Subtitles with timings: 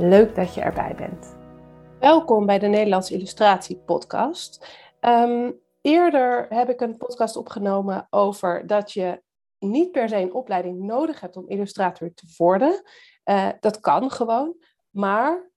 [0.00, 1.36] Leuk dat je erbij bent.
[1.98, 4.66] Welkom bij de Nederlandse Illustratie Podcast.
[5.00, 9.22] Ehm, eerder heb ik een podcast opgenomen over dat je
[9.58, 12.82] niet per se een opleiding nodig hebt om illustrator te worden.
[13.24, 14.56] Uh, dat kan gewoon,
[14.90, 15.50] maar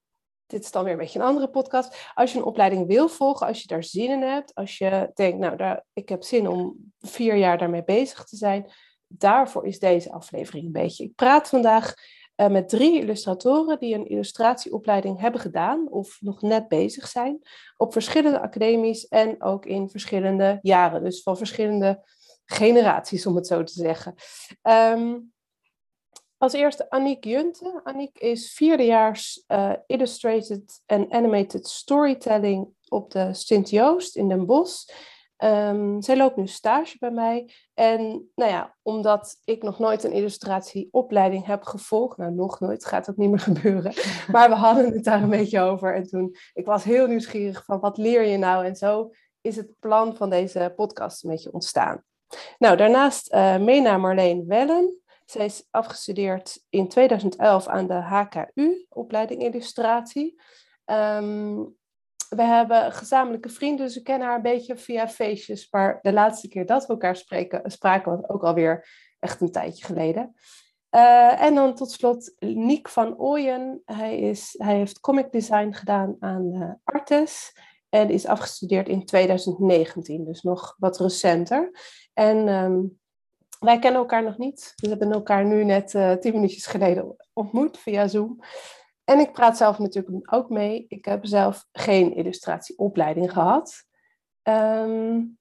[0.46, 2.12] dit is dan weer een beetje een andere podcast.
[2.14, 5.38] Als je een opleiding wil volgen, als je daar zin in hebt, als je denkt,
[5.38, 8.72] nou, daar, ik heb zin om vier jaar daarmee bezig te zijn,
[9.08, 11.04] daarvoor is deze aflevering een beetje.
[11.04, 11.94] Ik praat vandaag
[12.36, 17.40] uh, met drie illustratoren die een illustratieopleiding hebben gedaan of nog net bezig zijn
[17.78, 22.04] op verschillende academies en ook in verschillende jaren, dus van verschillende
[22.46, 24.16] generaties om het zo te zeggen.
[24.62, 25.34] Um,
[26.38, 27.82] als eerste Aniek Junte.
[27.84, 34.86] Aniek is vierdejaars uh, Illustrated and Animated Storytelling op de Sint-Joost in Den Bosch.
[35.44, 37.54] Um, zij loopt nu stage bij mij.
[37.74, 43.06] En nou ja, omdat ik nog nooit een illustratieopleiding heb gevolgd, nou nog nooit, gaat
[43.06, 43.94] dat niet meer gebeuren.
[44.32, 45.96] Maar we hadden het daar een beetje over.
[45.96, 48.66] En toen, ik was heel nieuwsgierig van wat leer je nou?
[48.66, 52.04] En zo is het plan van deze podcast een beetje ontstaan.
[52.58, 55.02] Nou, daarnaast uh, Mena Marleen Wellen.
[55.26, 60.42] Zij is afgestudeerd in 2011 aan de HKU, opleiding illustratie.
[60.86, 61.76] Um,
[62.36, 65.68] we hebben gezamenlijke vrienden, dus we kennen haar een beetje via feestjes.
[65.72, 68.88] Maar de laatste keer dat we elkaar spreken, spraken was ook alweer
[69.20, 70.36] echt een tijdje geleden.
[70.92, 73.82] Uh, en dan tot slot Niek van Ooyen.
[73.86, 77.58] Hij, is, hij heeft comic design gedaan aan uh, Artes
[77.90, 81.72] en is afgestudeerd in 2019, dus nog wat recenter.
[82.14, 83.00] En um,
[83.60, 84.74] wij kennen elkaar nog niet.
[84.76, 88.40] We hebben elkaar nu net uh, tien minuutjes geleden ontmoet via Zoom.
[89.04, 90.86] En ik praat zelf natuurlijk ook mee.
[90.88, 93.86] Ik heb zelf geen illustratieopleiding gehad.
[94.44, 95.38] Um,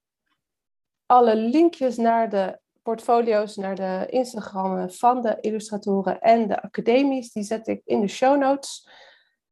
[1.06, 7.42] alle linkjes naar de portfolio's, naar de Instagram van de illustratoren en de academies, die
[7.42, 8.88] zet ik in de show notes.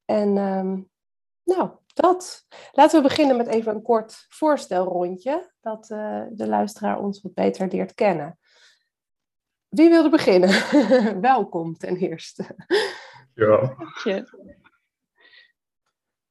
[0.05, 0.91] En um,
[1.45, 2.47] nou, dat.
[2.73, 7.69] Laten we beginnen met even een kort voorstelrondje, dat uh, de luisteraar ons wat beter
[7.69, 8.39] leert kennen.
[9.69, 10.51] Wie wilde beginnen?
[11.21, 12.57] Welkom ten eerste.
[13.41, 13.77] Ja.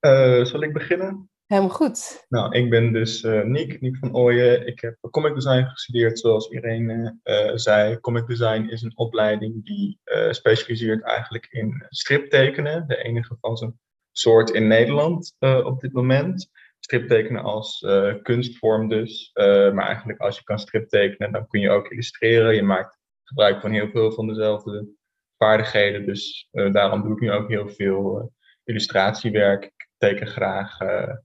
[0.01, 1.29] Uh, zal ik beginnen?
[1.45, 2.25] Helemaal goed.
[2.29, 4.67] Nou, ik ben dus uh, Niek, Niek van Ooyen.
[4.67, 7.99] Ik heb comic design gestudeerd, zoals iedereen uh, zei.
[7.99, 9.99] Comic design is een opleiding die
[10.29, 12.87] specialiseert eigenlijk in striptekenen.
[12.87, 13.79] De enige van zijn
[14.11, 16.49] soort in Nederland op dit moment.
[16.79, 17.85] Striptekenen als
[18.21, 19.31] kunstvorm dus.
[19.33, 22.55] maar eigenlijk als je kan striptekenen, dan kun je ook illustreren.
[22.55, 24.97] Je maakt gebruik van heel veel van dezelfde
[25.39, 26.05] vaardigheden.
[26.05, 28.25] Dus uh, daarom doe ik nu ook heel veel uh,
[28.63, 29.63] illustratiewerk.
[29.63, 31.15] Ik teken graag uh,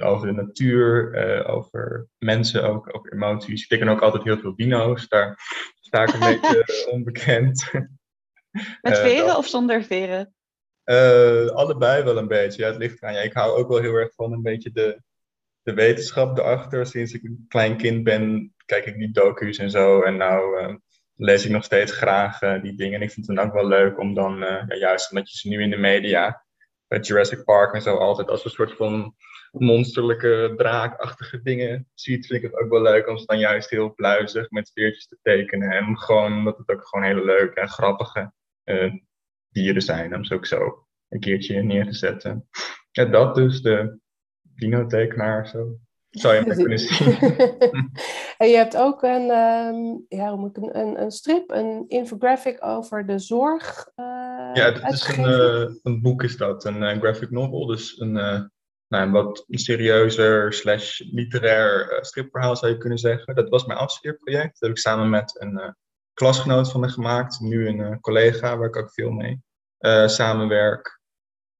[0.00, 3.62] over de natuur, over mensen ook, over emoties.
[3.62, 5.08] Ik teken ook altijd heel veel dino's.
[5.08, 5.38] Daar
[5.80, 7.70] sta ik een beetje onbekend.
[8.80, 10.34] Met veren of zonder veren?
[11.54, 12.62] allebei wel een beetje.
[12.62, 13.14] Ja, het ligt eraan.
[13.14, 15.02] Ja, ik hou ook wel heel erg van een beetje de,
[15.62, 16.86] de wetenschap erachter.
[16.86, 20.02] Sinds ik een klein kind ben, kijk ik die docu's en zo.
[20.02, 20.78] En nou
[21.18, 22.94] lees ik nog steeds graag uh, die dingen.
[22.94, 25.38] En ik vind het dan ook wel leuk om dan, uh, ja, juist omdat je
[25.38, 26.44] ze nu in de media,
[26.86, 29.14] bij Jurassic Park en zo, altijd als een soort van
[29.50, 33.94] monsterlijke, draakachtige dingen ziet, vind ik het ook wel leuk om ze dan juist heel
[33.94, 35.70] pluizig met veertjes te tekenen.
[35.70, 38.32] En gewoon, omdat het ook gewoon hele leuke en grappige
[38.64, 38.92] uh,
[39.48, 42.48] dieren zijn, om ze ook zo een keertje neer te zetten.
[42.90, 43.98] Ja, dat dus, de
[44.42, 45.78] dino-tekenaar zo.
[46.10, 47.16] Zou je maar kunnen zien.
[48.38, 52.64] en je hebt ook een, um, ja, hoe moet ik, een, een strip, een infographic
[52.64, 53.90] over de zorg.
[53.96, 54.04] Uh,
[54.52, 57.66] ja, het is een, uh, een boek is dat, een uh, graphic novel.
[57.66, 63.34] Dus een, nou, een wat serieuzer slash literair stripverhaal zou je kunnen zeggen.
[63.34, 64.52] Dat was mijn afstudeerproject.
[64.52, 65.76] Dat heb ik samen met een
[66.12, 67.40] klasgenoot van me gemaakt.
[67.40, 69.40] Nu een collega waar ik ook veel mee
[70.06, 70.98] samenwerk.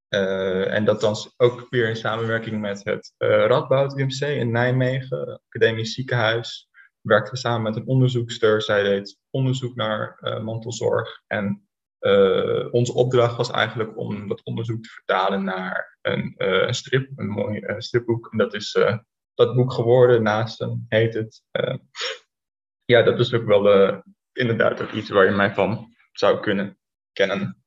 [0.09, 5.41] Uh, en dat dan ook weer in samenwerking met het uh, Radboud UMC in Nijmegen,
[5.49, 6.68] academisch ziekenhuis.
[7.01, 8.63] Werkten we samen met een onderzoekster.
[8.63, 11.23] Zij deed onderzoek naar uh, mantelzorg.
[11.27, 11.63] En
[12.71, 17.75] onze opdracht was eigenlijk om dat onderzoek te vertalen naar een, een strip, een mooi
[17.79, 18.33] stripboek.
[18.33, 18.73] En dat is
[19.35, 20.23] dat boek geworden.
[20.23, 21.43] Naast hem heet het.
[22.85, 24.03] ja, dat is ook wel
[24.33, 26.79] inderdaad ook iets waar je mij van zou kunnen
[27.13, 27.63] kennen.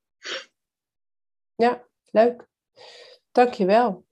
[1.56, 2.48] Ja, leuk.
[3.32, 4.06] Dankjewel.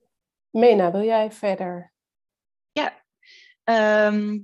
[0.49, 1.93] Mena, wil jij verder?
[2.71, 3.03] Ja,
[3.63, 4.39] ehm,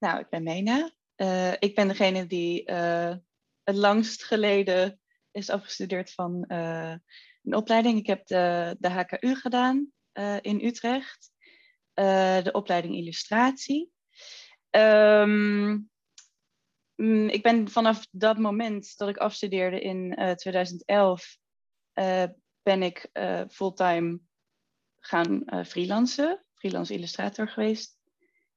[0.00, 0.90] nou, ik ben Mena.
[1.16, 3.14] Uh, ik ben degene die uh,
[3.62, 5.00] het langst geleden
[5.30, 6.94] is afgestudeerd van uh,
[7.42, 7.98] een opleiding.
[7.98, 9.92] Ik heb de, de HKU gedaan
[10.40, 11.30] in Utrecht,
[11.94, 13.90] de opleiding illustratie.
[14.70, 15.90] Um,
[17.28, 21.36] ik ben vanaf dat moment dat ik afstudeerde in 2011,
[22.62, 23.10] ben ik
[23.50, 24.20] fulltime
[25.00, 27.99] gaan freelancen, freelance illustrator geweest.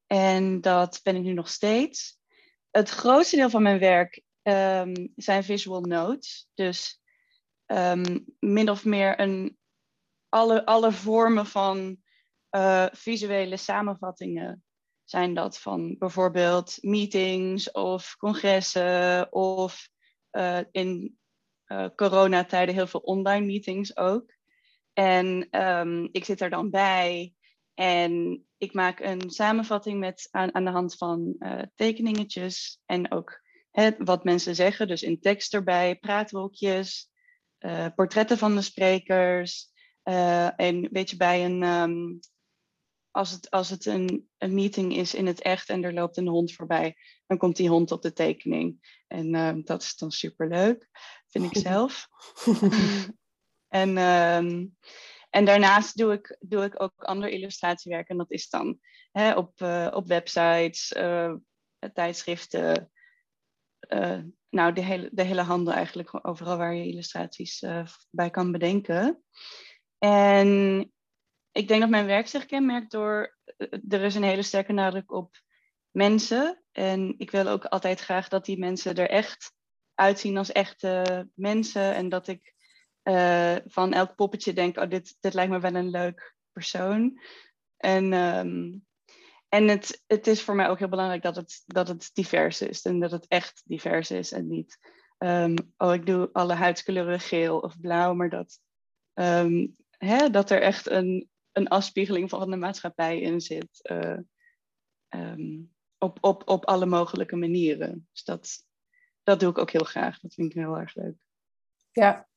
[0.06, 2.18] En dat ben ik nu nog steeds.
[2.70, 6.48] Het grootste deel van mijn werk um, zijn visual notes.
[6.54, 7.00] Dus
[7.66, 9.58] um, min of meer een,
[10.28, 11.96] alle, alle vormen van
[12.50, 14.64] uh, visuele samenvattingen
[15.04, 19.88] zijn dat van bijvoorbeeld meetings of congressen of
[20.32, 21.18] uh, in
[21.66, 24.34] uh, coronatijden heel veel online meetings ook.
[24.92, 27.34] En um, ik zit er dan bij
[27.74, 33.42] en ik maak een samenvatting met, aan, aan de hand van uh, tekeningetjes en ook
[33.70, 37.10] hè, wat mensen zeggen, dus in tekst erbij, praatwolkjes,
[37.58, 39.72] uh, portretten van de sprekers.
[40.04, 42.20] Uh, en weet je, bij een, um,
[43.10, 46.28] als het, als het een, een meeting is in het echt en er loopt een
[46.28, 46.96] hond voorbij,
[47.26, 49.00] dan komt die hond op de tekening.
[49.06, 50.88] En uh, dat is dan superleuk,
[51.28, 52.06] vind ik zelf.
[53.74, 54.76] En, um,
[55.34, 58.08] en daarnaast doe ik, doe ik ook ander illustratiewerk.
[58.08, 58.78] En dat is dan
[59.12, 61.34] hè, op, uh, op websites, uh,
[61.92, 62.90] tijdschriften.
[63.88, 64.18] Uh,
[64.50, 66.26] nou, de hele, de hele handel eigenlijk.
[66.26, 67.64] Overal waar je illustraties
[68.10, 69.22] bij kan bedenken.
[69.98, 70.78] En
[71.52, 73.38] ik denk dat mijn werk zich kenmerkt door...
[73.88, 75.36] Er is een hele sterke nadruk op
[75.90, 76.64] mensen.
[76.72, 79.52] En ik wil ook altijd graag dat die mensen er echt
[79.94, 81.94] uitzien als echte mensen.
[81.94, 82.53] En dat ik
[83.04, 87.20] uh, van elk poppetje denk, oh, dit, dit lijkt me wel een leuk persoon.
[87.76, 88.86] En, um,
[89.48, 92.82] en het, het is voor mij ook heel belangrijk dat het, dat het divers is
[92.82, 94.78] en dat het echt divers is en niet,
[95.18, 98.60] um, oh, ik doe alle huidskleuren geel of blauw, maar dat,
[99.14, 103.80] um, hè, dat er echt een, een afspiegeling van de maatschappij in zit.
[103.82, 104.18] Uh,
[105.98, 108.08] op, op, op alle mogelijke manieren.
[108.12, 108.64] Dus dat,
[109.22, 110.20] dat doe ik ook heel graag.
[110.20, 111.16] Dat vind ik heel erg leuk.
[111.90, 112.28] Ja,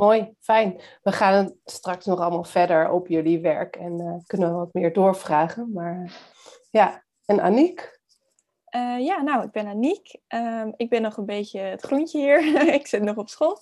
[0.00, 0.80] Mooi, fijn.
[1.02, 4.92] We gaan straks nog allemaal verder op jullie werk en uh, kunnen we wat meer
[4.92, 5.72] doorvragen.
[5.72, 6.20] Maar
[6.70, 8.00] ja, en Aniek?
[8.76, 10.14] Uh, ja, nou, ik ben Aniek.
[10.28, 12.56] Um, ik ben nog een beetje het groentje hier.
[12.80, 13.58] ik zit nog op school.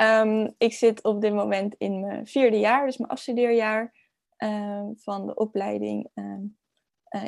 [0.00, 3.94] Um, ik zit op dit moment in mijn vierde jaar, dus mijn afstudeerjaar
[4.36, 6.10] um, van de opleiding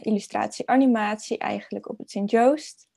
[0.00, 2.88] illustratie animatie, eigenlijk op het Sint-Joost.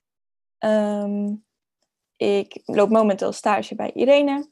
[2.15, 4.51] ik loop momenteel stage bij Irene.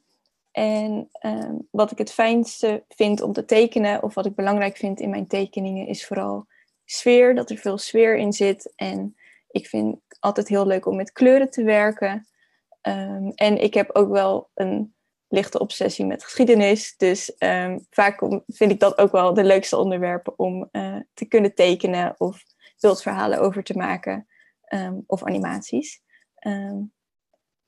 [0.52, 5.00] En ehm, wat ik het fijnste vind om te tekenen, of wat ik belangrijk vind
[5.00, 6.46] in mijn tekeningen, is vooral
[6.84, 8.72] sfeer, dat er veel sfeer in zit.
[8.76, 9.16] En
[9.48, 12.26] ik vind het altijd heel leuk om met kleuren te werken.
[12.82, 14.94] Um, en ik heb ook wel een
[15.28, 16.96] lichte obsessie met geschiedenis.
[16.96, 21.54] Dus um, vaak vind ik dat ook wel de leukste onderwerpen om uh, te kunnen
[21.54, 22.42] tekenen of
[22.80, 24.26] beeldverhalen over te maken.
[25.06, 26.02] of animaties.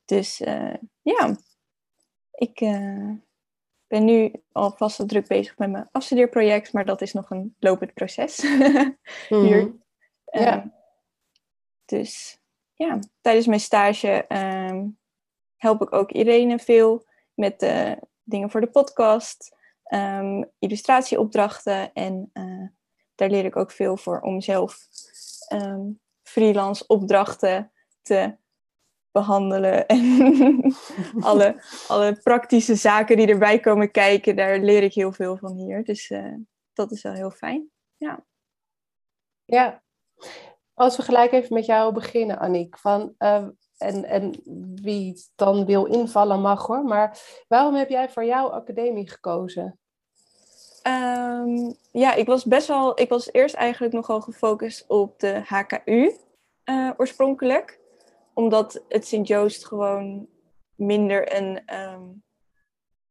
[0.05, 1.37] dus uh, ja,
[2.35, 3.11] ik uh,
[3.87, 8.37] ben nu alvast druk bezig met mijn afstudeerproject, maar dat is nog een lopend proces
[9.29, 9.65] hier.
[9.65, 9.83] Mm
[10.41, 10.73] ja.
[11.85, 12.39] dus
[12.75, 14.99] ja, tijdens mijn stage um,
[15.57, 19.57] help ik ook Irene veel met uh, dingen voor de podcast,
[19.95, 22.69] um, illustratieopdrachten en uh,
[23.15, 24.79] daar leer ik ook veel voor om zelf
[26.23, 27.73] freelance opdrachten
[28.03, 28.37] te
[29.15, 29.87] behandelen.
[29.87, 30.75] En
[31.31, 35.85] alle, alle praktische zaken die erbij komen kijken, daar leer ik heel veel van hier.
[35.85, 36.35] Dus uh,
[36.73, 37.71] dat is wel heel fijn.
[37.97, 38.25] Ja.
[39.45, 39.83] Ja.
[40.75, 42.79] Als we gelijk even met jou beginnen, Annick.
[42.79, 43.47] Van, uh,
[43.79, 44.41] en, en
[44.83, 46.85] wie dan wil invallen mag hoor.
[46.85, 47.19] Maar
[47.49, 49.79] waarom heb jij voor jouw academie gekozen?
[50.87, 53.01] Um, ja, ik was best wel.
[53.01, 56.17] Ik was eerst eigenlijk nogal gefocust op de HKU
[56.65, 57.83] uh, oorspronkelijk
[58.35, 60.29] omdat het Sint-Joost gewoon
[60.75, 61.75] minder een.
[61.75, 62.23] Um,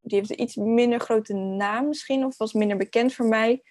[0.01, 3.63] die heeft een iets minder grote naam misschien, of was minder bekend voor mij.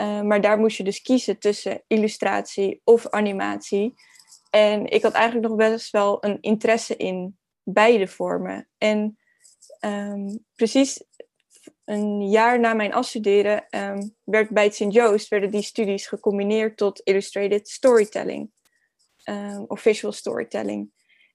[0.00, 3.94] Uh, maar daar moest je dus kiezen tussen illustratie of animatie.
[4.50, 8.68] En ik had eigenlijk nog best wel een interesse in beide vormen.
[8.78, 9.18] En
[9.78, 11.04] ehm, precies
[11.84, 17.00] een jaar na mijn afstuderen ehm, werd bij het Sint-Joost werden die studies gecombineerd tot
[17.00, 18.50] illustrated storytelling
[19.24, 20.92] um, of visual storytelling.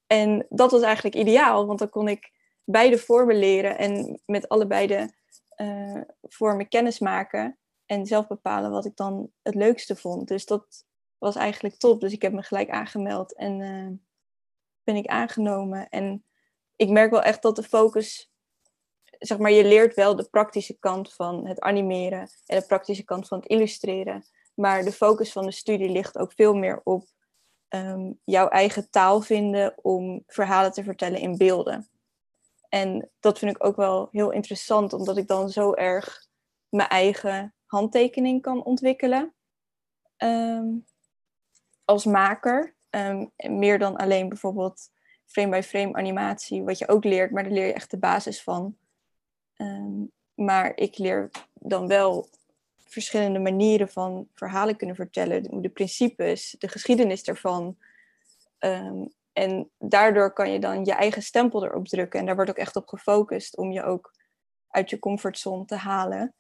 [0.08, 2.32] En dat was eigenlijk ideaal, want dan kon ik
[2.64, 5.14] beide vormen leren en met allebei de
[5.56, 10.28] uh, vormen kennis maken en zelf bepalen wat ik dan het leukste vond.
[10.28, 10.86] Dus dat
[11.18, 12.02] was eigenlijk top.
[12.02, 13.90] Dus ik heb me gelijk aangemeld en uh,
[14.84, 15.90] ben ik aangenomen.
[15.90, 16.26] En
[16.76, 18.32] ik merk wel echt dat de focus,
[19.04, 23.28] zeg maar, je leert wel de praktische kant van het animeren en de praktische kant
[23.28, 24.26] van het illustreren.
[24.54, 27.08] Maar de focus van de studie ligt ook veel meer op
[27.70, 31.90] um, jouw eigen taal vinden om verhalen te vertellen in beelden.
[32.70, 36.28] En dat vind ik ook wel heel interessant, omdat ik dan zo erg
[36.70, 39.34] mijn eigen handtekening kan ontwikkelen
[40.18, 40.86] um,
[41.86, 42.78] als maker.
[42.90, 44.90] Um, meer dan alleen bijvoorbeeld
[45.26, 48.78] frame-by-frame animatie, wat je ook leert, maar daar leer je echt de basis van.
[50.34, 52.30] Maar ik leer dan wel
[52.90, 57.78] verschillende manieren van verhalen kunnen vertellen, de principes, de geschiedenis ervan.
[58.60, 62.20] Um, en daardoor kan je dan je eigen stempel erop drukken.
[62.20, 64.14] En daar wordt ook echt op gefocust om je ook
[64.70, 66.34] uit je comfortzone te halen.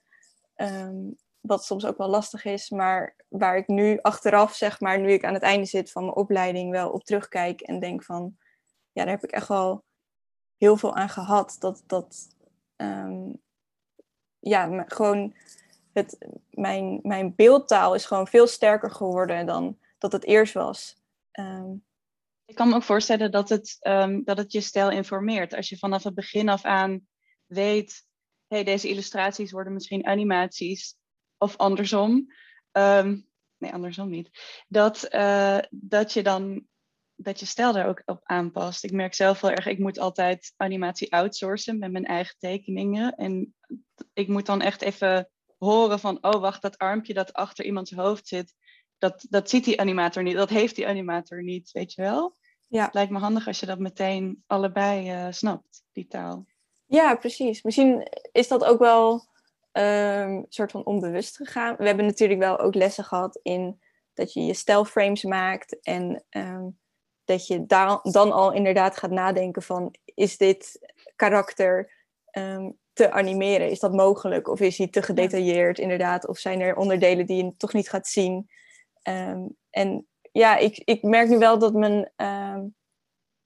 [0.55, 5.11] Um, wat soms ook wel lastig is, maar waar ik nu achteraf, zeg maar, nu
[5.11, 8.37] ik aan het einde zit van mijn opleiding, wel op terugkijk en denk van,
[8.91, 9.83] ja, daar heb ik echt wel
[10.57, 11.55] heel veel aan gehad.
[11.59, 12.27] Dat, dat
[12.75, 13.41] um,
[14.39, 15.33] ja, gewoon
[15.93, 16.17] het,
[16.49, 20.95] mijn, mijn beeldtaal is gewoon veel sterker geworden dan dat het eerst was.
[21.39, 21.83] Um,
[22.45, 25.53] ik kan me ook voorstellen dat het, um, dat het je stijl informeert.
[25.53, 27.07] Als je vanaf het begin af aan
[27.45, 28.05] weet,
[28.47, 30.97] hey, deze illustraties worden misschien animaties
[31.37, 32.33] of andersom.
[32.71, 33.27] Um,
[33.57, 34.29] nee, andersom niet.
[34.67, 36.67] Dat, uh, dat je dan
[37.21, 38.83] dat je stijl daar ook op aanpast.
[38.83, 43.15] Ik merk zelf wel erg, ik moet altijd animatie outsourcen met mijn eigen tekeningen.
[43.15, 43.55] En
[44.13, 45.29] ik moet dan echt even
[45.59, 48.53] horen van, oh wacht, dat armpje dat achter iemands hoofd zit,
[48.97, 52.37] dat, dat ziet die animator niet, dat heeft die animator niet, weet je wel?
[52.67, 52.83] Ja.
[52.85, 56.45] Het lijkt me handig als je dat meteen allebei uh, snapt, die taal.
[56.85, 57.63] Ja, precies.
[57.63, 59.27] Misschien is dat ook wel
[59.71, 61.75] een um, soort van onbewust gegaan.
[61.75, 63.81] We hebben natuurlijk wel ook lessen gehad in
[64.13, 66.79] dat je je stijlframes maakt en um,
[67.23, 71.91] dat je daar dan al inderdaad gaat nadenken van is dit karakter
[72.31, 73.69] um, te animeren?
[73.69, 74.47] Is dat mogelijk?
[74.47, 76.27] Of is hij te gedetailleerd inderdaad?
[76.27, 78.49] Of zijn er onderdelen die je toch niet gaat zien?
[79.03, 82.75] Um, en ja, ik, ik merk nu wel dat mijn, um,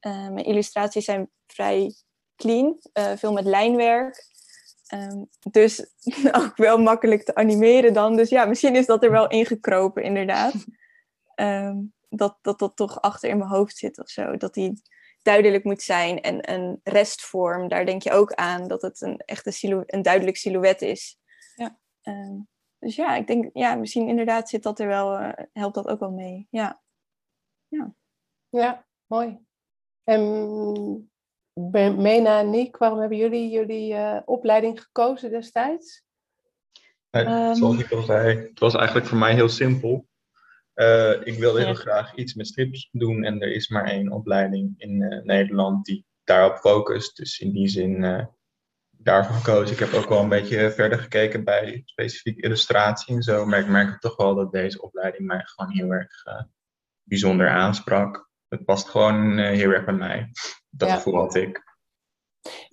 [0.02, 1.94] uh, mijn illustraties zijn vrij
[2.36, 2.80] clean.
[2.94, 4.26] Uh, veel met lijnwerk.
[4.94, 5.86] Um, dus
[6.42, 8.16] ook wel makkelijk te animeren dan.
[8.16, 10.54] Dus ja, misschien is dat er wel ingekropen inderdaad.
[12.16, 14.38] Dat, dat dat toch achter in mijn hoofd zit of zo.
[14.38, 14.82] Dat die
[15.24, 16.22] duidelijk moet zijn.
[16.22, 18.68] En een restvorm, daar denk je ook aan.
[18.68, 21.18] Dat het een echt een, een duidelijk silhouet is.
[21.56, 21.78] Ja.
[22.04, 22.48] Um,
[22.80, 26.00] dus ja, ik denk, ja, misschien inderdaad zit dat er wel, uh, helpt dat ook
[26.00, 26.48] wel mee.
[26.50, 26.82] Ja.
[27.68, 27.94] Ja,
[28.50, 29.40] ja mooi.
[30.04, 31.12] En
[31.98, 36.04] Mena en Nick, waarom hebben jullie jullie uh, opleiding gekozen destijds?
[37.12, 40.08] Uh, zoals ik al zei, het was eigenlijk voor mij heel simpel.
[40.76, 44.74] Uh, ik wilde heel graag iets met strips doen en er is maar één opleiding
[44.78, 47.18] in Nederland die daarop focust.
[47.18, 48.28] Dus in die zin
[49.04, 49.74] daarvoor gekozen.
[49.74, 53.46] Ik heb ook wel een beetje verder gekeken bij specifiek illustratie en zo.
[53.46, 56.42] Maar ik merk toch wel dat deze opleiding mij gewoon heel erg uh,
[57.04, 58.30] bijzonder aansprak.
[58.48, 60.30] Het past gewoon uh, heel erg bij mij.
[60.70, 60.96] Dat ja.
[60.96, 61.73] gevoel had ik.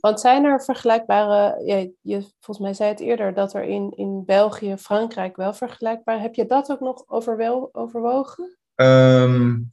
[0.00, 1.62] Want zijn er vergelijkbare,
[2.02, 6.20] je, volgens mij zei het eerder dat er in, in België, Frankrijk wel vergelijkbaar.
[6.20, 8.58] Heb je dat ook nog overwel, overwogen?
[8.74, 9.72] Um,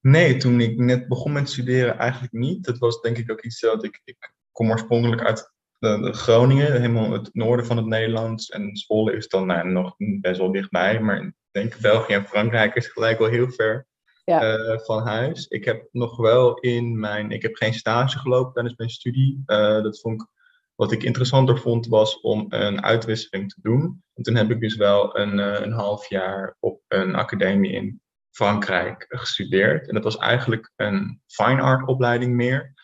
[0.00, 2.64] nee, toen ik net begon met studeren eigenlijk niet.
[2.64, 7.10] Dat was denk ik ook iets dat ik, ik kom oorspronkelijk uit de, Groningen, helemaal
[7.10, 8.48] het noorden van het Nederlands.
[8.48, 11.00] En Zwolle is dan nou, nog best wel dichtbij.
[11.00, 13.86] Maar ik denk België en Frankrijk is gelijk wel heel ver
[14.24, 14.58] ja.
[14.58, 15.46] uh, van huis.
[15.46, 17.30] Ik heb nog wel in mijn...
[17.30, 19.42] Ik heb geen stage gelopen tijdens mijn studie.
[19.46, 20.28] Uh, dat vond ik...
[20.74, 24.02] Wat ik interessanter vond was om een uitwisseling te doen.
[24.14, 28.00] En toen heb ik dus wel een, uh, een half jaar op een academie in
[28.30, 29.88] Frankrijk gestudeerd.
[29.88, 32.74] En dat was eigenlijk een fine art opleiding meer.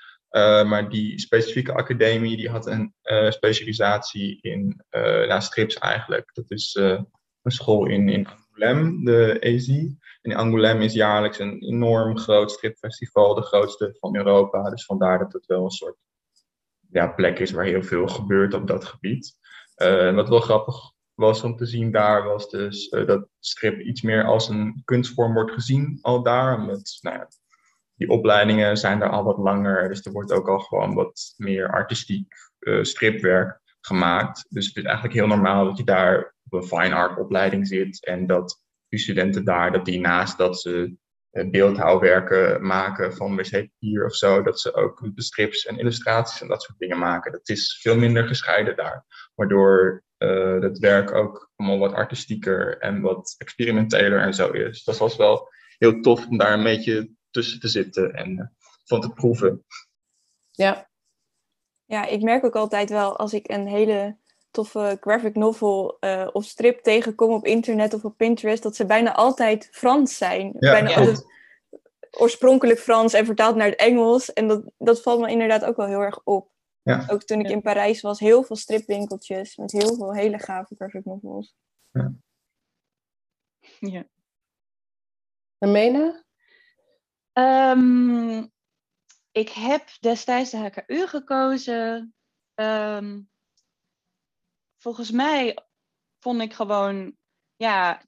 [0.67, 2.95] Maar die specifieke academie die had een
[3.29, 6.31] specialisatie in nou, strips eigenlijk.
[6.33, 6.75] Dat is
[7.43, 9.69] een school in, in Angoulême, de EZ.
[10.21, 14.71] En Angoulême is jaarlijks een enorm groot stripfestival, de grootste van Europa.
[14.71, 15.97] Dus vandaar dat het wel een soort
[16.91, 19.37] ja, plek is waar heel veel gebeurt op dat gebied.
[20.15, 24.49] wat wel grappig was om te zien daar, was dus dat strip iets meer als
[24.49, 26.59] een kunstvorm wordt gezien al daar.
[26.67, 27.29] Nou ja,
[27.95, 29.89] die opleidingen zijn er al wat langer.
[29.89, 32.35] Dus er wordt ook al gewoon wat meer artistiek
[32.83, 34.47] stripwerk gemaakt.
[34.49, 38.05] Dus het is eigenlijk heel normaal dat je daar op een fine art opleiding zit
[38.05, 38.60] en dat
[38.99, 40.97] studenten daar, dat die naast dat ze
[41.31, 46.79] beeldhouwwerken maken van wc-papier of zo, dat ze ook strips en illustraties en dat soort
[46.79, 47.33] dingen maken.
[47.33, 53.01] Dat is veel minder gescheiden daar, waardoor uh, het werk ook allemaal wat artistieker en
[53.01, 54.85] wat experimenteler en zo is.
[54.85, 58.47] Dat was wel heel tof om daar een beetje tussen te zitten en uh,
[58.85, 59.65] van te proeven.
[60.51, 60.89] Ja.
[61.85, 64.19] Ja, ik merk ook altijd wel als ik een hele
[64.51, 69.15] toffe graphic novel uh, of strip tegenkom op internet of op Pinterest, dat ze bijna
[69.15, 70.53] altijd Frans zijn.
[70.59, 71.27] bijna altijd
[72.11, 74.33] oorspronkelijk Frans en vertaald naar het Engels.
[74.33, 76.51] En dat, dat valt me inderdaad ook wel heel erg op.
[76.83, 77.07] Ja.
[77.09, 81.05] Ook toen ik in Parijs was, heel veel stripwinkeltjes met heel veel hele gave graphic
[81.05, 81.55] novels.
[81.91, 82.13] Ja.
[83.79, 84.05] ja.
[85.59, 86.25] En Mena?
[87.33, 88.51] Um,
[89.33, 92.15] ik heb destijds de HKU gekozen.
[92.55, 93.31] Um,
[94.83, 95.59] volgens mij
[96.19, 97.17] vond ik gewoon,
[97.57, 98.03] ja,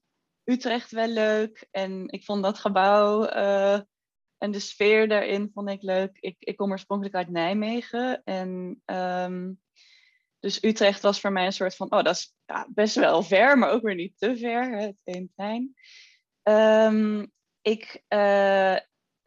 [0.44, 1.68] Utrecht wel leuk.
[1.70, 3.80] En ik vond dat gebouw uh,
[4.38, 6.16] en de sfeer daarin vond ik leuk.
[6.20, 8.22] Ik, ik kom oorspronkelijk uit Nijmegen.
[8.24, 9.60] En um,
[10.38, 13.58] dus Utrecht was voor mij een soort van, oh, dat is ja, best wel ver,
[13.58, 14.78] maar ook weer niet te ver.
[14.78, 15.74] Het één trein.
[16.42, 18.76] Um, ik, uh,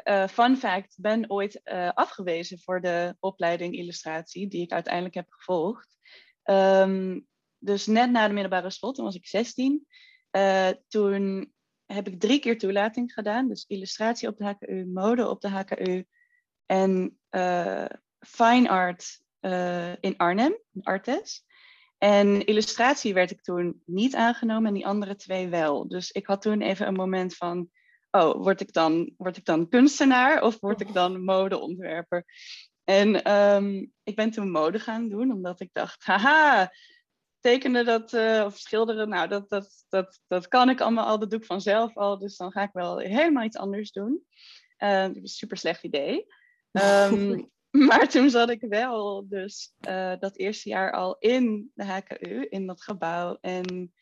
[0.04, 1.62] uh, fun fact, ben ooit
[1.94, 5.98] afgewezen voor de opleiding illustratie, die ik uiteindelijk heb gevolgd.
[6.44, 9.88] Um, dus net na de middelbare school, toen was ik 16.
[10.32, 11.54] Uh, toen
[11.86, 13.48] heb ik drie keer toelating gedaan.
[13.48, 16.06] Dus illustratie op de HKU, mode op de HKU
[16.66, 17.86] en uh,
[18.20, 21.46] fine art uh, in Arnhem, Artes.
[21.98, 25.88] En illustratie werd ik toen niet aangenomen en die andere twee wel.
[25.88, 27.70] Dus ik had toen even een moment van,
[28.12, 32.26] oh, word ik dan, word ik dan kunstenaar of word ik dan modeontwerper?
[32.84, 36.72] En um, ik ben toen mode gaan doen, omdat ik dacht, haha,
[37.46, 41.20] tekenen dat, uh, of schilderen, nou, dat, dat, dat, dat kan ik allemaal al.
[41.20, 42.18] Dat doe ik vanzelf al.
[42.18, 44.26] Dus dan ga ik wel helemaal iets anders doen.
[44.80, 46.26] Uh, super slecht idee.
[46.72, 47.50] Um,
[47.88, 52.68] maar toen zat ik wel dus uh, dat eerste jaar al in de HKU, in
[52.68, 53.38] dat gebouw.
[53.42, 53.94] En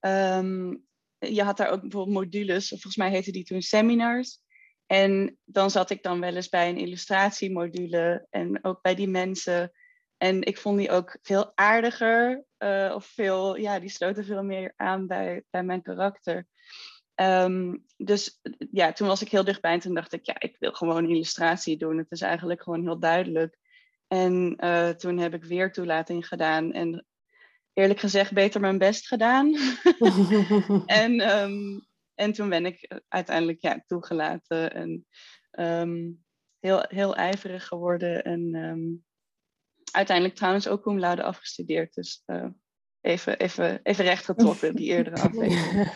[0.00, 0.86] um,
[1.18, 4.40] je had daar ook bijvoorbeeld modules, volgens mij heette die toen seminars.
[4.86, 9.72] En dan zat ik dan wel eens bij een illustratiemodule en ook bij die mensen.
[10.16, 12.48] En ik vond die ook veel aardiger.
[12.62, 16.46] Uh, of veel, ja, die sloten veel meer aan bij, bij mijn karakter.
[17.14, 20.72] Um, dus ja, toen was ik heel dichtbij en toen dacht ik, ja, ik wil
[20.72, 21.98] gewoon illustratie doen.
[21.98, 23.58] Het is eigenlijk gewoon heel duidelijk.
[24.06, 27.06] En uh, toen heb ik weer toelating gedaan en
[27.72, 29.54] eerlijk gezegd beter mijn best gedaan.
[30.86, 35.06] en, um, en toen ben ik uiteindelijk ja, toegelaten en
[35.50, 36.24] um,
[36.60, 38.24] heel, heel ijverig geworden.
[38.24, 38.54] En
[39.92, 41.94] uiteindelijk trouwens ook cum laude afgestudeerd.
[41.94, 42.46] Dus uh,
[43.00, 45.92] even, even, even rechtgetrokken, die eerdere aflevering.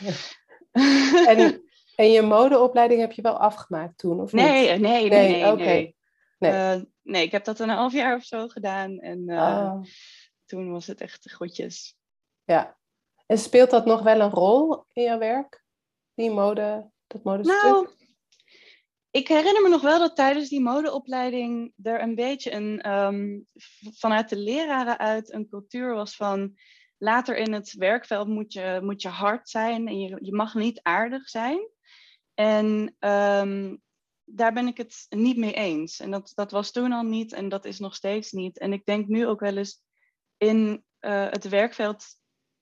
[1.28, 1.62] en,
[1.94, 4.80] en je modeopleiding heb je wel afgemaakt toen, of nee, niet?
[4.80, 5.42] Nee, nee, nee.
[5.42, 5.96] nee, nee.
[6.38, 6.52] Nee.
[6.52, 8.98] Uh, nee, ik heb dat een half jaar of zo gedaan.
[8.98, 9.82] En oh.
[10.44, 11.96] toen was het echt goedjes.
[12.44, 12.78] Ja.
[13.26, 15.64] En speelt dat nog wel een rol in jouw werk?
[16.14, 17.62] Die mode, dat modestuk?
[17.62, 17.88] Nou,
[19.14, 23.46] ik herinner me nog wel dat tijdens die modeopleiding er een beetje een, um,
[23.94, 26.54] vanuit de leraren uit een cultuur was van
[26.98, 30.80] later in het werkveld moet je, moet je hard zijn en je, je mag niet
[30.82, 31.68] aardig zijn.
[32.34, 33.82] En um,
[34.24, 36.00] daar ben ik het niet mee eens.
[36.00, 38.58] En dat, dat was toen al niet en dat is nog steeds niet.
[38.58, 39.80] En ik denk nu ook wel eens
[40.36, 42.04] in uh, het werkveld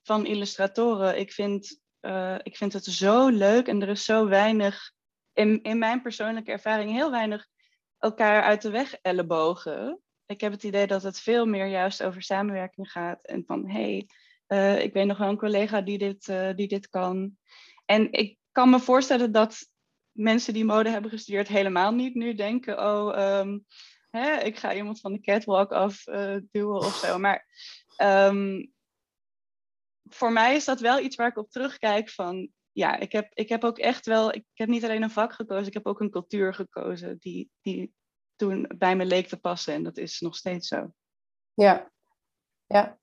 [0.03, 1.19] van illustratoren.
[1.19, 4.93] Ik vind, uh, ik vind het zo leuk en er is zo weinig
[5.33, 7.47] in, in mijn persoonlijke ervaring heel weinig
[7.99, 10.01] elkaar uit de weg ellebogen.
[10.27, 13.27] Ik heb het idee dat het veel meer juist over samenwerking gaat.
[13.27, 14.09] En van hé, hey,
[14.49, 17.37] uh, ik weet nog wel een collega die dit, uh, die dit kan.
[17.85, 19.69] En ik kan me voorstellen dat
[20.13, 23.67] mensen die mode hebben gestudeerd helemaal niet nu denken: oh, um,
[24.11, 27.19] hè, ik ga iemand van de catwalk af uh, duwen of zo.
[27.19, 27.47] Maar
[28.03, 28.73] um,
[30.03, 33.49] voor mij is dat wel iets waar ik op terugkijk van ja, ik heb, ik
[33.49, 36.11] heb ook echt wel, ik heb niet alleen een vak gekozen, ik heb ook een
[36.11, 37.95] cultuur gekozen die, die
[38.37, 39.75] toen bij me leek te passen.
[39.75, 40.93] En dat is nog steeds zo.
[41.55, 41.91] Ja,
[42.67, 43.01] ja.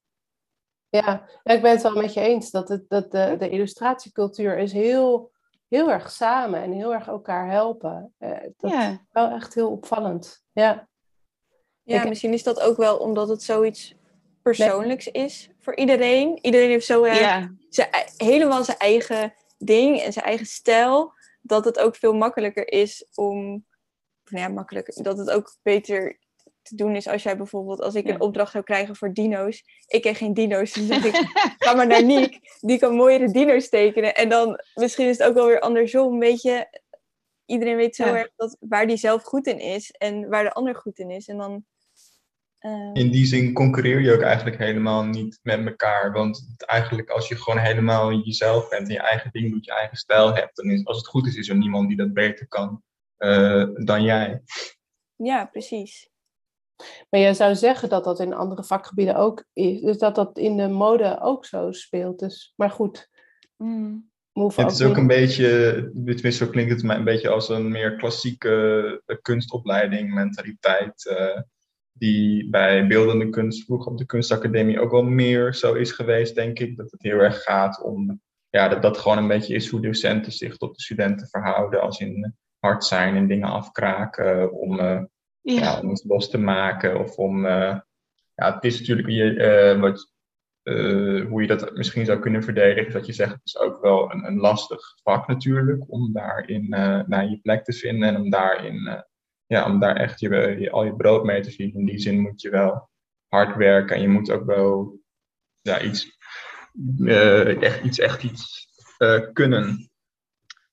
[0.89, 4.71] Ja, ik ben het wel met je eens dat, het, dat de, de illustratiecultuur is
[4.71, 5.31] heel,
[5.67, 8.13] heel erg samen en heel erg elkaar helpen.
[8.17, 8.89] Eh, dat ja.
[8.89, 10.43] is wel echt heel opvallend.
[10.51, 10.87] Ja,
[11.83, 13.95] ja ik, misschien is dat ook wel omdat het zoiets
[14.41, 16.39] persoonlijks is voor iedereen.
[16.41, 17.53] Iedereen heeft zo ja.
[17.69, 23.07] zijn, helemaal zijn eigen ding en zijn eigen stijl, dat het ook veel makkelijker is
[23.13, 23.65] om
[24.23, 26.19] ja, makkelijk, dat het ook beter
[26.61, 29.63] te doen is als jij bijvoorbeeld, als ik een opdracht zou krijgen voor dino's.
[29.87, 31.15] Ik ken geen dino's, dus zeg ik,
[31.63, 34.15] ga maar naar Niek, die kan mooiere dino's tekenen.
[34.15, 36.79] En dan misschien is het ook wel weer andersom, weet je.
[37.45, 40.75] Iedereen weet zo erg dat, waar die zelf goed in is en waar de ander
[40.75, 41.27] goed in is.
[41.27, 41.65] En dan
[42.59, 46.11] Ehm, in die zin concurreer je ook eigenlijk helemaal niet met elkaar.
[46.11, 49.97] Want eigenlijk als je gewoon helemaal jezelf bent en je eigen ding doet, je eigen
[49.97, 52.83] stijl hebt, dan is als het goed is, is er niemand die dat beter kan
[53.17, 54.41] uh, dan jij.
[55.15, 56.09] Ja, precies.
[57.09, 59.81] Maar jij zou zeggen dat dat in andere vakgebieden ook is.
[59.81, 62.19] Dus dat dat in de mode ook zo speelt.
[62.19, 63.09] Dus, maar goed.
[63.57, 64.07] Mm.
[64.55, 67.95] Het is ook een beetje, tenminste zo klinkt het mij een beetje als een meer
[67.95, 71.05] klassieke eh, kunstopleiding, mentaliteit.
[71.05, 71.41] Uh,
[71.99, 76.59] die bij beeldende kunst vroeger op de kunstacademie ook wel meer zo is geweest, denk
[76.59, 76.77] ik.
[76.77, 80.31] Dat het heel erg gaat om, ja, dat dat gewoon een beetje is hoe docenten
[80.31, 81.81] zich tot de studenten verhouden.
[81.81, 85.01] Als in hard zijn en dingen afkraken om, uh,
[85.41, 85.61] ja.
[85.61, 85.79] ja.
[85.79, 86.99] om het los te maken.
[86.99, 87.79] Of om, uh,
[88.35, 89.33] ja, het is natuurlijk je,
[89.73, 90.13] uh, wat,
[91.29, 92.93] hoe je dat misschien zou kunnen verdedigen.
[92.93, 96.69] Dat je zegt, het is ook wel een, een lastig vak natuurlijk, om daarin
[97.07, 99.03] naar je plek te vinden en om daarin
[99.49, 101.73] ja, om daar echt je, al je brood mee te zien.
[101.73, 102.89] In die zin moet je wel
[103.27, 104.99] hard werken en je moet ook wel
[105.61, 106.17] ja, iets,
[106.97, 109.89] uh, echt iets, echt iets uh, kunnen.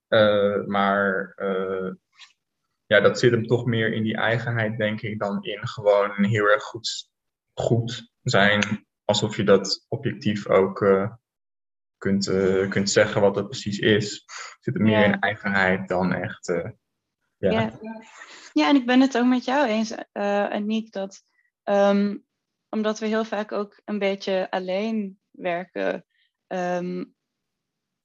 [0.09, 1.35] Uh, maar
[2.87, 6.47] ja, dat zit hem toch meer in die eigenheid, denk ik, dan in gewoon heel
[6.47, 7.11] erg goed,
[7.55, 8.87] goed zijn.
[9.05, 10.79] Alsof je dat objectief ook
[11.99, 12.31] kunt,
[12.69, 14.25] kunt zeggen wat het precies is.
[14.61, 16.53] Zit er meer in eigenheid dan echt.
[17.38, 17.79] Ja.
[18.53, 18.68] ja.
[18.68, 21.22] En ik ben het ook met jou eens, uh, Aniek, dat
[21.64, 22.25] um,
[22.68, 26.07] omdat we heel vaak ook een beetje alleen werken,
[26.46, 27.14] um,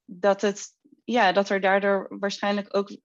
[0.05, 0.67] dat, het,
[1.03, 2.97] ja, dat er daardoor waarschijnlijk ook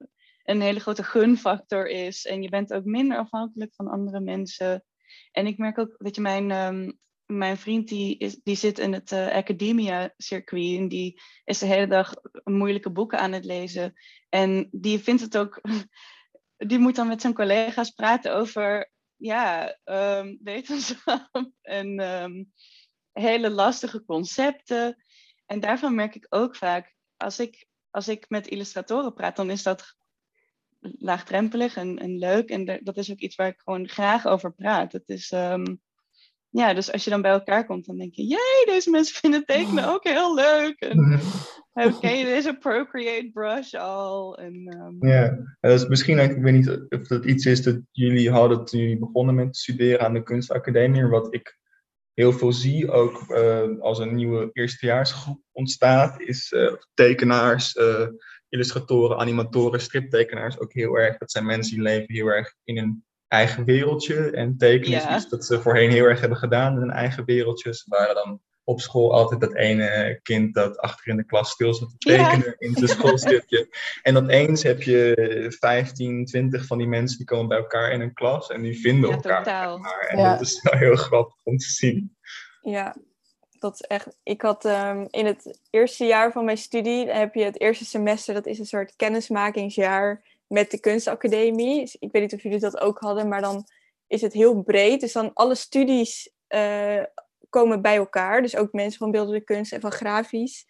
[0.43, 2.27] een hele grote gunfactor is.
[2.27, 4.85] En je bent ook minder afhankelijk van andere mensen.
[5.33, 8.93] En ik merk ook, weet je, mijn, um, mijn vriend die, is, die zit in
[8.93, 13.95] het uh, academia-circuit en die is de hele dag moeilijke boeken aan het lezen.
[14.29, 15.61] En die vindt het ook
[16.69, 19.77] die moet dan met zijn collega's praten over ja,
[20.19, 22.53] um, wetenschap en um,
[23.13, 25.05] hele lastige concepten.
[25.47, 29.63] En daarvan merk ik ook vaak, als ik, als ik met illustratoren praat, dan is
[29.63, 29.97] dat
[30.81, 32.49] laagdrempelig en, en leuk.
[32.49, 34.93] En dat is ook iets waar ik gewoon graag over praat.
[34.93, 35.81] Het is, um,
[36.49, 39.45] ja, dus als je dan bij elkaar komt, dan denk je, jee, deze mensen vinden
[39.45, 40.79] tekenen ook heel leuk.
[40.79, 41.21] En,
[41.85, 44.39] Oké, is een Procreate brush al.
[44.39, 45.09] En, um...
[45.09, 48.81] Ja, dat is misschien, ik weet niet of dat iets is dat jullie hadden toen
[48.81, 51.07] jullie begonnen met studeren aan de kunstacademie.
[51.07, 51.59] Wat ik
[52.15, 58.09] heel veel zie, ook uh, als een nieuwe eerstejaarsgroep ontstaat, is uh, tekenaars, uh,
[58.49, 61.19] illustratoren, animatoren, striptekenaars ook heel erg.
[61.19, 64.31] Dat zijn mensen die leven heel erg in een eigen wereldje.
[64.31, 67.75] En tekenen is iets dat ze voorheen heel erg hebben gedaan in hun eigen wereldje.
[67.75, 71.75] Ze waren dan op school altijd dat ene kind dat achter in de klas stil
[71.75, 73.69] zat te tekenen in zijn schoolstukje.
[74.03, 78.15] En opeens heb je 15, 20 van die mensen die komen bij elkaar in een
[78.15, 79.79] klas en die vinden elkaar.
[79.79, 80.07] Maar.
[80.09, 82.17] En dat is wel heel grappig om te zien.
[82.61, 82.97] Ja,
[83.59, 84.17] dat is echt.
[84.23, 88.35] Ik had um, in het eerste jaar van mijn studie heb je het eerste semester,
[88.35, 91.81] dat is een soort kennismakingsjaar met de kunstacademie.
[91.81, 93.65] Dus ik weet niet of jullie dat ook hadden, maar dan
[94.07, 95.01] is het heel breed.
[95.01, 97.03] Dus dan alle studies uh,
[97.49, 98.43] komen bij elkaar.
[98.43, 100.67] Dus ook mensen van beeldende kunst en van grafisch.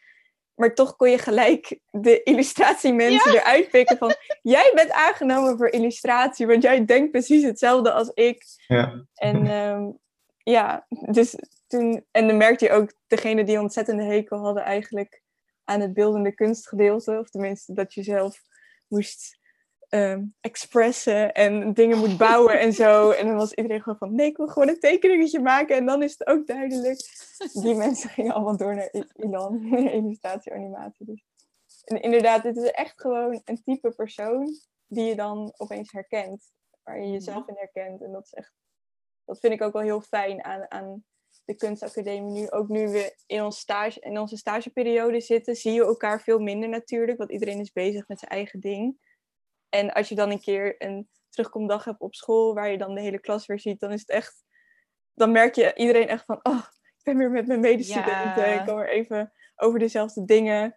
[0.54, 3.40] Maar toch kon je gelijk de illustratiemensen ja.
[3.40, 4.14] eruit pikken van...
[4.42, 8.44] jij bent aangenomen voor illustratie, want jij denkt precies hetzelfde als ik.
[8.66, 9.06] Ja.
[9.14, 9.98] En um,
[10.38, 11.34] ja, dus
[11.66, 12.04] toen...
[12.10, 15.22] En dan merkte je ook degene die ontzettende hekel hadden eigenlijk
[15.64, 17.18] aan het beeldende kunstgedeelte.
[17.18, 18.42] Of tenminste dat je zelf
[18.88, 19.38] moest
[19.88, 23.10] um, expressen en dingen moet bouwen en zo.
[23.10, 26.02] En dan was iedereen gewoon van, nee, ik wil gewoon een tekeningetje maken en dan
[26.02, 26.98] is het ook duidelijk.
[27.52, 29.64] Die mensen gingen allemaal door naar Ilan,
[29.98, 31.06] illustratie, animatie.
[31.06, 31.24] Dus.
[31.84, 34.48] En inderdaad, dit is echt gewoon een type persoon
[34.86, 36.52] die je dan opeens herkent.
[36.82, 38.02] Waar je jezelf in herkent.
[38.02, 38.52] En dat is echt,
[39.24, 41.04] dat vind ik ook wel heel fijn aan, aan
[41.44, 42.50] de kunstacademie nu.
[42.50, 46.68] Ook nu we in, ons stage, in onze stageperiode zitten, zie je elkaar veel minder
[46.68, 47.18] natuurlijk.
[47.18, 48.98] Want iedereen is bezig met zijn eigen ding.
[49.76, 53.00] En als je dan een keer een terugkomdag hebt op school, waar je dan de
[53.00, 54.44] hele klas weer ziet, dan is het echt.
[55.14, 56.62] Dan merk je iedereen echt van, oh,
[56.96, 58.54] ik ben weer met mijn medestudenten.
[58.54, 60.76] Ik kan weer even over dezelfde dingen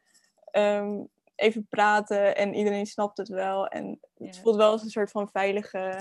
[0.51, 3.67] um, even praten en iedereen snapt het wel.
[3.67, 5.99] En het voelt wel als een soort van veilige,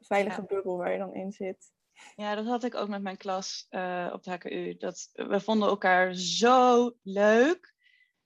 [0.00, 1.70] veilige bubbel waar je dan in zit.
[2.16, 4.76] Ja, dat had ik ook met mijn klas uh, op de HKU.
[4.76, 7.74] Dat, we vonden elkaar zo leuk.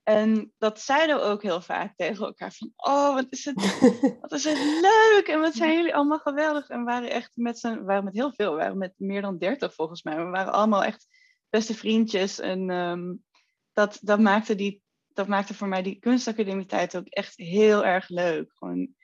[0.08, 2.52] En dat zeiden we ook heel vaak tegen elkaar.
[2.52, 3.78] Van, oh, wat is het,
[4.20, 5.26] wat is het leuk.
[5.28, 6.68] En wat zijn jullie allemaal geweldig.
[6.68, 8.50] En we waren echt met, z'n, waren met heel veel.
[8.50, 10.16] We waren met meer dan dertig volgens mij.
[10.16, 11.06] We waren allemaal echt
[11.50, 12.40] beste vriendjes.
[12.40, 13.14] En ehm,
[13.72, 18.52] dat, dat, maakte die, dat maakte voor mij die kunstacademietijd ook echt heel erg leuk.
[18.54, 18.94] Gewoon,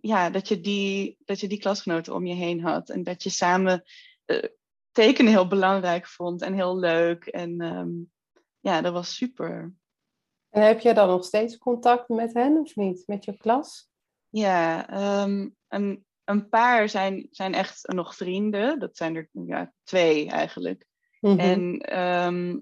[0.00, 2.90] ja, dat je, die, dat je die klasgenoten om je heen had.
[2.90, 3.82] En dat je samen
[4.26, 4.44] uh,
[4.92, 7.26] tekenen heel belangrijk vond en heel leuk.
[7.26, 7.90] En ehm,
[8.60, 9.74] ja, dat was super.
[10.50, 13.06] En heb je dan nog steeds contact met hen of niet?
[13.06, 13.90] Met je klas?
[14.28, 18.78] Ja, ehm, een, een paar zijn, zijn echt nog vrienden.
[18.78, 20.86] Dat zijn er ja, twee eigenlijk.
[21.20, 21.38] Mhm.
[21.38, 22.58] En, ehm,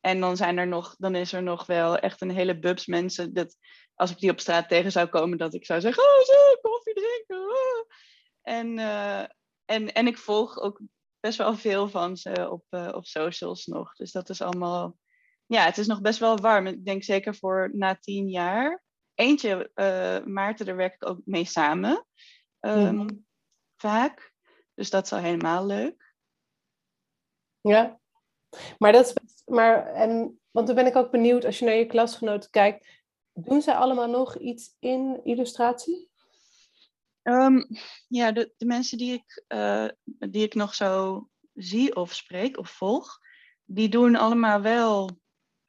[0.00, 3.34] en dan, zijn er nog, dan is er nog wel echt een hele bubs mensen.
[3.34, 3.56] Dat
[3.94, 6.94] als ik die op straat tegen zou komen, dat ik zou zeggen: Oh, zo, koffie
[6.94, 7.48] drinken.
[7.48, 7.90] Oh.
[8.42, 9.20] En, uh,
[9.64, 10.80] en, en ik volg ook
[11.20, 13.94] best wel veel van ze op, uh, op socials nog.
[13.94, 14.96] Dus dat is allemaal
[15.48, 16.66] ja, het is nog best wel warm.
[16.66, 18.82] Ik denk zeker voor na tien jaar.
[19.14, 22.06] Eentje, uh, Maarten, daar werk ik ook mee samen.
[22.60, 23.26] Um,
[23.76, 24.32] Vaak.
[24.74, 26.14] Dus dat is al helemaal leuk.
[27.60, 28.00] Ja,
[28.78, 29.14] maar dat is.
[29.44, 32.86] Maar, en, want dan ben ik ook benieuwd, als je naar je klasgenoten kijkt,
[33.32, 36.10] doen zij allemaal nog iets in illustratie?
[37.22, 37.66] Um,
[38.08, 42.70] ja, de, de mensen die ik, uh, die ik nog zo zie of spreek of
[42.70, 43.18] volg,
[43.64, 45.18] die doen allemaal wel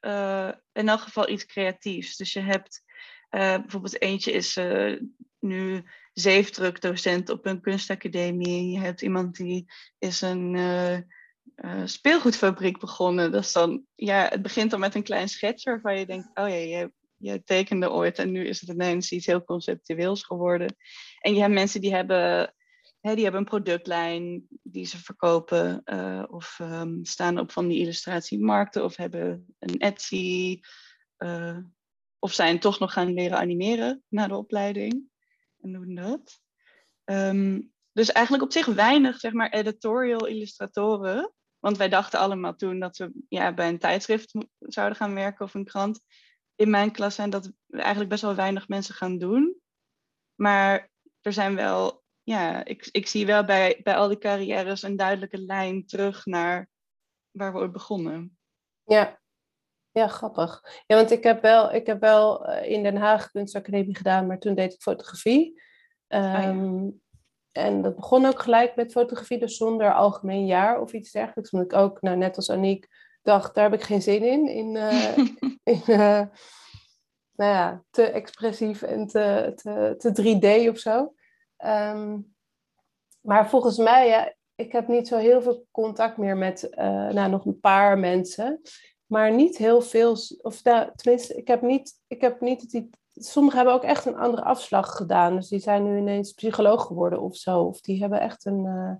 [0.01, 2.17] uh, in elk geval iets creatiefs.
[2.17, 2.83] Dus je hebt
[3.31, 4.99] uh, bijvoorbeeld eentje is uh,
[5.39, 5.83] nu
[6.13, 8.71] zeefdrukdocent op een kunstacademie.
[8.71, 9.65] Je hebt iemand die
[9.97, 11.07] is een
[11.85, 13.31] speelgoedfabriek begonnen.
[13.31, 16.47] Dat is dan, ja, het begint dan met een klein schets waarvan je denkt, oh
[16.47, 20.75] ja, je, je tekende ooit en nu is het ineens iets heel conceptueels geworden.
[21.19, 22.53] En je hebt mensen die hebben
[23.01, 28.83] Die hebben een productlijn die ze verkopen uh, of um, staan op van die illustratiemarkten
[28.83, 30.59] of hebben een Etsy
[31.17, 31.57] uh,
[32.19, 35.03] of zijn toch nog gaan leren animeren na de opleiding
[35.61, 36.41] en doen dat.
[37.05, 41.33] Um, dus eigenlijk op zich weinig zeg maar editorial illustratoren.
[41.59, 45.53] Want wij dachten allemaal toen dat we ja, bij een tijdschrift zouden gaan werken of
[45.53, 45.99] een krant.
[46.55, 49.61] In mijn klas zijn dat eigenlijk best wel weinig mensen gaan doen.
[50.35, 54.95] Maar er zijn wel ja, ik, ik zie wel bij, bij al die carrières een
[54.95, 56.69] duidelijke lijn terug naar
[57.31, 58.37] waar we ooit begonnen.
[58.83, 59.19] Ja,
[59.91, 60.63] ja, grappig.
[60.87, 64.39] Ja, want ik heb wel, ik heb wel eh, in Den Haag kunstacademie gedaan, maar
[64.39, 65.61] toen deed ik fotografie.
[66.07, 67.01] Um,
[67.51, 71.51] En dat begon ook gelijk met fotografie, dus zonder algemeen jaar of iets dergelijks.
[71.51, 72.87] Omdat ik ook, nou, net als Aniek,
[73.21, 74.47] dacht, daar heb ik geen zin in.
[74.47, 75.17] In, uh,
[75.73, 76.21] in uh,
[77.35, 81.13] nou ja, te expressief en te, te, te 3D of zo.
[81.59, 82.19] Ehm,
[83.21, 87.29] maar volgens mij, ja, ik heb niet zo heel veel contact meer met, uh, nou,
[87.29, 88.61] nog een paar mensen.
[89.05, 92.87] Maar niet heel veel, of nou, tenminste, ik heb niet, ik heb niet het
[93.21, 95.35] Sommigen hebben ook echt een andere afslag gedaan.
[95.35, 97.61] Dus die zijn nu ineens psycholoog geworden of zo.
[97.61, 98.95] Of die hebben echt een uh,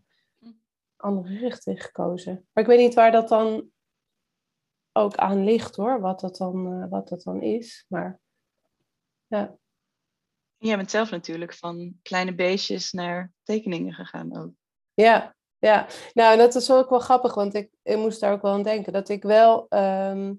[0.95, 2.33] andere richting gekozen.
[2.33, 3.69] Maar ik weet niet waar dat dan
[4.91, 5.99] ook aan ligt hoor.
[5.99, 7.85] Wat dat dan, uh, wat dat dan is.
[7.87, 8.19] Maar
[9.27, 9.57] ja.
[10.59, 14.51] Jij bent zelf natuurlijk van kleine beestjes naar tekeningen gegaan ook.
[14.93, 15.87] Ja, ja.
[16.13, 18.93] Nou, dat is ook wel grappig, want ik, ik moest daar ook wel aan denken.
[18.93, 20.33] Dat ik wel ehm,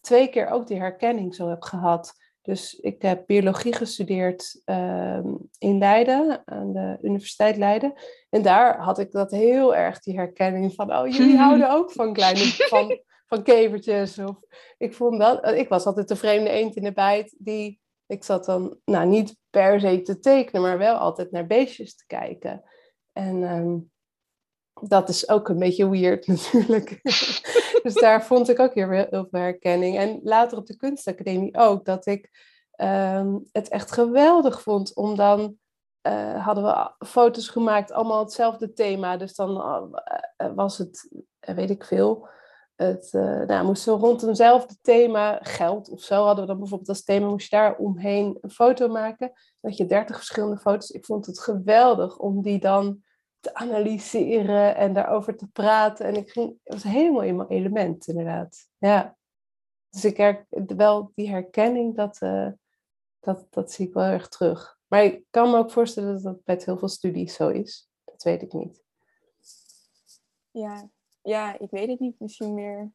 [0.00, 2.14] twee keer ook die herkenning zo heb gehad.
[2.42, 7.92] Dus ik heb biologie gestudeerd ehm, in Leiden, aan de Universiteit Leiden.
[8.30, 12.12] En daar had ik dat heel erg, die herkenning van, oh, jullie houden ook van
[12.12, 14.18] kleine, van, van kevertjes.
[14.18, 14.36] Of,
[14.78, 18.44] ik, vond dat, ik was altijd de vreemde eend in de bijt die ik zat
[18.44, 22.62] dan nou, niet per se te tekenen, maar wel altijd naar beestjes te kijken.
[23.12, 23.78] En ehm,
[24.88, 27.00] dat is ook een beetje weird natuurlijk.
[27.82, 29.98] dus daar vond ik ook heel veel herkenning.
[29.98, 32.30] En later op de kunstacademie ook, dat ik
[32.70, 35.56] ehm, het echt geweldig vond om dan...
[36.08, 39.16] Uh, hadden we foto's gemaakt, allemaal hetzelfde thema.
[39.16, 39.50] Dus dan
[40.36, 42.28] uh, was het, weet ik veel,
[42.76, 47.04] het, uh, nou, moesten rond eenzelfde thema, geld of zo, hadden we dan bijvoorbeeld als
[47.04, 49.32] thema, moest je daar omheen een foto maken.
[49.60, 50.90] Had je dertig verschillende foto's.
[50.90, 53.04] Ik vond het geweldig om die dan
[53.40, 56.06] te analyseren en daarover te praten.
[56.06, 58.68] En ik ging, het was helemaal in mijn element, inderdaad.
[58.78, 59.16] Ja.
[59.90, 62.48] Dus ik her, wel die herkenning, dat, uh,
[63.20, 64.78] dat, dat zie ik wel erg terug.
[64.86, 67.88] Maar ik kan me ook voorstellen dat dat met heel veel studies zo is.
[68.04, 68.84] Dat weet ik niet.
[70.50, 70.90] Ja,
[71.26, 72.20] ja, ik weet het niet.
[72.20, 72.92] Misschien meer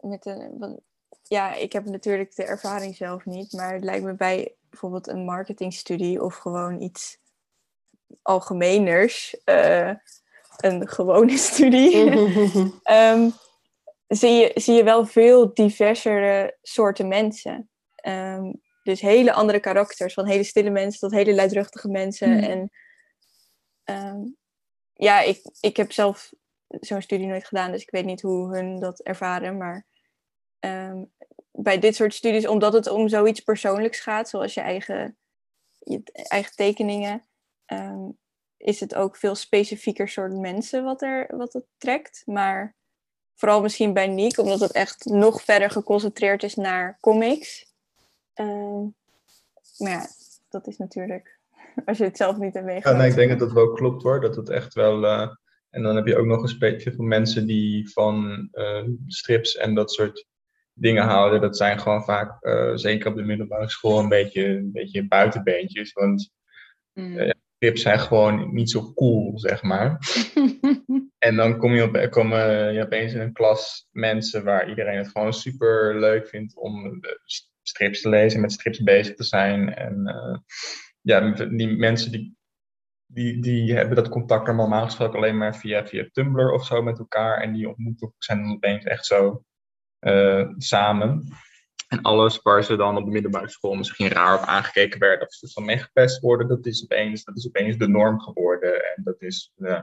[0.00, 0.80] met een.
[1.22, 5.24] Ja, ik heb natuurlijk de ervaring zelf niet, maar het lijkt me bij bijvoorbeeld een
[5.24, 7.18] marketingstudie of gewoon iets
[8.22, 9.92] algemeners, uh,
[10.56, 11.96] een gewone studie,
[12.90, 13.32] um,
[14.20, 17.70] zie je, zie je wel veel diversere soorten mensen.
[17.94, 22.30] Ehm, dus hele andere karakters, van hele stille mensen tot hele luidruchtige mensen.
[22.30, 22.44] Mhm.
[22.44, 22.70] En
[23.84, 24.20] ehm,
[24.94, 26.32] ja, ik, ik heb zelf
[26.80, 29.56] zo'n studie nooit gedaan, dus ik weet niet hoe hun dat ervaren.
[29.56, 29.86] Maar
[30.58, 31.02] ehm,
[31.52, 35.16] bij dit soort studies, omdat het om zoiets persoonlijks gaat, zoals je eigen,
[35.78, 37.24] je eigen tekeningen,
[37.66, 38.08] ehm,
[38.56, 42.22] is het ook veel specifieker soort mensen wat, er, wat het trekt.
[42.26, 42.74] Maar
[43.34, 47.72] vooral misschien bij Niek, omdat het echt nog verder geconcentreerd is naar comics.
[48.34, 48.82] Ehm,
[49.78, 50.06] maar ja,
[50.48, 51.38] dat is natuurlijk,
[51.86, 52.98] als je het zelf niet hebt Ja, meegemaakt.
[52.98, 54.20] nee, ik denk dat dat wel klopt hoor.
[54.20, 55.04] Dat het echt wel.
[55.06, 55.30] eh,
[55.70, 59.74] en dan heb je ook nog eens spe- veel mensen die van eh, strips en
[59.74, 60.26] dat soort
[60.72, 61.40] dingen houden.
[61.40, 65.92] Dat zijn gewoon vaak, eh, zeker op de middelbare school, een beetje, een beetje buitenbeentjes.
[65.92, 66.32] Want
[66.92, 67.32] Mm.
[67.56, 69.98] Strips zijn gewoon niet zo cool, zeg maar.
[71.18, 75.08] En dan kom je, op, komen je opeens in een klas mensen waar iedereen het
[75.08, 77.20] gewoon super leuk vindt om de
[77.62, 79.74] strips te lezen, met strips bezig te zijn.
[79.74, 80.14] En
[81.00, 82.36] ja, die mensen die,
[83.12, 86.98] die, die hebben dat contact normaal gesproken alleen maar via, via Tumblr of zo met
[86.98, 87.40] elkaar.
[87.40, 89.44] En die ontmoeten zijn dan opeens echt zo
[89.98, 91.28] eh, samen.
[91.88, 95.32] En alles waar ze dan op de middelbare school misschien raar op aangekeken werden of
[95.32, 98.72] ze van meegepest worden, dat is opeens, dat is opeens de norm geworden.
[98.94, 99.80] En dat is eh,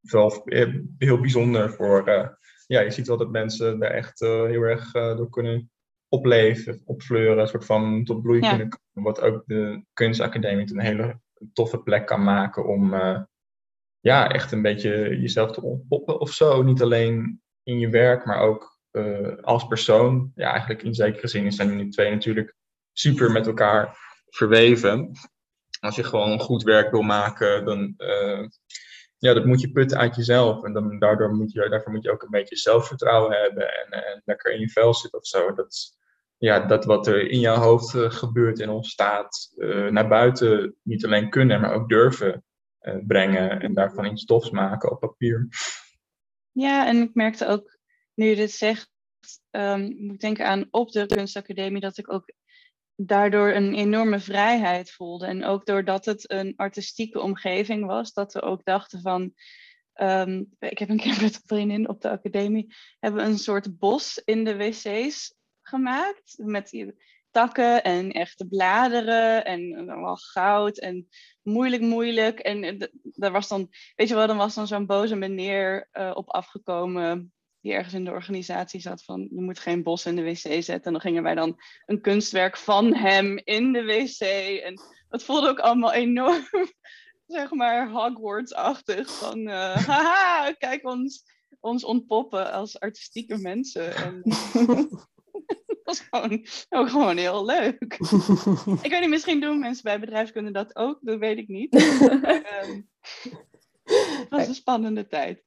[0.00, 2.08] wel eh, heel bijzonder voor.
[2.08, 2.28] eh,
[2.66, 5.70] ja, je ziet wel dat mensen daar echt heel erg door kunnen
[6.08, 8.48] opleven, opfleuren, een soort van tot bloei Ja.
[8.48, 9.12] kunnen komen.
[9.12, 11.20] Wat ook de kunstacademie een hele
[11.52, 13.22] toffe plek kan maken om eh,
[14.00, 16.62] ja, echt een beetje jezelf te ontpoppen of zo.
[16.62, 20.32] Niet alleen in je werk, maar ook eh, als persoon.
[20.34, 22.54] Ja, eigenlijk in zekere zin zijn die twee natuurlijk
[22.92, 25.12] super met elkaar verweven.
[25.80, 28.46] Als je gewoon goed werk wil maken, dan eh,
[29.18, 30.64] ja, dat moet je putten uit jezelf.
[30.64, 34.22] En dan, daardoor moet je, daarvoor moet je ook een beetje zelfvertrouwen hebben en, en
[34.24, 35.52] lekker in je vel zitten of zo.
[35.52, 35.98] Dat,
[36.44, 41.04] ja, dat wat er in jouw hoofd eh, gebeurt en ontstaat, eh, naar buiten niet
[41.04, 42.44] alleen kunnen, maar ook durven
[42.78, 45.48] eh, brengen en daarvan iets stofs maken op papier.
[46.52, 47.78] Ja, en ik merkte ook,
[48.14, 48.90] nu je dit zegt,
[49.50, 52.32] ehm, moet ik denken aan op de kunstacademie, dat ik ook
[52.94, 55.26] daardoor een enorme vrijheid voelde.
[55.26, 59.34] En ook doordat het een artistieke omgeving was, dat we ook dachten van,
[59.92, 63.78] ehm, ik heb een keer met een vriendin op de academie, hebben we een soort
[63.78, 65.34] bos in de wc's
[65.68, 66.70] gemaakt, met
[67.34, 71.08] takken en echte bladeren en allemaal goud en
[71.42, 72.38] moeilijk, moeilijk.
[72.38, 76.30] En daar was dan weet je wel, dan was dan zo'n boze meneer eh, op
[76.30, 80.36] afgekomen die ergens in de organisatie zat van je moet geen bos in de wc
[80.36, 80.82] zetten.
[80.82, 84.20] En dan gingen wij dan een kunstwerk van hem in de wc.
[84.62, 86.46] En dat voelde ook allemaal enorm,
[87.26, 89.18] zeg maar, Hogwarts-achtig.
[89.18, 91.24] Van eh, haha, kijk ons,
[91.60, 93.96] ons ontpoppen als artistieke mensen.
[93.96, 94.22] En
[95.90, 97.82] was gewoon, ook gewoon heel leuk.
[98.82, 101.74] Ik weet niet, misschien doen mensen bij bedrijfskunde dat ook, dat weet ik niet.
[102.24, 102.80] Ehm,
[103.84, 105.42] het was een spannende tijd.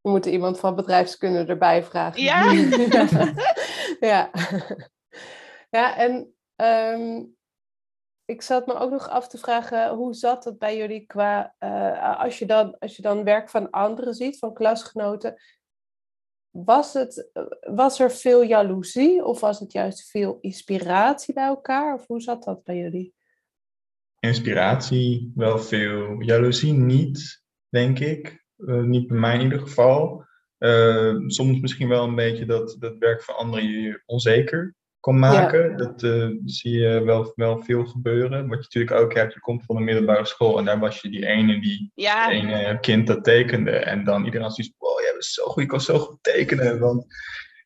[0.00, 2.22] We moeten iemand van bedrijfskunde erbij vragen.
[2.22, 2.52] Ja.
[4.10, 4.30] ja.
[5.70, 7.24] ja, en ehm,
[8.24, 12.20] ik zat me ook nog af te vragen, hoe zat het bij jullie qua, eh,
[12.20, 15.36] als, je dan, als je dan werk van anderen ziet, van klasgenoten,
[16.64, 21.94] was, het, was er veel jaloezie of was het juist veel inspiratie bij elkaar?
[21.94, 23.14] Of hoe zat dat bij jullie?
[24.18, 28.44] Inspiratie wel veel, jaloezie niet, denk ik.
[28.56, 30.24] Eh, niet bij mij in ieder geval.
[30.58, 35.76] Eh, soms misschien wel een beetje dat dat werk van anderen je onzeker kan maken.
[35.76, 38.48] Dat eh, zie je wel, wel veel gebeuren.
[38.48, 41.08] Wat je natuurlijk ook hebt, je komt van de middelbare school en daar was je
[41.08, 43.70] die ene die Ja, ene kind dat tekende.
[43.70, 46.78] En dan iedereen wow, jij bent zo goed, je kan zo goed tekenen.
[46.78, 47.06] Want...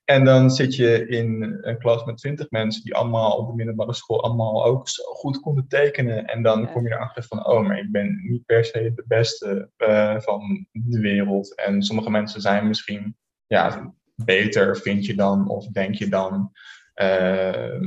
[0.04, 3.94] En dan zit je in een klas met twintig mensen die allemaal op de middelbare
[3.94, 6.24] school allemaal ook zo goed konden tekenen.
[6.26, 6.66] En dan Ja.
[6.66, 10.66] kom je erachter van, oh, maar ik ben niet per se de beste eh, van
[10.72, 11.54] de wereld.
[11.56, 16.52] En sommige mensen zijn misschien ja, beter, vind je dan, of denk je dan.
[16.94, 17.84] Ehm,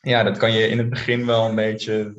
[0.00, 2.14] ja, dat kan je in het begin wel een beetje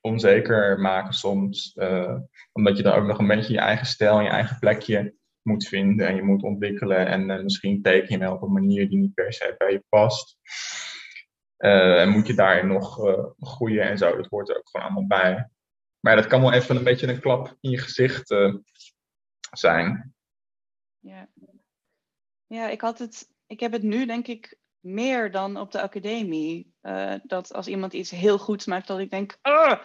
[0.00, 1.72] onzeker maken soms.
[1.74, 2.14] eh,
[2.52, 5.68] omdat je dan ook nog een beetje je eigen stijl en je eigen plekje moet
[5.68, 7.06] vinden en je moet ontwikkelen.
[7.06, 9.84] En eh, misschien teken je wel op een manier die niet per se bij je
[9.88, 10.38] past.
[11.56, 14.16] Eh, en moet je daarin nog eh, groeien en zo.
[14.16, 15.48] Dat hoort er ook gewoon allemaal bij.
[16.00, 18.34] Maar dat kan wel even een beetje een klap in je gezicht
[19.50, 20.14] zijn.
[20.98, 21.28] ja.
[22.46, 26.74] ja ik, had het, ik heb het nu denk ik meer dan op de academie.
[27.22, 29.80] Dat als iemand iets heel goeds maakt, dat ik denk, "Ah,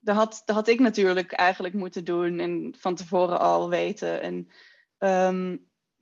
[0.00, 4.22] dat, had, dat had ik natuurlijk eigenlijk moeten doen en van tevoren al weten.
[4.22, 4.48] En
[5.00, 5.56] ehm,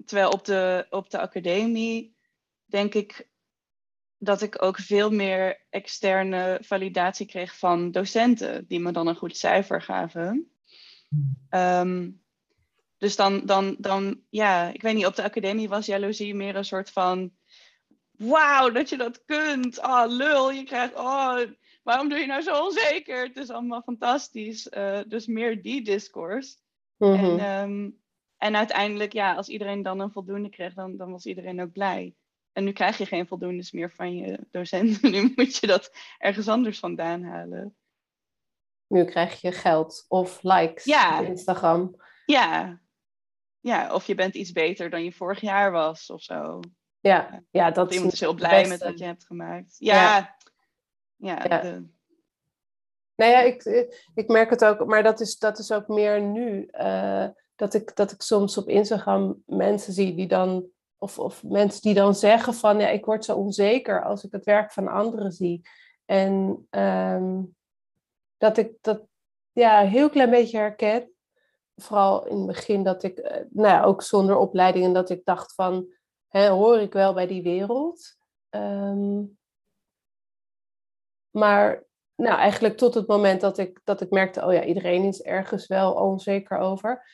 [0.04, 2.16] terwijl op de, op de academie
[2.64, 3.30] denk ik
[4.18, 9.36] dat ik ook veel meer externe validatie kreeg van docenten die me dan een goed
[9.36, 10.52] cijfer gaven.
[11.48, 12.10] Ehm,
[12.98, 16.64] dus dan, dan, dan, ja, ik weet niet, op de academie was jaloezie meer een
[16.64, 17.32] soort van,
[18.10, 19.78] wauw, dat je dat kunt.
[19.78, 21.40] Oh, lul, je krijgt, oh,
[21.82, 23.22] waarom doe je nou zo onzeker?
[23.22, 24.68] Het is allemaal fantastisch.
[24.76, 26.56] Uh, dus meer die discourse.
[26.98, 27.90] en, Mhm.
[28.38, 32.14] En uiteindelijk, ja, als iedereen dan een voldoende kreeg, dan, dan was iedereen ook blij.
[32.52, 35.10] En nu krijg je geen voldoendes meer van je docenten.
[35.12, 37.76] Nu moet je dat ergens anders vandaan halen.
[38.86, 41.20] Nu krijg je geld of likes Ja.
[41.20, 41.96] op Instagram.
[42.26, 42.80] Ja.
[43.60, 46.60] ja, of je bent iets beter dan je vorig jaar was of zo.
[47.00, 49.74] Ja, ja dat Of iemand is heel blij met wat je hebt gemaakt.
[49.78, 49.94] Ja,
[51.16, 51.38] ja.
[51.46, 51.58] Ja.
[51.58, 51.88] de-
[53.16, 53.62] Nou ja, ik,
[54.14, 56.66] ik merk het ook, maar dat is, dat is ook meer nu.
[56.66, 57.26] eh,
[57.58, 60.66] dat, ik, dat ik soms op Instagram mensen zie die dan,
[60.98, 64.44] of, of mensen die dan zeggen van, ja, ik word zo onzeker als ik het
[64.44, 65.68] werk van anderen zie.
[66.04, 67.42] En ehm,
[68.36, 69.02] dat ik dat
[69.52, 71.12] ja, een heel klein beetje herken.
[71.76, 75.24] Vooral in het begin dat ik, eh, nou ja, ook zonder opleiding, en dat ik
[75.24, 75.86] dacht van,
[76.28, 78.16] hè, hoor ik wel bij die wereld?
[78.48, 79.22] Ehm,
[81.30, 85.22] maar nou, eigenlijk tot het moment dat ik, dat ik merkte, oh ja, iedereen is
[85.22, 87.06] ergens wel onzeker over.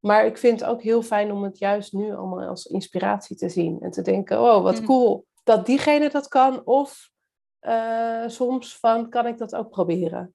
[0.00, 3.48] Maar ik vind het ook heel fijn om het juist nu allemaal als inspiratie te
[3.48, 3.80] zien.
[3.80, 4.84] En te denken, oh, wat Mhm.
[4.84, 6.66] cool dat diegene dat kan.
[6.66, 7.10] Of
[7.58, 10.34] eh, soms van, kan ik dat ook proberen?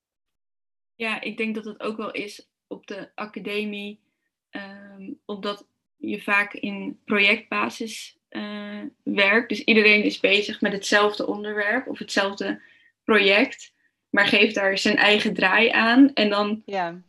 [0.95, 4.01] Ja, ik denk dat het ook wel is op de academie,
[4.49, 9.49] ehm, omdat je vaak in projectbasis eh, werkt.
[9.49, 12.61] Dus iedereen is bezig met hetzelfde onderwerp of hetzelfde
[13.03, 13.73] project,
[14.09, 16.13] maar geeft daar zijn eigen draai aan.
[16.13, 17.01] En dan ja.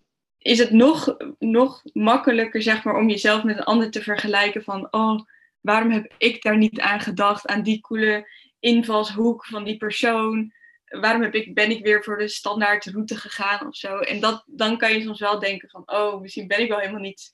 [0.46, 4.92] Is het nog, nog makkelijker, zeg maar, om jezelf met een ander te vergelijken van,
[4.92, 5.20] oh,
[5.60, 8.30] waarom heb ik daar niet aan gedacht, aan die coole
[8.60, 10.52] invalshoek van die persoon?
[10.84, 13.98] Waarom heb ik, ben ik weer voor de standaard route gegaan of zo?
[13.98, 17.00] En dat, dan kan je soms wel denken van, oh, misschien ben ik wel helemaal
[17.00, 17.32] niet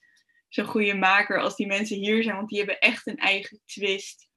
[0.49, 4.29] zo'n goede maker als die mensen hier zijn, want die hebben echt een eigen twist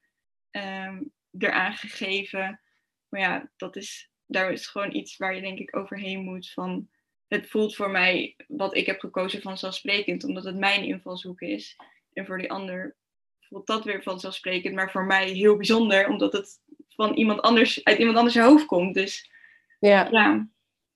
[0.51, 1.01] ehm,
[1.37, 2.61] eraan gegeven.
[3.09, 6.89] Maar ja, dat is, daar is gewoon iets waar je denk ik overheen moet van
[7.35, 11.75] het voelt voor mij wat ik heb gekozen vanzelfsprekend, omdat het mijn invalshoek is.
[12.13, 12.95] En voor die ander
[13.39, 16.59] voelt dat weer vanzelfsprekend, maar voor mij heel bijzonder, omdat het
[16.89, 18.93] van iemand anders, uit iemand anders hoofd komt.
[18.93, 19.31] Dus
[19.79, 20.47] Ja, ja,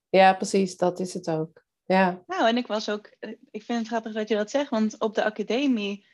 [0.08, 1.62] ja, precies, dat is het ook.
[1.84, 3.10] Ja, Nou, en ik was ook,
[3.50, 6.06] ik vind het grappig dat je dat zegt, want op de academie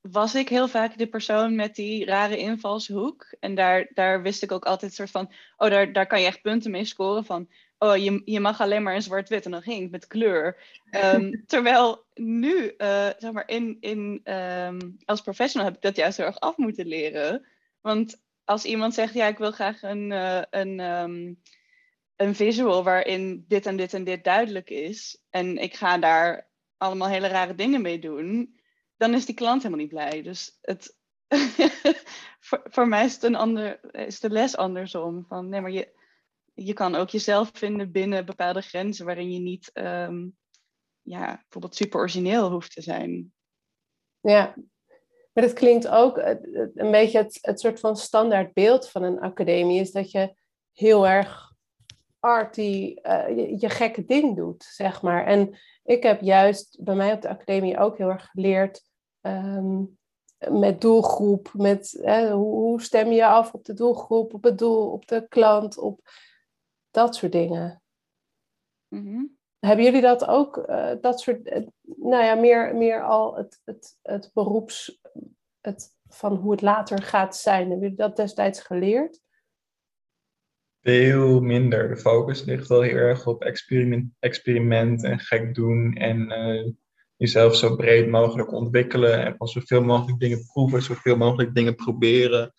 [0.00, 3.34] was ik heel vaak de persoon met die rare invalshoek.
[3.40, 6.42] En daar, daar wist ik ook altijd soort van, oh, daar, daar kan je echt
[6.42, 7.48] punten mee scoren van,
[7.78, 10.56] oh, je, je mag alleen maar in zwart-wit en dan ging ik met kleur.
[10.90, 16.16] Ehm, terwijl nu, eh, zeg maar, in, in, ehm, als professional heb ik dat juist
[16.16, 17.46] heel erg af moeten leren.
[17.80, 21.34] Want als iemand zegt, ja, ik wil graag een, eh, een, ehm,
[22.16, 25.22] een visual waarin dit en dit en dit duidelijk is.
[25.30, 28.58] En ik ga daar allemaal hele rare dingen mee doen.
[28.96, 30.22] Dan is die klant helemaal niet blij.
[30.22, 30.96] Dus het,
[32.46, 35.24] voor, voor mij is, het een ander, is de les andersom.
[35.28, 35.88] Van, nee, maar je,
[36.54, 40.28] je kan ook jezelf vinden binnen bepaalde grenzen waarin je niet ehm,
[41.02, 43.32] ja, bijvoorbeeld super origineel hoeft te zijn.
[44.20, 44.54] ja.
[45.32, 49.02] Maar het klinkt ook eh, eh, een beetje het, het soort van standaard beeld van
[49.02, 50.34] een academie is dat je
[50.72, 51.52] heel erg
[52.20, 55.26] arty eh, je, gekke ding doet, zeg maar.
[55.26, 58.82] En ik heb juist bij mij op de academie ook heel erg geleerd
[59.20, 59.82] ehm,
[60.48, 64.90] met doelgroep, met hè, hoe, hoe stem je af op de doelgroep, op het doel,
[64.90, 66.00] op de klant, op
[66.94, 67.82] dat soort dingen.
[68.88, 69.24] Mhm.
[69.58, 73.98] Hebben jullie dat ook, eh, dat soort, eh, nou ja, meer, meer al het, het,
[74.02, 75.00] het beroeps,
[75.60, 77.60] het, van hoe het later gaat zijn?
[77.60, 79.22] Hebben jullie dat destijds geleerd?
[80.80, 81.88] Veel minder.
[81.88, 85.94] De focus ligt wel heel erg op experiment, experiment en gek doen.
[85.94, 86.72] En eh,
[87.16, 89.24] jezelf zo breed mogelijk ontwikkelen.
[89.24, 92.52] En van zoveel mogelijk dingen proeven, zoveel mogelijk dingen proberen.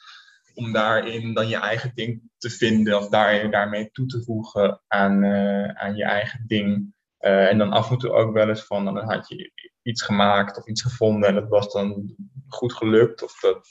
[0.56, 5.24] Om daarin dan je eigen ding te vinden of daar, daarmee toe te voegen aan,
[5.24, 6.94] eh, aan je eigen ding.
[7.18, 9.52] Eh, en dan af en toe ook wel eens van, dan had je
[9.82, 12.16] iets gemaakt of iets gevonden en dat was dan
[12.48, 13.24] goed gelukt.
[13.24, 13.68] Of dat,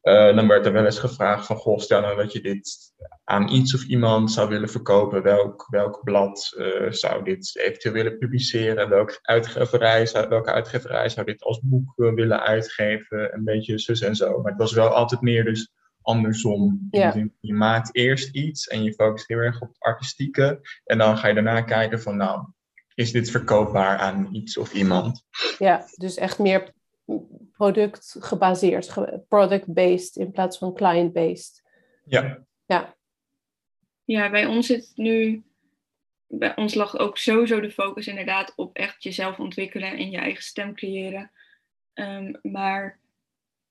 [0.00, 2.92] eh, dan werd er wel eens gevraagd van, goh, stel nou dat je dit
[3.24, 5.22] aan iets of iemand zou willen verkopen.
[5.22, 6.54] Welk, welk blad
[6.88, 8.88] zou dit eventueel willen publiceren?
[8.88, 13.34] Welke uitgeverij, zou, welke uitgeverij zou dit als boek willen uitgeven?
[13.34, 14.42] Een beetje zus en zo.
[14.42, 15.72] Maar het was wel altijd meer dus
[16.04, 16.88] andersom.
[16.90, 17.28] Ja.
[17.40, 20.60] Je maakt eerst iets en je focust heel erg op het artistieke.
[20.84, 22.46] En dan ga je daarna kijken van, nou,
[22.94, 25.24] is dit verkoopbaar aan iets of iemand?
[25.58, 26.72] Ja, dus echt meer
[27.52, 28.94] product gebaseerd,
[29.28, 31.62] product-based in plaats van client-based.
[32.04, 32.44] Ja.
[32.66, 32.96] Ja.
[34.04, 35.44] Ja, bij ons zit nu,
[36.26, 40.42] bij ons lag ook sowieso de focus inderdaad op echt jezelf ontwikkelen en je eigen
[40.42, 41.30] stem creëren.
[41.92, 43.00] Ehm, maar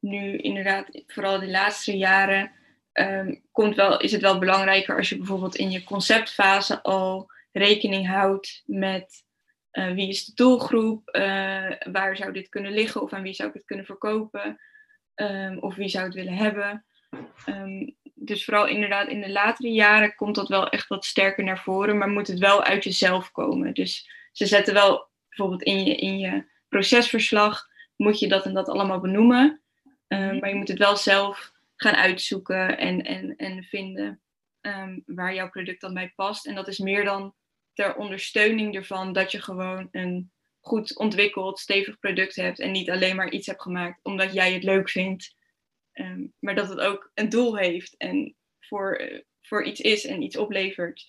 [0.03, 2.51] nu inderdaad, vooral de laatste jaren,
[2.93, 8.07] um, komt wel, is het wel belangrijker als je bijvoorbeeld in je conceptfase al rekening
[8.07, 9.23] houdt met
[9.71, 13.49] uh, wie is de doelgroep, uh, waar zou dit kunnen liggen of aan wie zou
[13.49, 14.59] ik het kunnen verkopen
[15.15, 16.85] um, of wie zou het willen hebben.
[17.45, 21.59] Um, dus vooral inderdaad in de latere jaren komt dat wel echt wat sterker naar
[21.59, 23.73] voren, maar moet het wel uit jezelf komen.
[23.73, 28.69] Dus ze zetten wel bijvoorbeeld in je, in je procesverslag, moet je dat en dat
[28.69, 29.62] allemaal benoemen,
[30.13, 34.17] um, maar je moet het wel zelf gaan uitzoeken en, en, en vinden
[35.05, 36.47] waar jouw product dan bij past.
[36.47, 37.33] En dat is meer dan
[37.73, 43.15] ter ondersteuning ervan dat je gewoon een goed ontwikkeld, stevig product hebt en niet alleen
[43.15, 45.35] maar iets hebt gemaakt omdat jij het leuk vindt,
[45.93, 50.21] um, maar dat het ook een doel heeft en voor, uh, voor iets is en
[50.21, 51.07] iets oplevert.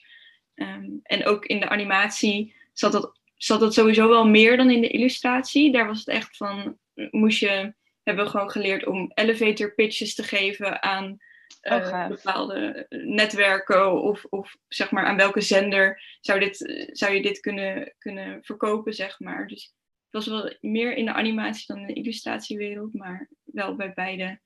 [0.54, 4.80] Um, en ook in de animatie zat dat, zat dat sowieso wel meer dan in
[4.80, 5.72] de illustratie.
[5.72, 6.78] Daar was het echt van,
[7.10, 7.74] moest je,
[8.04, 11.18] hebben we gewoon geleerd om elevator pitches te geven aan
[11.62, 17.40] uh, bepaalde netwerken of, of zeg maar aan welke zender zou, dit, zou je dit
[17.40, 19.46] kunnen, kunnen verkopen, zeg maar.
[19.46, 19.64] Dus
[20.10, 24.40] het was wel meer in de animatie dan in de illustratiewereld, maar wel bij beide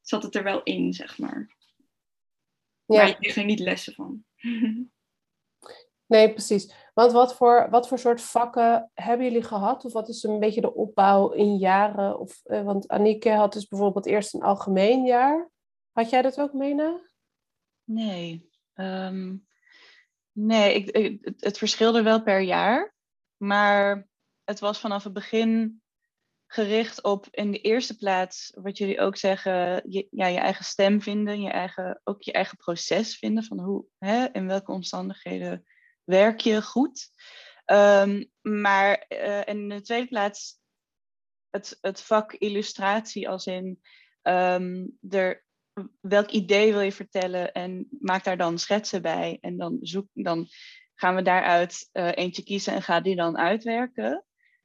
[0.00, 1.56] zat het er wel in, zeg maar.
[2.84, 2.96] Ja.
[2.96, 4.24] Maar je kreeg er niet lessen van.
[6.08, 6.72] Nee, precies.
[6.98, 9.84] Want wat voor, wat voor soort vakken hebben jullie gehad?
[9.84, 12.18] Of wat is een beetje de opbouw in jaren?
[12.18, 15.50] Of, uh, want Anike had dus bijvoorbeeld eerst een algemeen jaar.
[15.92, 17.00] Had jij dat ook, Mena?
[17.84, 18.50] Nee.
[18.74, 19.46] Um,
[20.32, 22.94] nee, ik, het, het verschilde wel per jaar.
[23.36, 24.08] Maar
[24.44, 25.82] het was vanaf het begin
[26.46, 31.02] gericht op in de eerste plaats, wat jullie ook zeggen, je, ja, je eigen stem
[31.02, 35.64] vinden, je eigen, ook je eigen proces vinden van hoe, hè, in welke omstandigheden
[36.08, 37.10] werk je goed.
[37.66, 40.58] Um, maar uh, in de tweede plaats
[41.50, 43.80] het, het vak illustratie als in
[44.22, 45.44] um, er,
[46.00, 49.38] welk idee wil je vertellen en maak daar dan schetsen bij.
[49.40, 50.46] En dan, zoek, dan
[50.94, 54.24] gaan we daaruit uh, eentje kiezen en ga die dan uitwerken.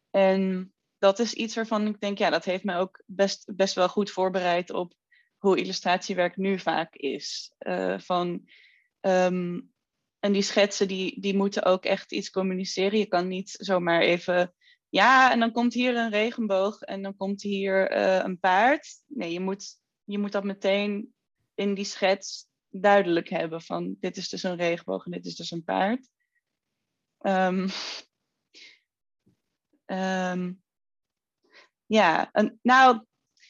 [0.09, 3.89] En dat is iets waarvan ik denk, ja, dat heeft mij ook best, best wel
[3.89, 4.93] goed voorbereid op
[5.37, 7.53] hoe illustratiewerk nu vaak is.
[7.59, 8.49] Uh, van,
[9.01, 9.72] um,
[10.23, 12.99] en die schetsen die, die moeten ook echt iets communiceren.
[12.99, 14.53] Je kan niet zomaar even,
[14.89, 18.87] ja, en dan komt hier een regenboog en dan komt hier uh, een paard.
[19.07, 21.13] Nee, je moet je moet dat meteen
[21.55, 25.51] in die schets duidelijk hebben van dit is dus een regenboog en dit is dus
[25.51, 26.09] een paard.
[27.19, 27.67] Um,
[29.85, 30.63] um,
[31.85, 33.05] ja, en, nou,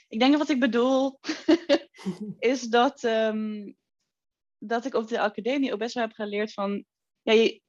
[0.07, 1.19] ik denk dat wat ik bedoel
[2.39, 3.75] is dat, um,
[4.67, 6.85] dat ik op de academie ook best wel heb geleerd van,
[7.21, 7.61] ja, je,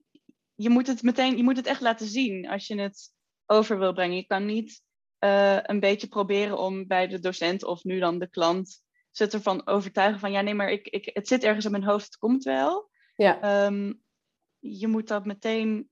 [0.55, 3.13] je moet het meteen, je moet het echt laten zien als je het
[3.47, 4.17] over wil brengen.
[4.17, 4.83] Je kan niet
[5.25, 9.67] uh, een beetje proberen om bij de docent of nu dan de klant ze ervan
[9.67, 12.45] overtuigen van ja, nee, maar ik, ik, het zit ergens in mijn hoofd, het komt
[12.45, 12.91] wel.
[13.17, 13.65] Ja.
[13.67, 14.03] Um,
[14.59, 15.89] je moet dat meteen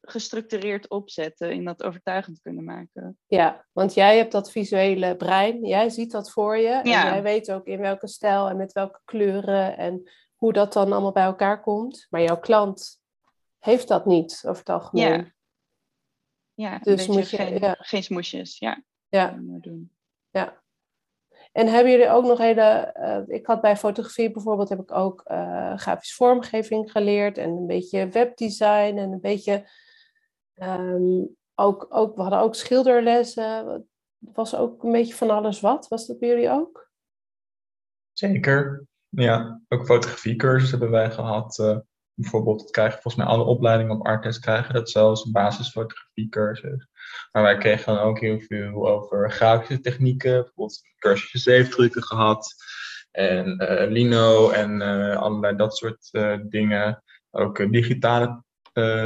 [0.00, 3.18] gestructureerd opzetten in dat overtuigend kunnen maken.
[3.26, 6.68] Ja, want jij hebt dat visuele brein, jij ziet dat voor je.
[6.68, 10.10] En jij weet ook in welke stijl en met welke kleuren en
[10.46, 12.06] hoe dat dan allemaal bij elkaar komt.
[12.10, 13.00] Maar jouw klant
[13.58, 15.24] heeft dat niet over het algemeen.
[15.24, 15.34] Ja.
[16.54, 17.76] Ja, dus moet je geen, ja.
[17.78, 18.58] geen smoesjes.
[18.58, 18.82] Ja.
[19.08, 19.38] Ja.
[19.40, 19.92] Doen.
[20.30, 20.62] ja.
[21.52, 22.94] En hebben jullie ook nog hele.
[22.98, 27.66] Uh, ik had bij fotografie bijvoorbeeld heb ik ook uh, grafisch vormgeving geleerd en een
[27.66, 29.70] beetje webdesign en een beetje.
[30.54, 33.66] Um, ook, ook, we hadden ook schilderlessen.
[34.26, 35.88] Het was ook een beetje van alles wat.
[35.88, 36.90] Was dat bij jullie ook?
[38.12, 38.86] Zeker.
[39.16, 41.58] Ja, ook fotografiecursus hebben wij gehad.
[41.58, 41.76] Uh,
[42.14, 46.88] bijvoorbeeld, dat krijgen volgens mij alle opleidingen op Artes krijgen dat zelfs, een basisfotografiecursus.
[47.32, 52.54] Maar wij kregen dan ook heel veel over grafische technieken, bijvoorbeeld cursusje zeefdrukken gehad.
[53.10, 56.10] En uh, Lino en uh, allerlei dat soort
[56.48, 57.02] dingen.
[57.30, 58.44] Ook digitale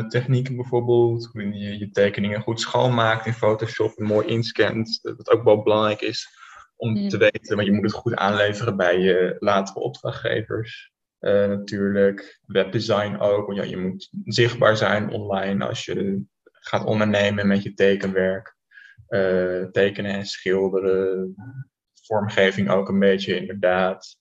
[0.09, 1.29] technieken bijvoorbeeld.
[1.33, 4.99] Hoe je je tekeningen goed schoonmaakt in Photoshop en mooi inscant.
[5.03, 6.40] Dat ook wel belangrijk is
[6.81, 7.09] om mm.
[7.09, 10.93] te weten, maar je moet het goed aanleveren bij je latere opdrachtgevers.
[11.21, 12.41] Uh, natuurlijk.
[12.47, 13.47] Webdesign ook.
[13.47, 18.57] Want ja, je moet zichtbaar zijn online als je gaat ondernemen met je tekenwerk.
[19.09, 21.35] Uh, tekenen en schilderen.
[22.03, 24.19] Vormgeving ook een beetje, inderdaad.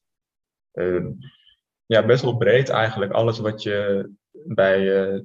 [0.74, 1.06] Uh,
[1.86, 3.12] ja, best wel breed eigenlijk.
[3.12, 5.24] Alles wat je bij,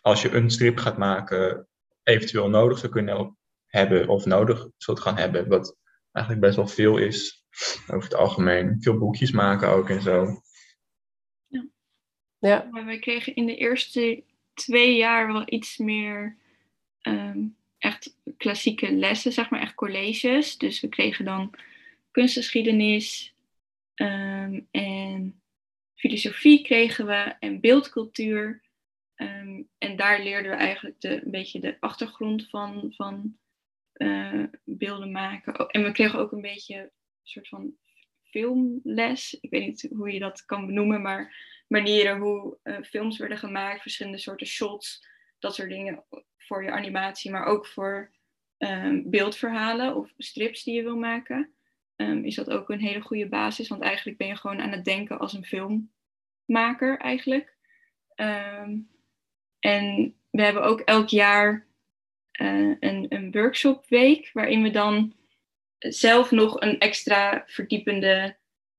[0.00, 1.68] als je een strip gaat maken,
[2.02, 5.48] eventueel nodig zou kunnen hebben of nodig zult gaan hebben.
[5.48, 5.76] Wat
[6.12, 7.44] eigenlijk best wel veel is
[7.86, 8.76] over het algemeen.
[8.80, 10.42] Veel boekjes maken ook en zo.
[11.46, 11.66] Ja.
[12.38, 12.68] ja.
[12.70, 16.36] Maar wij kregen in de eerste twee jaar wel iets meer
[17.00, 17.46] ehm,
[17.78, 20.58] echt klassieke lessen, zeg maar, echt colleges.
[20.58, 21.54] Dus we kregen dan
[22.10, 23.34] kunstgeschiedenis
[23.94, 25.42] ehm, en
[25.94, 28.62] filosofie kregen we en beeldcultuur.
[29.14, 33.36] Ehm, en daar leerden we eigenlijk de, een beetje de achtergrond van, van
[34.02, 35.60] uh, beelden maken.
[35.60, 36.90] Oh, en we kregen ook een beetje een
[37.22, 37.74] soort van
[38.22, 39.38] filmles.
[39.40, 41.36] Ik weet niet hoe je dat kan benoemen, maar
[41.68, 45.06] manieren hoe uh, films werden gemaakt, verschillende soorten shots,
[45.38, 46.04] dat soort dingen
[46.36, 48.12] voor je animatie, maar ook voor
[48.58, 51.52] um, beeldverhalen of strips die je wil maken.
[51.96, 54.84] Um, is dat ook een hele goede basis, want eigenlijk ben je gewoon aan het
[54.84, 57.56] denken als een filmmaker eigenlijk.
[58.16, 58.90] Um,
[59.58, 61.66] en we hebben ook elk jaar
[62.40, 65.14] uh, een, een workshopweek waarin we dan
[65.78, 68.36] zelf nog een extra verdiepende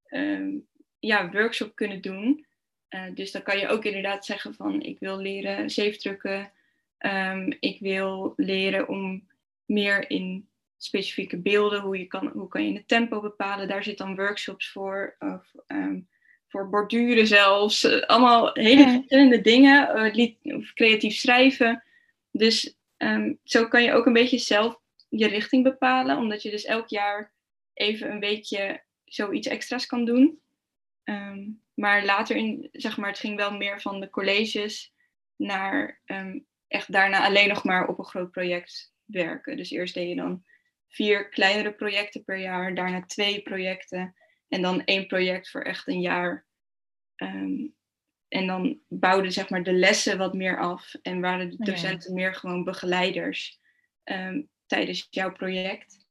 [0.10, 0.68] um,
[1.00, 2.46] ja, workshop kunnen doen.
[2.90, 6.52] Uh, dus dan kan je ook inderdaad zeggen van ik wil leren zeefdrukken.
[7.00, 9.28] Um, ik wil leren om
[9.66, 10.48] meer in
[10.78, 13.68] specifieke beelden, hoe, je kan, hoe kan je het tempo bepalen.
[13.68, 15.16] Daar zit dan workshops voor.
[15.20, 16.08] Of, um,
[16.48, 17.84] voor borduren zelfs.
[17.84, 20.14] Uh, allemaal hele verschillende dingen.
[20.16, 21.84] Uh, of creatief schrijven.
[22.32, 26.18] Dus um, zo kan je ook een beetje zelf je richting bepalen.
[26.18, 27.34] Omdat je dus elk jaar
[27.74, 30.42] even een weekje zoiets extra's kan doen.
[31.04, 34.94] Um, maar later in, zeg maar, het ging wel meer van de colleges
[35.36, 39.58] naar um, echt daarna alleen nog maar op een groot project werken.
[39.58, 40.44] Dus eerst deed je dan
[40.90, 44.16] vier kleinere projecten per jaar, daarna twee projecten
[44.48, 46.46] en dan één project voor echt een jaar.
[48.34, 52.36] En dan bouwden zeg maar de lessen wat meer af en waren de docenten meer
[52.36, 53.60] gewoon begeleiders
[54.04, 56.06] um, tijdens jouw project.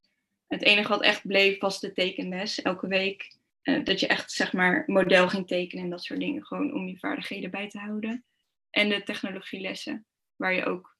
[0.46, 2.62] Het enige wat echt bleef was de tekenles.
[2.62, 6.46] Elke week uh, dat je echt zeg maar model ging tekenen en dat soort dingen.
[6.46, 8.24] Gewoon om je vaardigheden bij te houden.
[8.70, 10.06] En de technologielessen,
[10.36, 10.96] waar je ook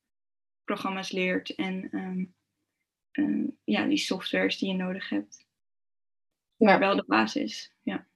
[0.64, 2.35] programma's leert en um,
[3.12, 5.47] uh, ja, die softwares die je nodig hebt.
[6.57, 8.07] Maar wel de basis, ja.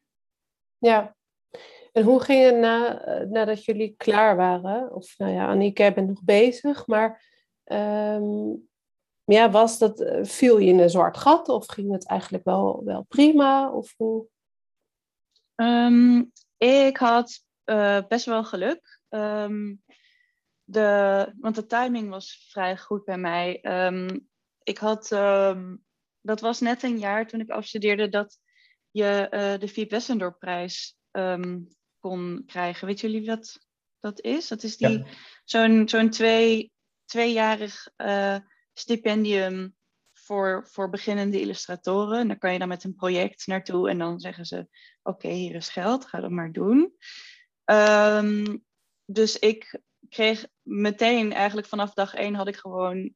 [0.79, 1.16] Ja.
[1.97, 4.93] En hoe ging het na, eh, nadat jullie klaar waren?
[4.93, 7.25] Of nou ja, Annika, jij bent nog bezig, maar
[7.65, 8.69] um,
[9.25, 12.85] ja, was dat, eh, viel je in een zwart gat of ging het eigenlijk wel,
[12.85, 13.73] wel prima?
[13.73, 14.27] Of hoe?
[15.55, 19.01] Um, ik had uh, best wel geluk.
[19.09, 19.83] Um,
[20.65, 23.59] de, want de timing was vrij goed bij mij.
[23.87, 24.29] Um,
[24.63, 25.09] ik had,
[26.21, 28.39] dat was net een jaar toen ik afstudeerde dat
[28.91, 29.27] je
[29.61, 30.97] de Fiep Wessendorp-prijs
[32.09, 32.87] kon krijgen.
[32.87, 33.59] Weet jullie wat
[34.01, 34.49] dat is?
[34.49, 35.05] Dat is die, ja.
[35.45, 36.73] zo'n zo'n twee,
[37.05, 38.37] tweejarig uh,
[38.73, 39.77] stipendium
[40.13, 42.19] voor, voor beginnende illustratoren.
[42.19, 44.69] En daar kan je dan met een project naartoe en dan zeggen ze:
[45.03, 46.97] Oké, hier is geld, ga dat maar doen.
[47.65, 48.65] Um,
[49.05, 53.15] dus ik kreeg meteen, eigenlijk vanaf dag één, had ik gewoon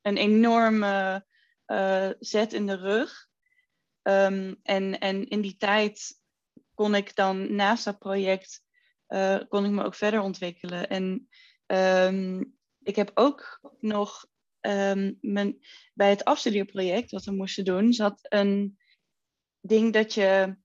[0.00, 1.26] een enorme
[1.66, 3.26] uh, zet in de rug.
[4.02, 6.21] Um, en, en in die tijd
[6.82, 8.62] kon ik dan naast dat project,
[9.08, 10.88] uh, kon ik me ook verder ontwikkelen.
[10.88, 11.28] En
[11.66, 14.26] um, ik heb ook nog
[14.60, 15.58] um, mijn,
[15.94, 18.78] bij het afstudeerproject wat we moesten doen, zat een
[19.60, 20.56] ding dat je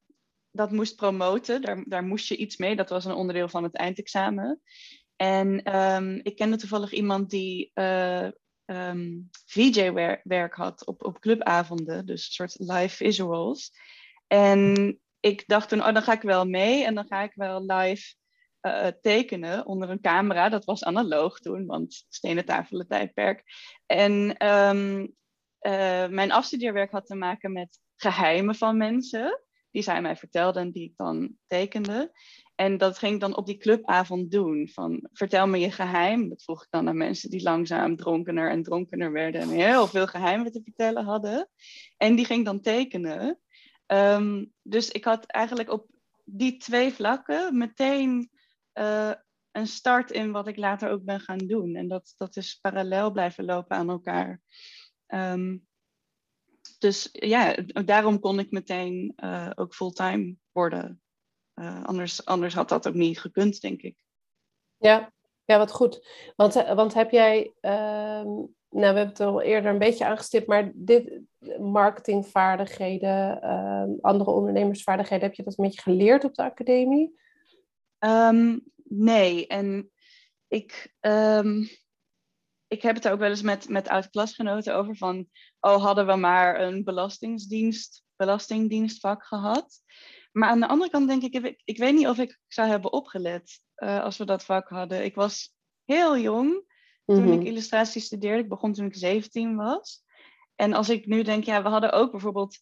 [0.51, 1.61] dat moest promoten.
[1.61, 2.75] Daar, daar moest je iets mee.
[2.75, 4.61] Dat was een onderdeel van het eindexamen.
[5.15, 8.29] En um, ik kende toevallig iemand die eh,
[8.65, 13.71] ehm, VJ-werk had op, op clubavonden, dus een soort live visuals.
[14.27, 17.65] En ik dacht toen, oh, dan ga ik wel mee en dan ga ik wel
[17.65, 18.15] live
[18.61, 20.49] uh, tekenen onder een camera.
[20.49, 23.43] Dat was analoog toen, want stenen tafelen tijdperk.
[23.85, 24.99] En um,
[25.61, 29.41] uh, mijn afstudeerwerk had te maken met geheimen van mensen.
[29.71, 32.11] Die zij mij vertelden en die ik dan tekende.
[32.55, 34.69] En dat ging ik dan op die clubavond doen.
[34.73, 36.29] Van vertel me je geheim.
[36.29, 39.41] Dat vroeg ik dan aan mensen die langzaam dronkener en dronkener werden.
[39.41, 41.49] En heel veel geheimen te vertellen hadden.
[41.97, 43.39] En die ging dan tekenen.
[43.87, 45.87] Um, dus ik had eigenlijk op
[46.23, 48.29] die twee vlakken meteen
[48.73, 49.13] uh,
[49.51, 51.75] een start in wat ik later ook ben gaan doen.
[51.75, 54.41] En dat, dat is parallel blijven lopen aan elkaar.
[55.07, 55.67] Um,
[56.79, 61.01] dus ja, daarom kon ik meteen uh, ook fulltime worden.
[61.55, 63.95] Uh, anders, anders had dat ook niet gekund, denk ik.
[64.77, 65.13] Ja,
[65.45, 66.07] ja wat goed.
[66.35, 70.71] Want, want heb jij, uh, nou we hebben het al eerder een beetje aangestipt, maar
[70.75, 71.21] dit
[71.59, 77.19] marketingvaardigheden, ehm, andere ondernemersvaardigheden, heb je dat een beetje geleerd op de academie?
[77.99, 79.91] Um, nee, en
[80.47, 81.69] ik, um,
[82.67, 85.27] ik heb het er ook wel eens met, met oud-klasgenoten over van,
[85.59, 89.81] oh, hadden we maar een belastingsdienst, belastingdienstvak gehad.
[90.31, 92.93] Maar aan de andere kant denk ik, ik, ik weet niet of ik zou hebben
[92.93, 95.03] opgelet uh, als we dat vak hadden.
[95.03, 95.53] Ik was
[95.85, 96.66] heel jong
[97.15, 97.47] toen ik mhm.
[97.47, 98.43] illustratie studeerde.
[98.43, 100.03] Ik begon toen ik 17 was.
[100.55, 102.59] En als ik nu denk, ja, we hadden ook bijvoorbeeld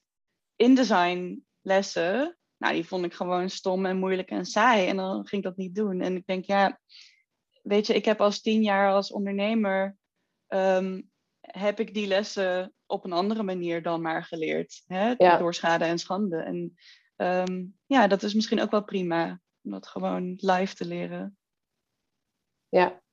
[0.55, 2.37] InDesign lessen.
[2.57, 4.87] Nou, die vond ik gewoon stom en moeilijk en saai.
[4.87, 6.01] En dan ging ik dat niet doen.
[6.01, 6.79] En ik denk, ja,
[7.61, 9.97] weet je, ik heb als tien jaar als ondernemer,
[10.47, 11.01] ehm,
[11.41, 14.83] heb ik die lessen op een andere manier dan maar geleerd.
[14.87, 15.15] Hè?
[15.15, 16.37] Door schade en schande.
[16.37, 16.75] En
[17.15, 21.37] ehm, ja, dat is misschien ook wel prima, om dat gewoon live te leren.
[22.69, 23.03] Ja,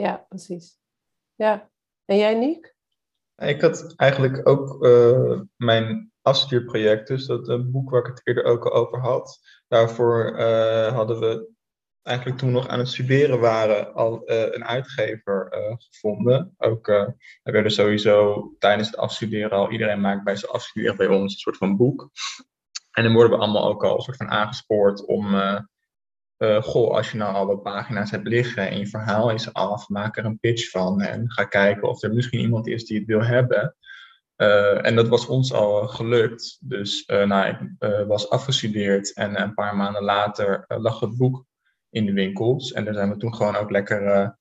[0.00, 0.78] ja, precies.
[1.34, 1.70] Ja.
[2.04, 2.74] En jij, Nick?
[3.36, 8.44] Ik had eigenlijk ook uh, mijn afstudeerproject, dus dat uh, boek waar ik het eerder
[8.44, 9.40] ook al over had.
[9.68, 11.48] Daarvoor uh, hadden we
[12.02, 15.48] eigenlijk toen we nog aan het studeren waren al een uitgever
[15.78, 16.54] gevonden.
[16.56, 21.32] Ook er werden sowieso tijdens het afstuderen al, iedereen maakt bij zijn afstuderen bij ons
[21.32, 22.10] een soort van boek.
[22.90, 25.34] En dan worden we allemaal ook al een soort van aangespoord om
[26.42, 29.88] uh, goh, als je nou al wat pagina's hebt liggen en je verhaal is af,
[29.88, 33.06] maak er een pitch van en ga kijken of er misschien iemand is die het
[33.06, 33.76] wil hebben.
[34.36, 36.58] Uh, en dat was ons al gelukt.
[36.60, 37.58] Dus uh, nou, ik
[38.06, 41.44] was afgestudeerd en een paar maanden later lag het boek
[41.90, 42.72] in de winkels.
[42.72, 44.34] En daar zijn we toen gewoon ook lekker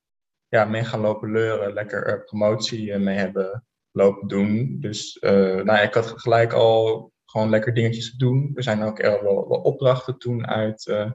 [0.48, 4.78] ja, mee gaan lopen leuren, lekker promotie mee hebben lopen doen.
[4.80, 5.18] Dus
[5.64, 8.52] nou, ik had gelijk al gewoon lekker dingetjes te doen.
[8.56, 11.08] Er zijn ook wel, wel opdrachten toen uit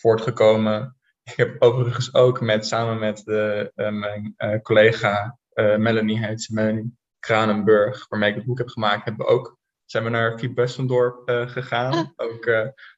[0.00, 0.96] voortgekomen.
[1.22, 6.48] Ik heb overigens ook met, samen met de, uh, mijn uh, collega uh, Melanie heet
[6.50, 10.56] Melanie Kranenburg, waarmee ik het boek heb gemaakt, hebben we ook zijn we naar Fiep
[10.56, 11.92] Westendorp gegaan.
[11.92, 12.06] Ah.
[12.16, 12.44] Ook,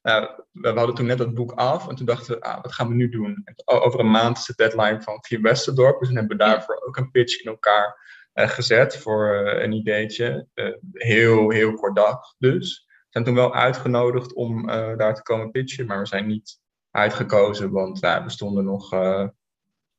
[0.01, 2.87] nou, we hadden toen net dat boek af en toen dachten we, ah, wat gaan
[2.87, 3.41] we nu doen?
[3.43, 6.81] En over een maand is de deadline van Fiep Westendorp, dus dan hebben we daarvoor
[6.85, 7.97] ook een pitch in elkaar
[8.33, 10.47] gezet voor een ideetje.
[10.93, 12.85] heel, heel kort dag dus.
[12.87, 16.60] We zijn toen wel uitgenodigd om daar te komen pitchen, maar we zijn niet
[16.91, 19.27] uitgekozen, want ja, we stonden nog, uh,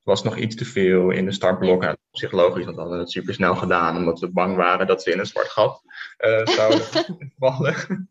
[0.02, 1.82] was nog iets te veel in de startblok.
[1.82, 5.12] Ja, psychologisch, want we hadden het super snel gedaan, omdat we bang waren dat ze
[5.12, 5.82] in een zwart gat
[6.18, 6.80] uh, zouden
[7.38, 7.74] vallen.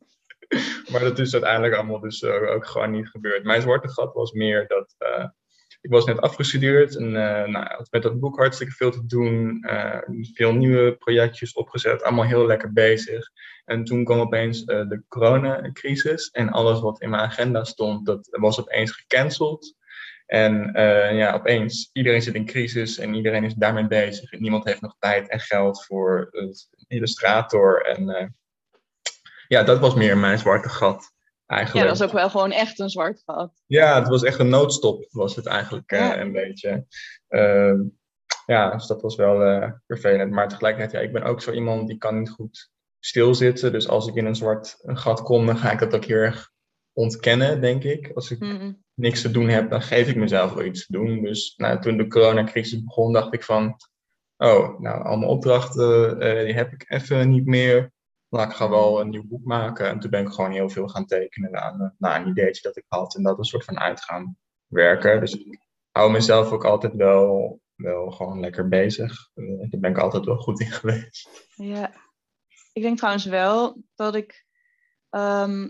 [0.92, 3.44] maar dat is uiteindelijk allemaal dus uh, ook gewoon niet gebeurd.
[3.44, 4.96] Mijn zwarte gat was meer dat
[5.82, 9.66] ik was net afgestudeerd en nou, met dat boek hartstikke veel te doen.
[10.34, 13.30] Veel nieuwe projectjes opgezet, allemaal heel lekker bezig.
[13.66, 18.28] En toen kwam opeens uh, de coronacrisis en alles wat in mijn agenda stond, dat
[18.32, 19.76] was opeens gecanceld.
[20.26, 20.72] En
[21.16, 24.40] ja, opeens, iedereen zit in crisis en iedereen is daarmee bezig.
[24.40, 26.56] Niemand heeft nog tijd en geld voor een
[26.88, 27.86] illustrator.
[27.86, 28.36] En
[29.48, 31.14] ja, dat was meer mijn zwarte gat.
[31.46, 31.86] Eigenlijk.
[31.86, 33.62] Ja, dat was ook wel gewoon echt een zwart gat.
[33.66, 36.86] Ja, het was echt een noodstop, was het eigenlijk een beetje.
[37.30, 37.80] Uh,
[38.46, 40.32] ja, dus dat was wel vervelend.
[40.32, 42.70] Maar tegelijkertijd, ja, ik ben ook zo iemand die kan niet goed
[43.02, 43.72] stilzitten.
[43.72, 46.52] Dus als ik in een zwart gat kom, dan ga ik dat ook heel erg
[46.94, 48.12] ontkennen, denk ik.
[48.14, 51.22] Als ik mm niks te doen heb, dan geef ik mezelf wel iets te doen.
[51.22, 53.76] Dus nou, toen de coronacrisis begon, dacht ik van...
[54.38, 57.92] Oh, nou, al mijn opdrachten, eh, die heb ik even niet meer
[58.32, 59.88] nou, ik ga wel een nieuw boek maken.
[59.88, 62.86] En toen ben ik gewoon heel veel gaan tekenen aan, naar een ideetje dat ik
[62.88, 63.16] had.
[63.16, 64.38] En dat een soort van uit gaan
[64.68, 65.20] werken.
[65.20, 65.60] Dus ik
[65.92, 69.30] hou mezelf ook altijd wel, wel gewoon lekker bezig.
[69.36, 71.48] Uh, daar ben ik altijd wel goed in geweest.
[71.56, 71.92] Ja,
[72.74, 74.46] ik denk trouwens wel dat ik
[75.10, 75.70] ehm,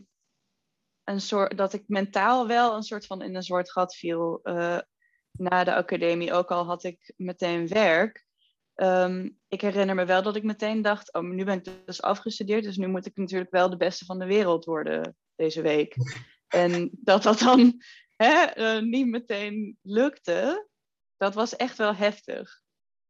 [1.04, 4.80] een soort dat ik mentaal wel een soort van in een soort gat viel uh,
[5.32, 6.34] na de academie.
[6.34, 8.26] Ook al had ik meteen werk.
[8.74, 12.64] Ehm, ik herinner me wel dat ik meteen dacht, oh, nu ben ik dus afgestudeerd,
[12.64, 15.96] dus nu moet ik natuurlijk wel de beste van de wereld worden deze week.
[16.48, 17.82] En dat dat dan
[18.16, 20.68] hè, uh, niet meteen lukte,
[21.18, 22.62] dat was echt wel heftig.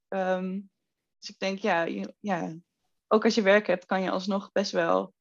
[0.08, 0.60] Ehm,
[1.20, 1.88] dus ik denk, ja,
[2.20, 2.56] ja,
[3.12, 5.14] ook als je werk hebt, kan je alsnog best wel,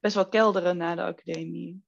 [0.00, 1.84] best wel kelderen na de academie.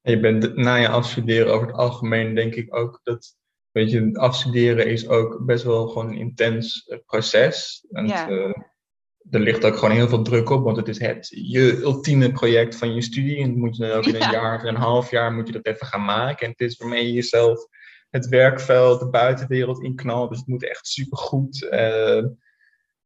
[0.00, 3.36] je bent na je afstuderen over het algemeen, denk ik ook dat
[3.72, 7.86] weet je, afstuderen is ook best wel gewoon een intens eh, proces.
[7.90, 8.28] En ja.
[8.28, 8.54] uh,
[9.30, 12.76] er ligt ook gewoon heel veel druk op, want het is het je ultieme project
[12.76, 13.42] van je studie.
[13.42, 15.66] En moet je dan ook in een jaar of een half jaar moet je dat
[15.66, 16.46] even gaan maken.
[16.46, 17.66] En het is waarmee je jezelf
[18.10, 20.28] het werkveld, de buitenwereld inknalt.
[20.28, 21.62] Dus het moet echt supergoed.
[21.70, 22.24] Uh,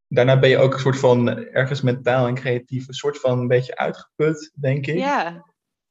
[0.09, 3.49] daarna ben je ook een soort van ergens mentaal en creatief een soort van een
[3.49, 4.97] beetje uitgeput, denk ik.
[4.97, 5.45] Ja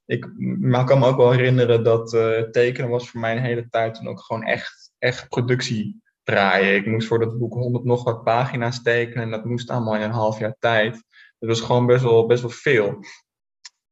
[0.05, 3.69] ik maar kan me ook wel herinneren dat uh, tekenen was voor mij een hele
[3.69, 6.75] tijd toen ook gewoon echt, echt productie draaien.
[6.75, 10.01] Ik moest voor dat boek 100 nog wat pagina's tekenen en dat moest allemaal in
[10.01, 10.93] een half jaar tijd.
[11.39, 12.99] Dat was gewoon best wel, best wel veel.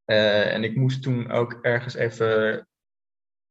[0.05, 2.67] Uh, en ik moest toen ook ergens even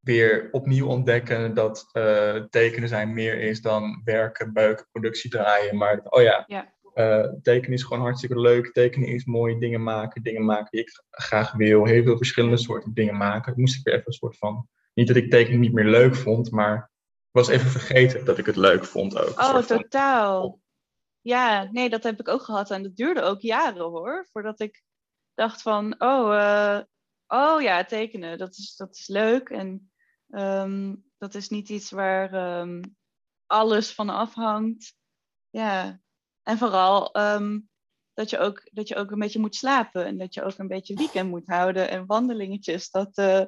[0.03, 5.77] weer opnieuw ontdekken dat uh, tekenen zijn meer is dan werken, beuken, productie draaien.
[5.77, 6.73] Maar oh ja, ja.
[6.95, 8.73] Uh, tekenen is gewoon hartstikke leuk.
[8.73, 11.85] Tekenen is mooi, dingen maken, dingen maken die ik graag wil.
[11.85, 13.55] Heel veel verschillende soorten dingen maken.
[13.57, 14.69] Moest ik weer even een soort van.
[14.95, 18.47] Niet dat ik tekenen niet meer leuk vond, maar ik was even vergeten dat ik
[18.47, 19.41] het leuk vond ook.
[19.41, 20.61] Oh, totaal.
[21.21, 22.71] Ja, nee, dat heb ik ook gehad.
[22.71, 24.27] En dat duurde ook jaren hoor.
[24.33, 24.83] Voordat ik
[25.35, 26.81] dacht van, oh, uh,
[27.27, 29.49] oh ja, tekenen, dat is, dat is leuk.
[29.49, 29.92] En
[30.33, 32.83] Ehm, dat is niet iets waar ehm,
[33.47, 34.95] alles van afhangt.
[35.51, 36.01] Ja.
[36.43, 37.59] En vooral ehm,
[38.15, 40.69] dat, je ook, dat je ook een beetje moet slapen en dat je ook een
[40.69, 42.91] beetje weekend moet houden en wandelingetjes.
[42.91, 43.45] Dat, uh,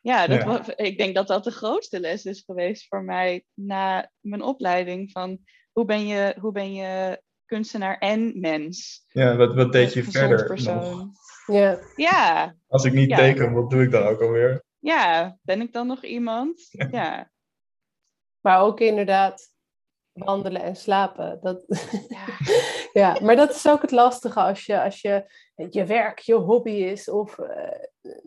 [0.00, 4.10] ja, dat Was, ik denk dat dat de grootste les is geweest voor mij na
[4.20, 5.10] mijn opleiding.
[5.10, 5.38] Van
[5.72, 9.04] hoe ben je, hoe ben je kunstenaar en mens?
[9.08, 10.96] Ja, wat, wat deed je verder persoon.
[10.96, 11.08] nog?
[11.46, 11.78] Ja.
[11.96, 12.54] ja.
[12.66, 14.66] Als ik niet teken, wat doe ik dan ook alweer?
[14.78, 16.68] Ja, ben ik dan nog iemand?
[16.90, 17.30] Ja.
[18.40, 19.56] Maar ook inderdaad
[20.12, 21.38] wandelen en slapen.
[21.42, 21.64] Dat,
[22.08, 22.26] ja.
[23.02, 25.24] ja, maar dat is ook het lastige als je, als je,
[25.70, 27.08] je werk je hobby is.
[27.08, 27.46] Of uh,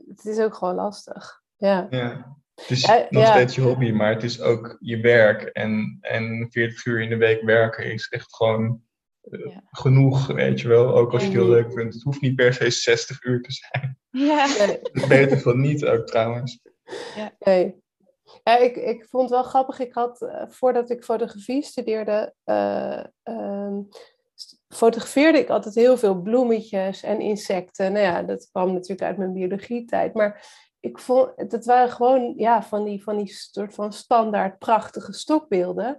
[0.08, 1.42] het is ook gewoon lastig.
[1.58, 1.88] Ja.
[1.90, 2.40] ja.
[2.56, 5.44] Het is nog steeds je hobby, maar het is ook je werk.
[5.44, 8.82] En, en 40 uur in de week werken is echt gewoon
[9.30, 10.96] uh, genoeg, weet je wel.
[10.96, 11.94] Ook als je het heel leuk vindt.
[11.94, 13.98] Het hoeft niet per se 60 uur te zijn.
[14.10, 14.48] Ja.
[14.58, 15.08] Nee.
[15.08, 16.60] Beter van niet ook trouwens.
[17.16, 17.36] Ja.
[17.40, 17.80] Nee.
[18.44, 19.80] Ja, ik, ik vond het wel grappig.
[19.80, 23.88] Ik had, uh, voordat ik fotografie studeerde, uh, um,
[24.68, 27.92] fotografeerde ik altijd heel veel bloemetjes en insecten.
[27.92, 30.14] Nou ja, dat kwam natuurlijk uit mijn biologietijd.
[30.14, 30.48] Maar
[30.80, 35.98] ik vond, dat waren gewoon ja, van, die, van die soort van standaard prachtige stokbeelden.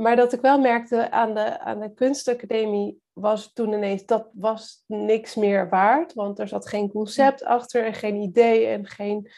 [0.00, 4.84] Maar dat ik wel merkte aan de, aan de kunstacademie was toen ineens, dat was
[4.86, 6.14] niks meer waard.
[6.14, 9.30] Want er zat geen concept achter en geen idee en geen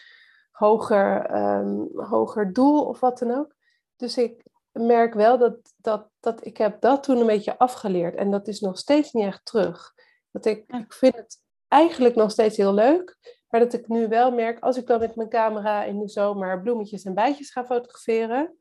[0.51, 3.55] hoger, um, hoger doel of wat dan ook.
[3.97, 4.43] Dus ik
[4.73, 8.15] merk wel dat, dat, dat ik heb dat toen een beetje afgeleerd.
[8.15, 9.95] En dat is nog steeds niet echt terug.
[10.31, 13.19] Dat ik, ik vind het eigenlijk nog steeds heel leuk.
[13.49, 16.63] Maar dat ik nu wel merk, als ik dan met mijn camera in de zomer
[16.63, 18.57] bloemetjes en bijtjes ga fotograferen,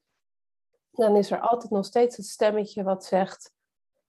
[0.92, 3.54] dan is er altijd nog steeds het stemmetje wat zegt: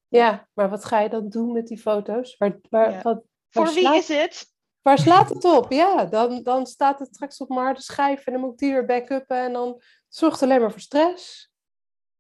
[0.09, 2.37] Ja, maar wat ga je dan doen met die foto's?
[2.37, 4.51] Waar, waar, wat, Voor wie is het?
[4.83, 5.73] Waar slaat het op?
[5.73, 8.73] Ja, dan, dan staat het straks op mijn harde schijf en dan moet ik die
[8.73, 11.51] weer backuppen en dan zorgt het alleen maar voor stress.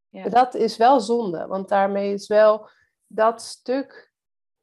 [0.08, 0.28] Ja.
[0.28, 2.68] Dat is wel zonde, want daarmee is wel
[3.06, 4.12] dat stuk,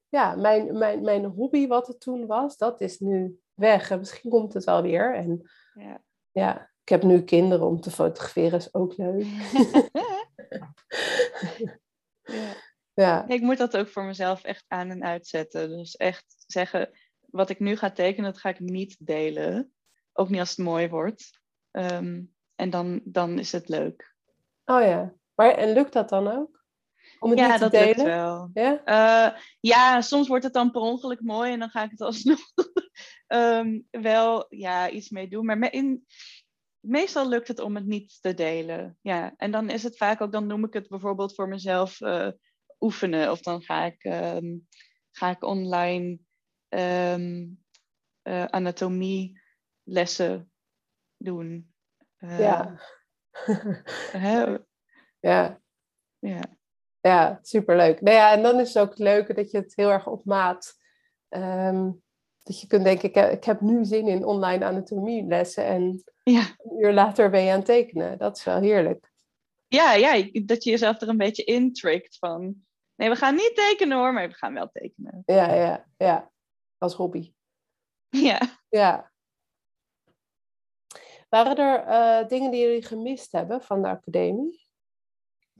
[0.09, 3.91] ja, mijn, mijn, mijn hobby wat het toen was, dat is nu weg.
[3.91, 5.15] En misschien komt het wel weer.
[5.15, 9.25] En ja, ja ik heb nu kinderen om te fotograferen, is ook leuk.
[12.23, 12.55] ja.
[12.93, 13.27] ja.
[13.27, 15.69] Ik moet dat ook voor mezelf echt aan en uitzetten.
[15.69, 19.73] Dus echt zeggen, wat ik nu ga tekenen, dat ga ik niet delen.
[20.13, 21.39] Ook niet als het mooi wordt.
[21.71, 22.21] Ehm,
[22.55, 24.15] en dan, dan is het leuk.
[24.65, 25.13] Oh ja.
[25.35, 26.59] Maar, en lukt dat dan ook?
[27.19, 27.87] Om het ja, niet te dat delen?
[27.87, 28.49] lukt wel.
[28.53, 28.81] Ja?
[28.85, 32.39] Uh, ja, soms wordt het dan per ongeluk mooi en dan ga ik het alsnog
[33.27, 35.45] um, wel ja, iets mee doen.
[35.45, 36.05] Maar in,
[36.79, 38.97] meestal lukt het om het niet te delen.
[39.01, 42.29] Ja, en dan is het vaak ook, dan noem ik het bijvoorbeeld voor mezelf uh,
[42.79, 43.31] oefenen.
[43.31, 44.67] Of dan ga ik, um,
[45.11, 46.19] ga ik online
[46.69, 47.63] um,
[48.23, 49.41] uh, anatomie
[49.83, 50.51] lessen
[51.17, 51.73] doen.
[52.19, 52.81] Uh, ja.
[55.19, 55.61] ja.
[56.19, 56.57] Ja.
[57.01, 58.01] Ja, superleuk.
[58.01, 60.77] Nou ja, en dan is het ook leuk dat je het heel erg op maat.
[61.29, 62.03] Um,
[62.49, 66.41] dat je kunt denken, ik heb, ik heb nu zin in online anatomie-lessen en ja.
[66.57, 68.17] een uur later ben je aan het tekenen.
[68.17, 69.11] Dat is wel heerlijk.
[69.67, 72.55] Ja, ja, dat je jezelf er een beetje intrickt van,
[72.95, 75.23] nee, we gaan niet tekenen hoor, maar we gaan wel tekenen.
[75.25, 76.31] Ja, ja, ja
[76.77, 77.33] als hobby.
[78.09, 78.39] Ja.
[78.69, 79.11] Ja.
[81.29, 84.67] Waren er uh, dingen die jullie gemist hebben van de academie?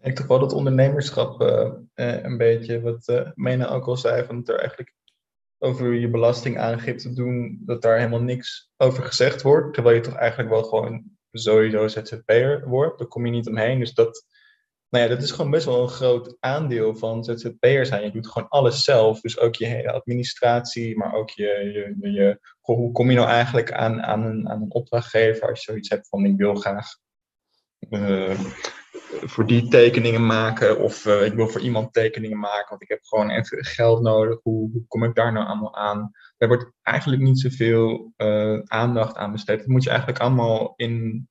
[0.01, 4.35] Ik toch wel dat ondernemerschap uh, een beetje, wat uh, Mena ook al zei, van
[4.35, 4.97] dat er eigenlijk
[5.60, 9.74] over je belastingaangifte doen, dat daar helemaal niks over gezegd wordt.
[9.74, 12.99] Terwijl je toch eigenlijk wel gewoon sowieso ZZP'er wordt.
[12.99, 13.80] Daar kom je niet omheen.
[13.80, 14.26] Dus dat,
[14.89, 18.03] nou ja, dat is gewoon best wel een groot aandeel van ZZP'er zijn.
[18.03, 19.22] Je doet gewoon alles zelf.
[19.22, 23.72] Dus ook je hele administratie, maar ook je, je, je, hoe kom je nou eigenlijk
[23.72, 26.88] aan, aan, een, aan een opdrachtgever als je zoiets hebt van ik wil graag
[27.89, 28.39] uh,
[29.12, 33.03] voor die tekeningen maken of uh, ik wil voor iemand tekeningen maken, want ik heb
[33.03, 34.39] gewoon even geld nodig.
[34.41, 36.12] Hoe, kom ik daar nou allemaal aan?
[36.38, 39.57] Er wordt eigenlijk niet zoveel uh, aandacht aan besteed.
[39.57, 41.28] Dat moet je eigenlijk allemaal in,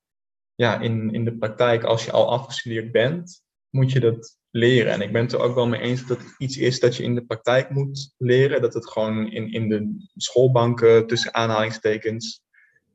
[0.55, 4.93] ja, in, in de praktijk, als je al afgestudeerd bent, moet je dat leren.
[4.93, 7.03] En ik ben het er ook wel mee eens dat het iets is dat je
[7.03, 8.61] in de praktijk moet leren.
[8.61, 12.43] Dat het gewoon in, in de schoolbanken tussen aanhalingstekens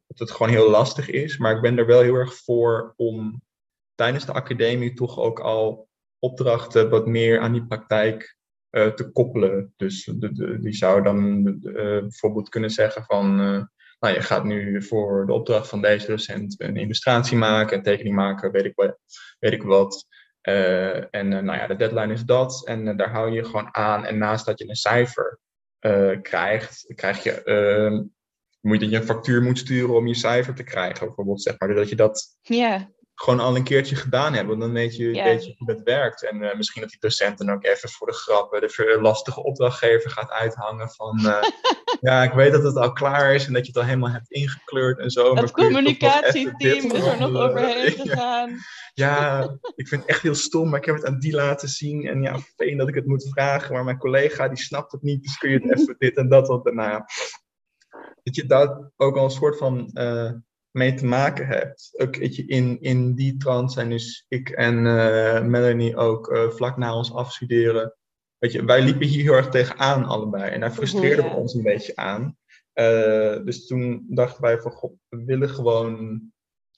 [0.07, 1.37] dat het gewoon heel lastig is.
[1.37, 3.41] Maar ik ben er wel heel erg voor om
[3.95, 5.87] tijdens de academie toch ook al
[6.19, 8.37] opdrachten wat meer aan die praktijk
[8.71, 9.73] uh, te koppelen.
[9.77, 13.63] Dus de, die zou dan uh, bijvoorbeeld kunnen zeggen van, uh,
[13.99, 18.15] nou je gaat nu voor de opdracht van deze docent een illustratie maken, een tekening
[18.15, 18.97] maken, weet ik wat.
[19.39, 20.05] Weet ik wat.
[20.41, 24.05] en nou ja, de deadline is dat en daar hou je gewoon aan.
[24.05, 25.39] En naast dat je een cijfer
[26.21, 28.03] krijgt, krijg je, ehm,
[28.59, 31.59] moet je dat je een factuur moet sturen om je cijfer te krijgen, bijvoorbeeld, zeg
[31.59, 31.75] maar.
[31.75, 32.81] Dat je dat yeah
[33.15, 34.59] gewoon al een keertje gedaan hebben.
[34.59, 36.23] Dan weet je, weet je hoe het werkt.
[36.23, 40.09] En uh, misschien dat die docent dan ook even voor de grappen de lastige opdrachtgever
[40.09, 41.19] gaat uithangen van...
[41.19, 41.43] Uh,
[42.01, 44.31] ja, ik weet dat het al klaar is en dat je het al helemaal hebt
[44.31, 45.35] ingekleurd en zo.
[45.35, 48.57] Het communicatieteam is er nog overheen gegaan.
[48.93, 49.41] Ja,
[49.75, 52.07] ik vind het echt heel stom, maar ik heb het aan die laten zien.
[52.07, 55.23] En ja, fijn dat ik het moet vragen, maar mijn collega die snapt het niet.
[55.23, 57.05] Dus kun je het even dit en dat wat daarna.
[58.23, 59.89] Dat je daar ook al een soort van...
[59.93, 60.31] Uh,
[60.73, 61.93] mee te maken hebt.
[61.97, 66.49] Ook weet je, in, in die trant zijn dus ik en uh, Melanie ook uh,
[66.49, 67.95] vlak na ons afstuderen.
[68.37, 71.63] Weet je, wij liepen hier heel erg tegenaan allebei en daar frustreerden we ons een
[71.63, 72.37] beetje aan.
[72.73, 76.21] Uh, dus toen dachten wij van, god, we willen gewoon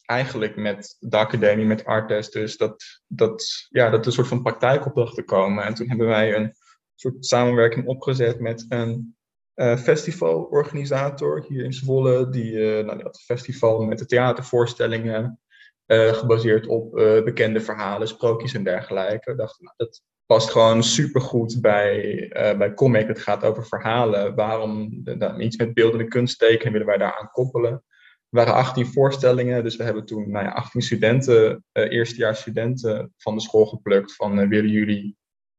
[0.06, 4.41] eigenlijk met de academie, met Artest, dus dat, dat, ja, dat er een soort van
[4.41, 5.64] praktijkopdrachten komen.
[5.64, 6.56] En toen hebben wij een
[6.96, 9.14] soort samenwerking opgezet met een
[9.56, 12.30] uh, festivalorganisator hier in Zwolle.
[12.30, 15.39] Die, uh, nou, had een festival met de theatervoorstellingen.
[15.88, 16.91] Uh, gebaseerd op
[17.26, 19.32] bekende verhalen, sprookjes en dergelijke.
[19.32, 22.28] Ik dacht, nou, dat past gewoon supergoed bij,
[22.58, 23.08] bij Comic.
[23.08, 24.36] Het gaat over verhalen.
[24.36, 27.72] Waarom dan iets met beeldende kunst tekenen willen wij daaraan koppelen?
[27.72, 27.82] Er
[28.30, 33.41] waren 18 voorstellingen, dus we hebben toen nou ja, 18 studenten, eerstejaars studenten van de
[33.41, 34.16] school geplukt.
[34.16, 35.18] Van willen jullie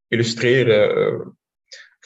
[0.09, 1.36] illustreren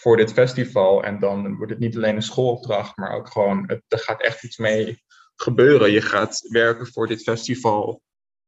[0.01, 1.03] voor dit festival.
[1.03, 4.44] En dan wordt het niet alleen een schoolopdracht, maar ook gewoon, het, er gaat echt
[4.44, 5.03] iets mee
[5.36, 5.90] gebeuren.
[5.90, 8.03] Je gaat werken voor dit festival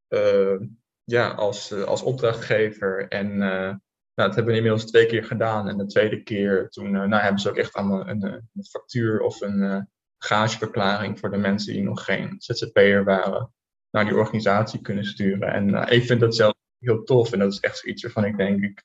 [0.08, 0.60] uh,
[1.04, 3.08] ja, als, uh, als opdrachtgever.
[3.08, 3.74] En uh,
[4.14, 5.68] nou, dat hebben we inmiddels twee keer gedaan.
[5.68, 9.40] En de tweede keer, toen nou, hebben ze ook echt allemaal een, een factuur of
[9.40, 13.52] een gageverklaring voor de mensen die nog geen ZZP'er waren,
[13.90, 15.52] naar die organisatie kunnen sturen.
[15.52, 17.32] En ik vind dat zelf heel tof.
[17.32, 18.82] En dat is echt zoiets waarvan ik denk, ik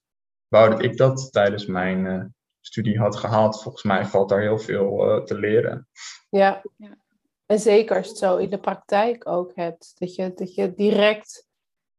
[0.48, 2.36] wou dat ik dat tijdens mijn
[2.68, 3.62] studie had gehad.
[3.62, 5.88] Volgens mij valt daar heel veel uh, te leren.
[6.30, 6.62] Ja.
[6.78, 6.98] ja.
[7.46, 9.94] en zeker als je het zo in de praktijk ook hebt.
[9.96, 11.48] Dat je, dat je direct,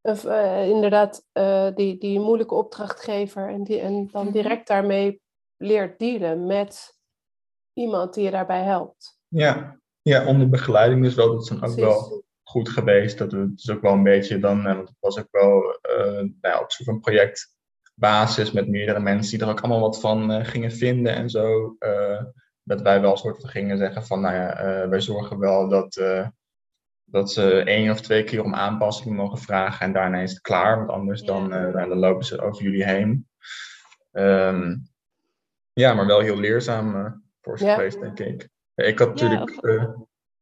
[0.01, 4.33] of, uh, inderdaad, uh, die, die moeilijke opdrachtgever en, die, en dan mhm.
[4.33, 5.21] direct daarmee
[5.57, 6.97] leert dealen met
[7.73, 9.19] iemand die je daarbij helpt.
[9.27, 13.17] Ja, ja onder begeleiding is wel, dat is dan ook wel goed geweest.
[13.17, 16.59] Dat het is ook wel een beetje dan, want het was ook wel nou ja,
[16.59, 17.57] op zo'n project
[17.99, 21.75] basis met meerdere mensen die er ook allemaal wat van uh, gingen vinden en zo.
[21.79, 22.21] Uh,
[22.63, 25.69] dat wij wel een soort van gingen zeggen van, nou ja, uh, wij zorgen wel
[25.69, 26.01] dat,
[27.03, 30.77] dat ze één of twee keer om aanpassingen mogen vragen en daarna is het klaar,
[30.77, 33.27] want anders dan, dan lopen ze over jullie heen.
[34.11, 34.87] Um,
[35.73, 37.73] ja, maar wel heel leerzaam voor ze ja.
[37.73, 38.49] geweest, denk ik.
[38.75, 39.59] Ik had natuurlijk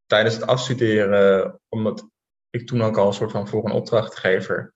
[0.05, 2.09] tijdens het afstuderen, omdat
[2.49, 4.73] ik toen ook al een soort van voor een opdrachtgever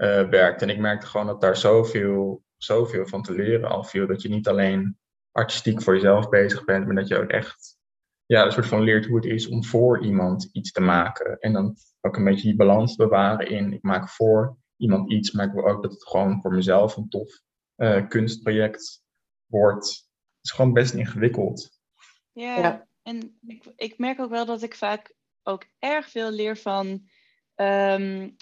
[0.00, 0.62] uh, werkt.
[0.62, 4.06] En ik merkte gewoon dat daar zoveel, zoveel van te leren al viel.
[4.06, 4.98] Dat je niet alleen
[5.32, 7.78] artistiek voor jezelf bezig bent, maar dat je ook echt
[8.26, 11.38] ja, een soort van leert hoe het is om voor iemand iets te maken.
[11.38, 15.46] En dan ook een beetje die balans bewaren in ik maak voor iemand iets, maar
[15.46, 17.40] ik wil ook dat het gewoon voor mezelf een tof
[17.76, 19.02] uh, kunstproject
[19.46, 19.86] wordt.
[19.86, 21.78] Het is gewoon best ingewikkeld.
[22.32, 22.86] Ja, ja.
[23.02, 26.86] en ik, ik merk ook wel dat ik vaak ook erg veel leer van
[27.54, 28.36] um,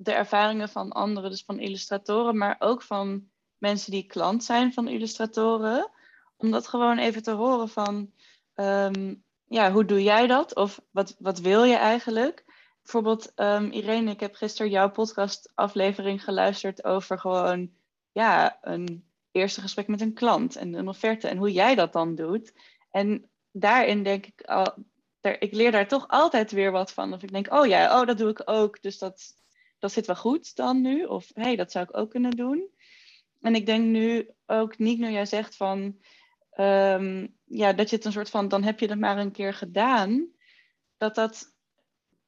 [0.00, 3.28] de ervaringen van anderen, dus van illustratoren, maar ook van
[3.58, 5.90] mensen die klant zijn van illustratoren.
[6.36, 8.12] Om dat gewoon even te horen van,
[8.54, 10.54] ehm, ja, hoe doe jij dat?
[10.54, 12.44] Of wat, wat wil je eigenlijk?
[12.82, 17.70] Bijvoorbeeld, um, Irene, ik heb gisteren jouw podcastaflevering geluisterd over gewoon,
[18.12, 22.14] ja, een eerste gesprek met een klant en een offerte en hoe jij dat dan
[22.14, 22.52] doet.
[22.90, 24.74] En daarin denk ik al,
[25.20, 27.12] ik leer daar toch altijd weer wat van.
[27.12, 28.82] Of ik denk, oh ja, oh, dat doe ik ook.
[28.82, 29.34] Dus dat,
[29.78, 31.04] dat zit wel goed dan nu.
[31.04, 32.70] Of hé, hey, dat zou ik ook kunnen doen.
[33.40, 36.00] En ik denk nu ook niet, nu jij zegt van,
[36.50, 39.54] ehm, ja, dat je het een soort van, dan heb je het maar een keer
[39.54, 40.30] gedaan.
[40.96, 41.54] Dat dat,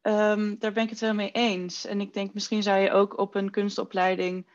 [0.02, 1.86] um, daar ben ik het wel mee eens.
[1.86, 4.50] En ik denk, misschien zou je ook op een kunstopleiding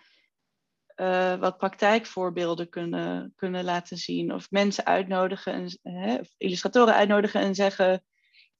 [0.96, 4.34] uh, wat praktijkvoorbeelden kunnen, kunnen laten zien.
[4.34, 8.04] Of mensen uitnodigen, en, hè, illustratoren uitnodigen en zeggen,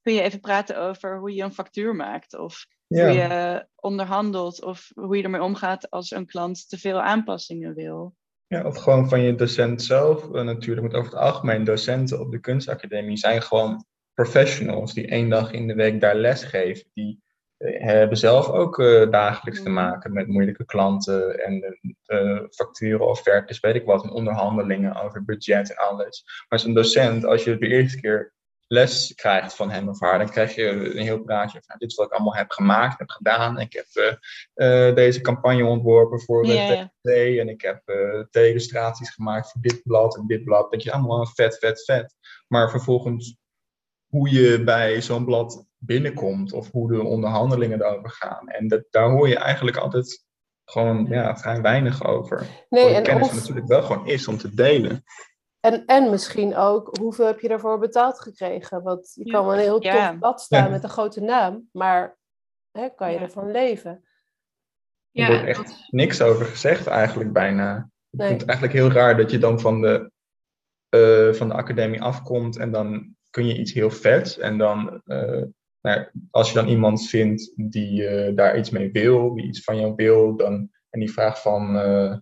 [0.02, 2.38] kun je even praten over hoe je een factuur maakt?
[2.38, 7.74] Of hoe je onderhandelt of hoe je ermee omgaat als een klant te veel aanpassingen
[7.74, 8.14] wil.
[8.46, 10.80] Ja, of gewoon van je docent zelf uh, natuurlijk.
[10.80, 13.84] Want over het algemeen docenten op de kunstacademie zijn gewoon
[14.14, 17.20] professionals die één dag in de week daar les geven, die
[17.56, 19.74] eh, hebben zelf ook uh, dagelijks te mhm.
[19.74, 21.78] maken met moeilijke klanten en
[22.50, 26.22] facturen, offertes, weet ik wat, en onderhandelingen over budget en alles.
[26.24, 28.34] Maar als een docent, als je de eerste keer
[28.66, 31.96] les krijgt van hem of haar, dan krijg je een heel praatje van dit is
[31.96, 33.58] wat ik allemaal heb gemaakt, heb gedaan.
[33.60, 34.18] Ik heb
[34.54, 36.90] uh, deze campagne ontworpen voor de ja,
[37.40, 40.72] en ik heb uh, illustraties gemaakt voor dit blad en dit blad.
[40.72, 42.14] Dat je allemaal vet, vet, vet.
[42.48, 43.36] Maar vervolgens
[44.06, 48.48] hoe je bij zo'n blad binnenkomt of hoe de onderhandelingen erover gaan.
[48.48, 50.24] En dat, daar hoor je eigenlijk altijd
[50.64, 52.46] gewoon ja, vrij weinig over.
[52.68, 53.34] Nee, en kennis of...
[53.34, 55.04] natuurlijk wel gewoon is om te delen.
[55.66, 58.82] En, en misschien ook, hoeveel heb je daarvoor betaald gekregen?
[58.82, 62.18] Want je kan wel een heel tof blad staan met een grote naam, maar
[62.70, 64.04] hè, kan je ervan leven?
[65.12, 67.90] Er wordt echt niks over gezegd eigenlijk bijna.
[68.10, 70.10] Ik vind het eigenlijk heel raar dat je dan van de,
[70.90, 75.42] uh, van de academie afkomt en dan kun je iets heel vets en dan uh,
[75.80, 79.80] nou, als je dan iemand vindt die uh, daar iets mee wil, die iets van
[79.80, 82.16] jou wil, dan, en die vraagt van, uh,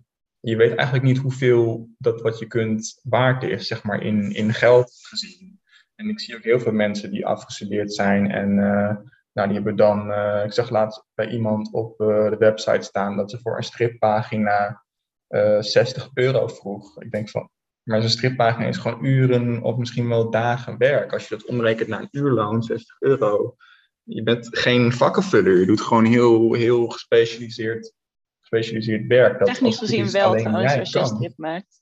[0.49, 4.53] je weet eigenlijk niet hoeveel dat wat je kunt waard is, zeg maar, in, in
[4.53, 5.59] geld gezien.
[5.95, 8.95] En ik zie ook heel veel mensen die afgestudeerd zijn en uh,
[9.33, 10.11] nou, die hebben dan,
[10.43, 14.83] ik zag laatst bij iemand op de website staan dat ze voor een strippagina
[15.59, 17.01] 60 euro vroeg.
[17.01, 17.49] Ik denk van,
[17.83, 21.13] maar zo'n strippagina is gewoon uren of misschien wel dagen werk.
[21.13, 23.55] Als je dat omrekent naar een uurloon, 60 euro.
[24.03, 25.59] Je bent geen vakkenvuller.
[25.59, 27.93] Je doet gewoon heel, heel gespecialiseerd,
[28.55, 29.39] gespecialiseerd werk.
[29.39, 31.81] Dat Technisch gezien wel trouwens, als je een strip maakt.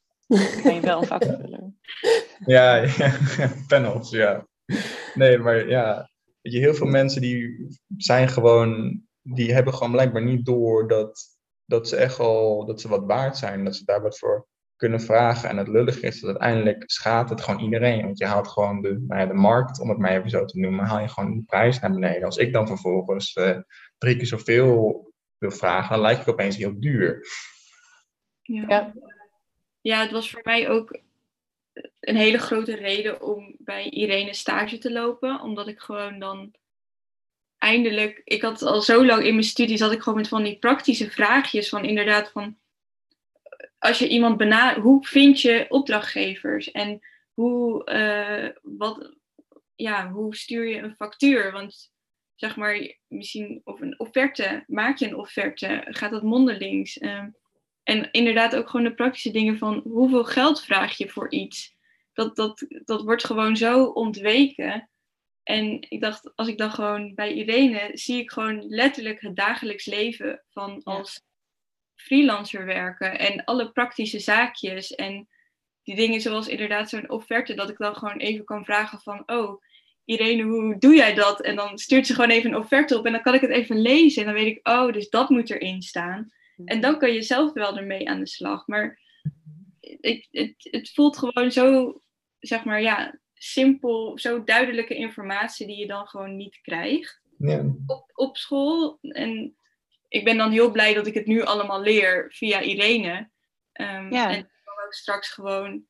[0.63, 1.74] ben je wel een vakkenvuller.
[2.45, 3.13] ja, ja,
[3.67, 4.47] panels, ja.
[5.13, 6.09] Nee, maar ja,
[6.41, 7.67] weet je, heel veel mensen die
[7.97, 11.21] zijn gewoon, die hebben gewoon blijkbaar niet door dat,
[11.65, 13.63] dat ze echt al, dat ze wat waard zijn.
[13.63, 15.49] Dat ze daar wat voor kunnen vragen.
[15.49, 18.03] En het lullig is dat uiteindelijk schaadt het gewoon iedereen.
[18.03, 20.59] Want je haalt gewoon de, nou ja, de markt, om het maar even zo te
[20.59, 22.24] noemen, haal je gewoon de prijs naar beneden.
[22.24, 23.57] Als ik dan vervolgens uh,
[23.97, 25.12] drie keer zoveel
[25.50, 27.28] wil vragen, dan lijkt het opeens heel duur.
[28.41, 28.94] Ja.
[29.82, 30.02] ja.
[30.02, 31.00] het was voor mij ook
[32.00, 35.41] een hele grote reden om bij Irene stage te lopen.
[35.41, 36.54] Omdat ik gewoon dan
[37.58, 40.60] eindelijk, ik had al zo lang in mijn studie, zat ik gewoon met van die
[40.60, 42.58] praktische vraagjes van inderdaad van
[43.84, 47.00] als je iemand benadert, hoe vind je opdrachtgevers en
[47.34, 49.16] hoe, uh, wat,
[49.76, 51.52] ja, hoe stuur je een factuur?
[51.52, 51.93] Want
[52.36, 56.98] zeg maar, misschien of een offerte, maak je een offerte, gaat dat mondelings?
[56.98, 57.24] Uh,
[57.84, 61.76] en inderdaad ook gewoon de praktische dingen van hoeveel geld vraag je voor iets?
[62.14, 64.90] Dat, dat, dat wordt gewoon zo ontweken.
[65.44, 69.86] En ik dacht, als ik dan gewoon bij Irene zie ik gewoon letterlijk het dagelijks
[69.86, 71.22] leven van als
[71.96, 75.28] freelancer werken en alle praktische zaakjes en
[75.84, 79.62] die dingen zoals inderdaad zo'n offerte, dat ik dan gewoon even kan vragen van, oh,
[80.06, 81.41] Irene, hoe doe jij dat?
[81.41, 83.82] En dan stuurt ze gewoon even een offerte op en dan kan ik het even
[83.82, 86.32] lezen en dan weet ik, oh, dus dat moet erin staan.
[86.66, 88.68] En dan kan je zelf wel ermee aan de slag.
[88.68, 88.99] Maar
[89.80, 91.93] ik, het, het voelt gewoon zo,
[92.39, 97.64] zeg maar, ja, simpel, zo duidelijke informatie die je dan gewoon niet krijgt ja.
[97.86, 98.97] op, op school.
[99.01, 99.58] En
[100.08, 103.30] ik ben dan heel blij dat ik het nu allemaal leer via Irene.
[103.74, 104.30] Um, ja.
[104.30, 105.86] En dan ook straks gewoon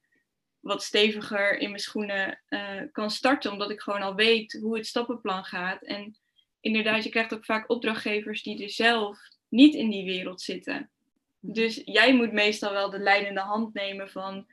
[0.64, 4.88] wat steviger in mijn schoenen uh, kan starten, omdat ik gewoon al weet hoe het
[4.88, 5.84] stappenplan gaat.
[5.84, 6.18] En
[6.60, 10.90] inderdaad, je krijgt ook vaak opdrachtgevers die er zelf niet in die wereld zitten.
[11.40, 14.48] Dus jij moet meestal wel de leidende hand nemen van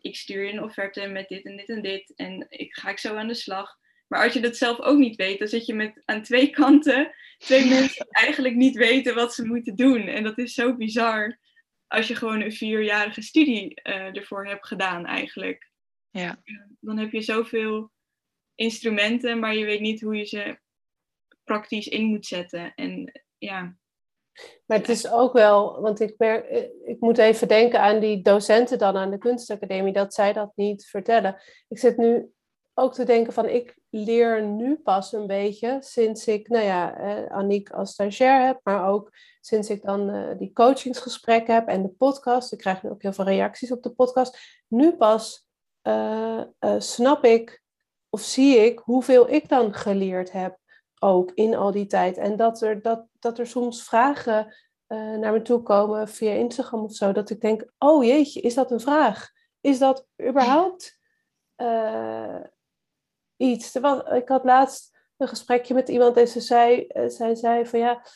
[0.00, 2.98] ik stuur je een offerte met dit en dit en dit en ik ga ik
[2.98, 3.78] zo aan de slag.
[4.08, 7.14] Maar als je dat zelf ook niet weet, dan zit je met aan twee kanten
[7.38, 10.00] twee mensen die eigenlijk niet weten wat ze moeten doen.
[10.00, 11.38] En dat is zo bizar
[11.86, 15.70] als je gewoon een vierjarige studie uh, ervoor hebt gedaan eigenlijk.
[16.10, 16.42] Ja.
[16.80, 17.92] Dan heb je zoveel
[18.54, 20.58] instrumenten, maar je weet niet hoe je ze
[21.44, 22.74] praktisch in moet zetten.
[22.74, 23.76] En ja.
[24.66, 26.14] Maar het is ook wel, want ik,
[26.84, 30.86] ik moet even denken aan die docenten dan aan de kunstacademie, dat zij dat niet
[30.86, 31.42] vertellen.
[31.68, 32.32] Ik zit nu
[32.74, 37.36] ook te denken van ik leer nu pas een beetje sinds ik, nou ja, eh,
[37.36, 39.10] Aniek als stagiair heb, maar ook
[39.40, 42.52] sinds ik dan uh, die coachingsgesprekken heb en de podcast.
[42.52, 44.62] Ik krijg nu ook heel veel reacties op de podcast.
[44.68, 45.48] Nu pas
[45.82, 46.42] uh,
[46.78, 47.62] snap ik
[48.10, 50.58] of zie ik hoeveel ik dan geleerd heb
[51.00, 52.16] ook in al die tijd.
[52.16, 54.54] En dat er, dat, dat er soms vragen
[54.88, 58.70] naar me toe komen via Instagram of zo, dat ik denk, oh jeetje, is dat
[58.70, 59.30] een vraag?
[59.60, 60.98] Is dat überhaupt
[63.36, 63.76] iets.
[64.12, 68.06] Ik had laatst een gesprekje met iemand en ze zei, eh, zij zei van ja,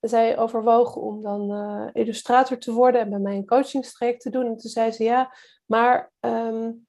[0.00, 4.46] zij overwoog om dan uh, illustrator te worden en bij mij een coachingstraject te doen.
[4.46, 5.34] En toen zei ze ja,
[5.66, 6.86] maar um,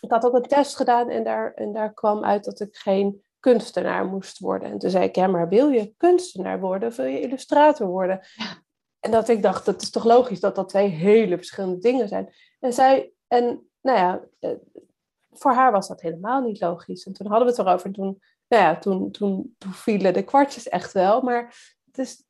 [0.00, 3.24] ik had ook een test gedaan en daar, en daar kwam uit dat ik geen
[3.40, 4.70] kunstenaar moest worden.
[4.70, 8.20] En toen zei ik, ja, maar wil je kunstenaar worden of wil je illustrator worden?
[9.00, 12.34] En dat ik dacht, dat is toch logisch dat dat twee hele verschillende dingen zijn.
[12.60, 14.50] En zij, en nou ja, eh,
[15.38, 17.06] voor haar was dat helemaal niet logisch.
[17.06, 17.86] En toen hadden we het erover.
[17.86, 21.20] En toen, nou ja, toen, toen, toen vielen de kwartjes echt wel.
[21.20, 21.44] Maar
[21.84, 22.24] het is,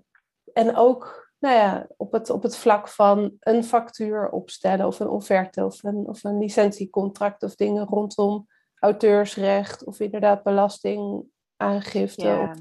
[0.52, 5.08] en ook, nou ja, op het, op het vlak van een factuur opstellen of een
[5.08, 8.46] offerte of een, of een licentiecontract of dingen rondom
[8.78, 12.50] auteursrecht of inderdaad belastingaangifte ja.
[12.50, 12.58] of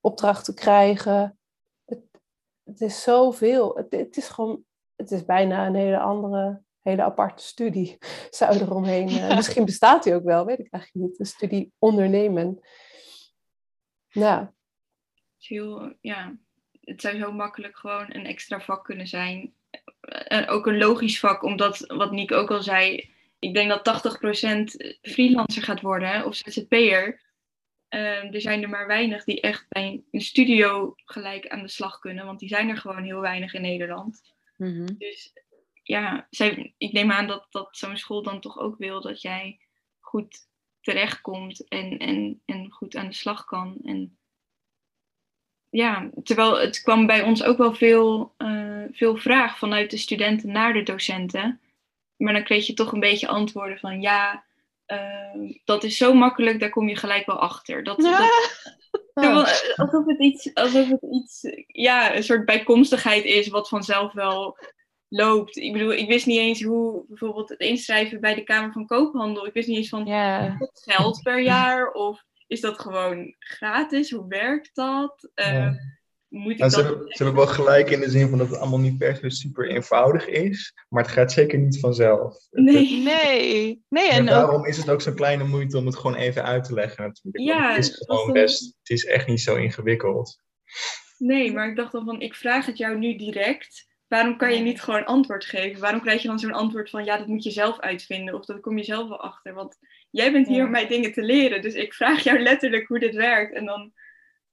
[0.00, 1.38] opdrachten krijgen.
[1.84, 2.00] Het,
[2.62, 3.76] het is zoveel.
[3.76, 4.64] Het, het is gewoon,
[4.96, 7.98] het is bijna een hele andere hele aparte studie
[8.30, 9.08] zou eromheen.
[9.08, 11.18] Uh, misschien bestaat die ook wel, weet ik eigenlijk niet.
[11.20, 12.60] Een studie ondernemen.
[14.08, 14.54] Ja.
[15.38, 16.36] Heel, ja,
[16.80, 19.54] het zou zo makkelijk gewoon een extra vak kunnen zijn.
[20.26, 24.64] En ook een logisch vak, omdat wat Niek ook al zei, ik denk dat 80%
[25.02, 27.20] freelancer gaat worden of ZZP'er.
[27.94, 31.98] Uh, er zijn er maar weinig die echt bij een studio gelijk aan de slag
[31.98, 34.20] kunnen, want die zijn er gewoon heel weinig in Nederland.
[34.56, 35.32] Mm Dus
[35.82, 39.58] ja, zij, ik neem aan dat, dat zo'n school dan toch ook wil dat jij
[40.00, 40.46] goed
[40.80, 43.78] terechtkomt en, en, en goed aan de slag kan.
[43.84, 44.18] En
[45.70, 50.52] ja, terwijl het kwam bij ons ook wel veel, uh, veel vraag vanuit de studenten
[50.52, 51.60] naar de docenten.
[52.16, 54.44] Maar dan kreeg je toch een beetje antwoorden van ja,
[54.86, 57.84] uh, dat is zo makkelijk, daar kom je gelijk wel achter.
[57.84, 58.00] Dat,
[59.14, 64.58] dat, alsof het iets, alsof het iets, ja, een soort bijkomstigheid is wat vanzelf wel
[65.12, 65.56] loopt.
[65.56, 69.46] Ik bedoel, ik wist niet eens hoe bijvoorbeeld het inschrijven bij de Kamer van Koophandel.
[69.46, 70.60] Ik wist niet eens van yeah.
[70.72, 74.10] geld per jaar of is dat gewoon gratis?
[74.10, 75.30] Hoe werkt dat?
[75.34, 75.70] Uh,
[76.28, 78.58] moet ik nou, ze, hebben, ze, hebben, wel gelijk in de zin van dat het
[78.58, 82.36] allemaal niet per se super eenvoudig is, maar het gaat zeker niet vanzelf.
[82.50, 83.84] Nee, nee.
[83.88, 86.74] nee en, daarom is het ook zo'n kleine moeite om het gewoon even uit te
[86.74, 87.44] leggen natuurlijk.
[87.44, 90.40] Ja, het is gewoon best, het is echt niet zo ingewikkeld.
[91.18, 93.90] Nee, maar ik dacht dan van, ik vraag het jou nu direct.
[94.12, 95.80] Waarom kan je niet gewoon antwoord geven?
[95.80, 98.60] Waarom krijg je dan zo'n antwoord van ja, dat moet je zelf uitvinden of dat
[98.60, 99.54] kom je zelf wel achter?
[99.54, 99.78] Want
[100.10, 103.14] jij bent hier om mij dingen te leren, dus ik vraag jou letterlijk hoe dit
[103.14, 103.92] werkt en dan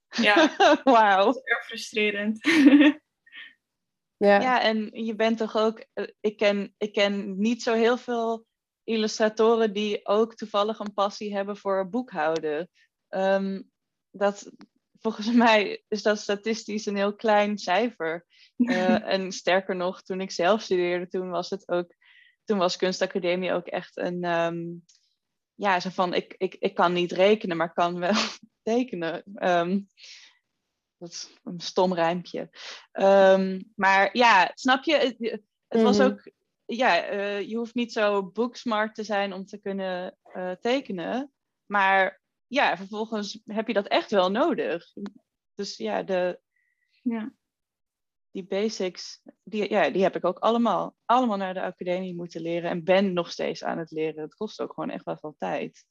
[0.08, 0.54] ja,
[0.84, 1.16] wow.
[1.16, 2.38] dat is erg frustrerend.
[4.26, 4.40] ja.
[4.40, 8.46] ja, en je bent toch ook, eh, ik ken, ik ken niet zo heel veel
[8.84, 12.68] illustratoren die ook toevallig een passie hebben voor boekhouden.
[13.08, 13.70] Um,
[14.10, 14.50] dat,
[15.00, 18.26] volgens mij is dat statistisch een heel klein cijfer.
[18.56, 21.94] Uh, en sterker nog, toen ik zelf studeerde, toen was het ook,
[22.44, 24.84] toen was kunstacademie ook echt een, um,
[25.54, 28.14] ja, zo van, ik, ik, ik kan niet rekenen, maar kan wel
[28.62, 29.22] tekenen.
[29.34, 29.88] Um,
[30.96, 32.50] dat is een stom rijmpje.
[32.92, 34.94] Um, maar ja, snap je?
[34.94, 36.06] Het, het was mhm.
[36.06, 36.30] ook,
[36.64, 41.32] ja, uh, je hoeft niet zo booksmart te zijn om te kunnen uh, tekenen.
[41.66, 42.19] Maar
[42.50, 44.84] ja, vervolgens heb je dat echt wel nodig.
[45.54, 46.40] Dus ja, de,
[47.02, 47.32] ja.
[48.30, 52.70] die basics, die, ja, die heb ik ook allemaal, allemaal naar de academie moeten leren.
[52.70, 54.22] En ben nog steeds aan het leren.
[54.22, 55.84] Het kost ook gewoon echt wel veel tijd.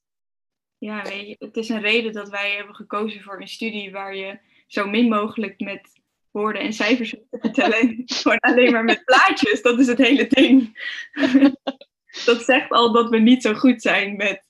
[0.77, 4.15] Ja, weet je, het is een reden dat wij hebben gekozen voor een studie waar
[4.15, 8.01] je zo min mogelijk met woorden en cijfers hoeft te vertellen.
[8.05, 9.61] gewoon alleen maar met plaatjes.
[9.61, 10.77] Dat is het hele ding.
[12.25, 14.43] dat zegt al dat we niet zo goed zijn met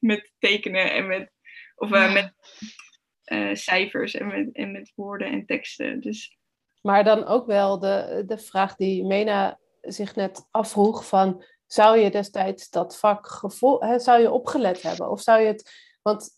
[0.00, 1.32] met tekenen en met,
[1.76, 2.32] of, uh, met
[3.32, 6.00] uh, cijfers en met, en met woorden en teksten.
[6.00, 6.38] Dus...
[6.82, 11.44] Maar dan ook wel de, de vraag die Mena zich net afvroeg van...
[11.66, 13.40] Zou je destijds dat vak
[13.78, 15.10] hè, zou je opgelet hebben?
[15.10, 15.70] Of zou je het...
[16.02, 16.30] Want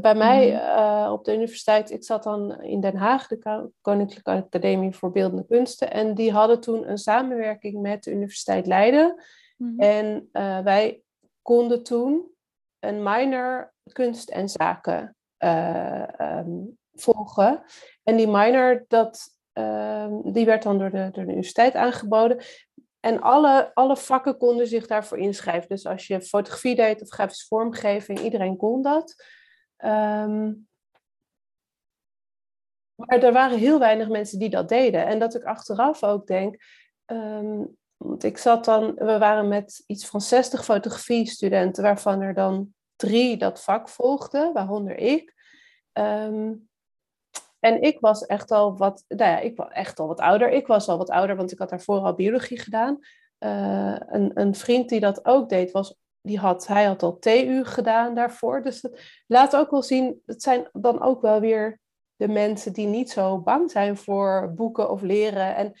[0.00, 4.92] bij mij uh, op de universiteit, ik zat dan in Den Haag, de Koninklijke Academie
[4.92, 5.92] voor Beeldende Kunsten.
[5.92, 9.24] En die hadden toen een samenwerking met de Universiteit Leiden.
[9.56, 9.78] Mm -hmm.
[9.78, 11.00] En uh, wij
[11.42, 12.35] konden toen
[12.86, 17.62] een minor kunst en zaken uh, um, volgen.
[18.02, 22.44] En die minor, dat, um, die werd dan door de, door de universiteit aangeboden.
[23.00, 25.68] En alle, alle vakken konden zich daarvoor inschrijven.
[25.68, 29.14] Dus als je fotografie deed of grafische vormgeving, iedereen kon dat.
[29.84, 30.68] Um,
[32.94, 35.06] maar er waren heel weinig mensen die dat deden.
[35.06, 36.62] En dat ik achteraf ook denk,
[37.96, 43.36] want ik zat dan, we waren met iets van 60 fotografiestudenten, waarvan er dan drie
[43.36, 45.34] dat vak volgden, waaronder ik.
[45.92, 46.68] Um,
[47.60, 50.50] en ik was echt al wat, nou ja, ik was echt al wat ouder.
[50.50, 52.98] Ik was al wat ouder, want ik had daarvoor al biologie gedaan.
[53.38, 57.64] Uh, een, een vriend die dat ook deed, was, die had, hij had al TU
[57.64, 58.62] gedaan daarvoor.
[58.62, 61.80] Dus het laat ook wel zien, het zijn dan ook wel weer
[62.16, 65.56] de mensen die niet zo bang zijn voor boeken of leren.
[65.56, 65.72] En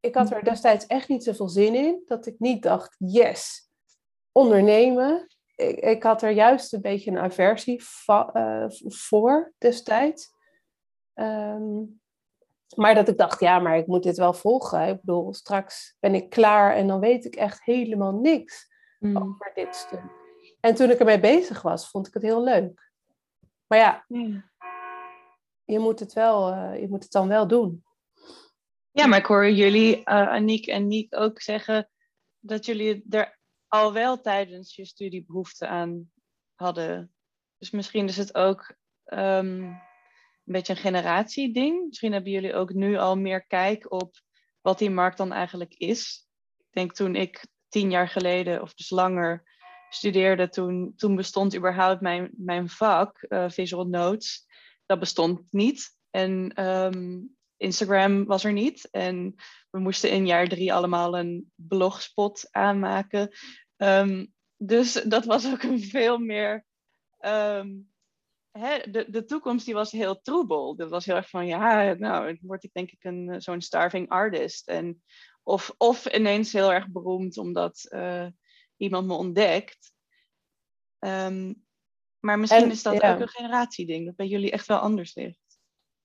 [0.00, 3.70] ik had er destijds echt niet zoveel zin in, dat ik niet dacht, yes,
[4.32, 5.26] ondernemen.
[5.58, 10.30] Ik, ik, had er juist een beetje een aversie uh, voor destijds.
[11.14, 12.00] Um,
[12.76, 14.88] maar dat ik dacht, ja, maar ik moet dit wel volgen.
[14.88, 18.68] Ik bedoel, straks ben ik klaar en dan weet ik echt helemaal niks
[18.98, 19.16] mm.
[19.16, 20.02] over dit stuk.
[20.60, 22.92] En toen ik ermee bezig was, vond ik het heel leuk.
[23.66, 24.04] Maar ja,
[25.64, 27.84] je, moet het wel, uh, je moet het dan wel doen.
[28.90, 31.90] Ja, maar ik hoor jullie, uh, Aniek en Niek, ook zeggen
[32.38, 33.37] dat jullie er
[33.68, 36.10] al wel tijdens je studie behoefte aan
[36.54, 37.12] hadden.
[37.58, 38.74] Dus misschien is het ook
[39.04, 39.80] um, een
[40.44, 41.86] beetje een generatieding.
[41.86, 44.20] Misschien hebben jullie ook nu al meer kijk op
[44.60, 46.28] wat die markt dan eigenlijk is.
[46.58, 49.56] Ik denk toen ik tien jaar geleden, of dus langer,
[49.88, 54.46] studeerde, toen, toen bestond überhaupt mijn, mijn vak, uh, Visual Notes,
[54.86, 55.96] dat bestond niet.
[56.10, 58.88] En um, Instagram was er niet.
[58.90, 59.34] En
[59.70, 63.30] we moesten in jaar drie allemaal een blogspot aanmaken.
[63.76, 64.26] Ehm,
[64.56, 66.64] dus dat was ook een veel meer.
[67.18, 67.68] Ehm,
[68.50, 70.76] hè, de, de toekomst die was heel troebel.
[70.76, 74.08] Dat was heel erg van ja, nou, word ik denk ik een, eh, zo'n starving
[74.08, 74.68] artist.
[74.68, 75.02] En,
[75.42, 78.26] of, of ineens heel erg beroemd omdat uh,
[78.76, 79.92] iemand me ontdekt.
[80.98, 81.54] Ehm,
[82.20, 85.47] maar misschien is dat ook een generatieding, dat bij jullie echt wel anders ligt.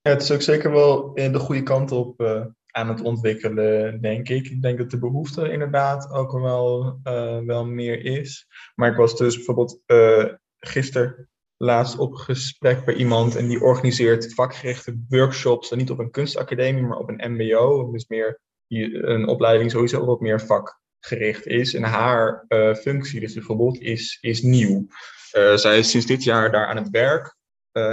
[0.04, 4.50] Het is ook zeker wel de goede kant op uh, aan het ontwikkelen, denk ik.
[4.50, 8.48] Ik denk dat de behoefte inderdaad ook wel, uh, wel meer is.
[8.76, 10.26] Maar ik was dus bijvoorbeeld uh,
[10.60, 15.72] gisteren laatst op gesprek bij iemand en die organiseert vakgerichte workshops.
[15.72, 17.92] Niet op een kunstacademie, maar op een MBO.
[17.92, 21.74] Dus meer een opleiding sowieso wat meer vakgericht is.
[21.74, 22.46] En haar
[22.82, 24.88] functie, dus bijvoorbeeld, is, is nieuw.
[25.56, 27.36] zij is sinds dit jaar daar aan het werk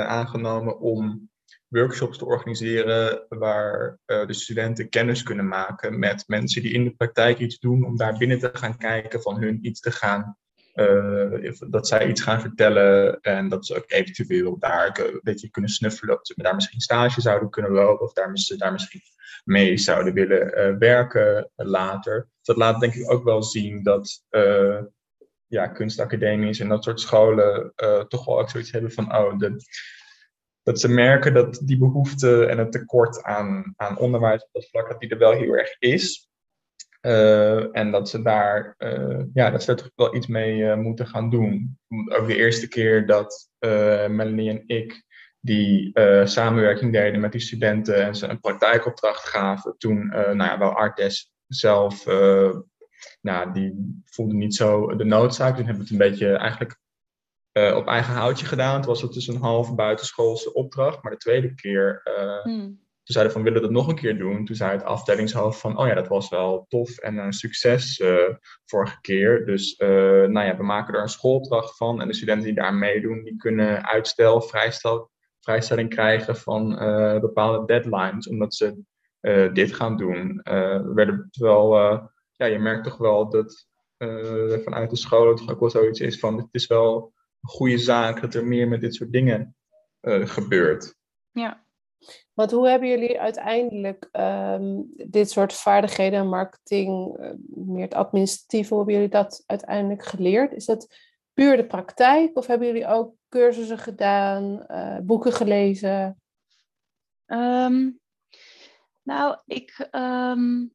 [0.07, 1.30] aangenomen om
[1.71, 6.95] workshops te organiseren waar uh, de studenten kennis kunnen maken met mensen die in de
[6.95, 10.37] praktijk iets doen, om daar binnen te gaan kijken, van hun iets te gaan,
[10.75, 15.71] uh, dat zij iets gaan vertellen en dat ze ook eventueel daar een beetje kunnen
[15.71, 19.01] snuffelen, of ze daar misschien stage zouden kunnen lopen of daar, daar misschien
[19.45, 22.29] mee zouden willen uh, werken later.
[22.43, 24.25] Dat laat denk ik ook wel zien dat
[25.47, 27.73] ja, kunstacademies en dat soort scholen
[28.09, 29.57] toch wel ook zoiets hebben van, oh, de
[30.71, 34.89] dat ze merken dat die behoefte en het tekort aan, aan onderwijs op dat vlak,
[34.89, 36.29] dat die er wel heel erg is.
[37.07, 41.07] Uh, en dat ze daar, uh, ja, dat ze toch wel iets mee uh, moeten
[41.07, 41.79] gaan doen.
[42.19, 43.49] Ook de eerste keer dat
[44.09, 45.05] Melanie en ik
[45.41, 45.91] die
[46.25, 51.33] samenwerking deden met die studenten en ze een praktijkopdracht gaven, toen, nou ja, wel Artes
[51.47, 52.05] zelf,
[53.21, 55.57] nou, die voelde niet zo de noodzaak.
[55.57, 56.79] Toen hebben we het een beetje eigenlijk
[57.53, 58.77] uh, op eigen houtje gedaan.
[58.77, 61.03] Het was het dus een half buitenschoolse opdracht.
[61.03, 62.67] Maar de tweede keer, uh, hmm.
[62.67, 64.45] toen zeiden van willen we dat nog een keer doen.
[64.45, 68.35] Toen zei het afdelingshoofd van, oh ja, dat was wel tof en een succes uh,
[68.65, 69.47] vorige keer.
[69.47, 72.01] Dus nou ja, we maken er een schoolopdracht van.
[72.01, 75.11] En de studenten die daar meedoen, die kunnen uitstel, vrijstel,
[75.41, 76.69] vrijstelling krijgen van
[77.21, 78.29] bepaalde deadlines.
[78.29, 78.83] Omdat ze
[79.53, 80.41] dit gaan doen.
[80.45, 81.75] we werden wel,
[82.33, 83.69] ja, je merkt toch wel dat
[84.65, 88.35] vanuit de scholen toch ook wel zoiets is van, het is wel goede zaak dat
[88.35, 89.57] er meer met dit soort dingen
[90.01, 90.95] uh, gebeurt.
[91.31, 91.65] Ja.
[92.33, 98.77] Want hoe hebben jullie uiteindelijk um, dit soort vaardigheden, marketing, uh, meer het administratieve, hoe
[98.77, 100.53] hebben jullie dat uiteindelijk geleerd?
[100.53, 100.97] Is dat
[101.33, 106.21] puur de praktijk of hebben jullie ook cursussen gedaan, uh, boeken gelezen?
[107.27, 108.01] Um,
[109.03, 110.75] nou, ik, um,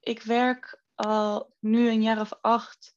[0.00, 2.93] ik werk al nu een jaar of acht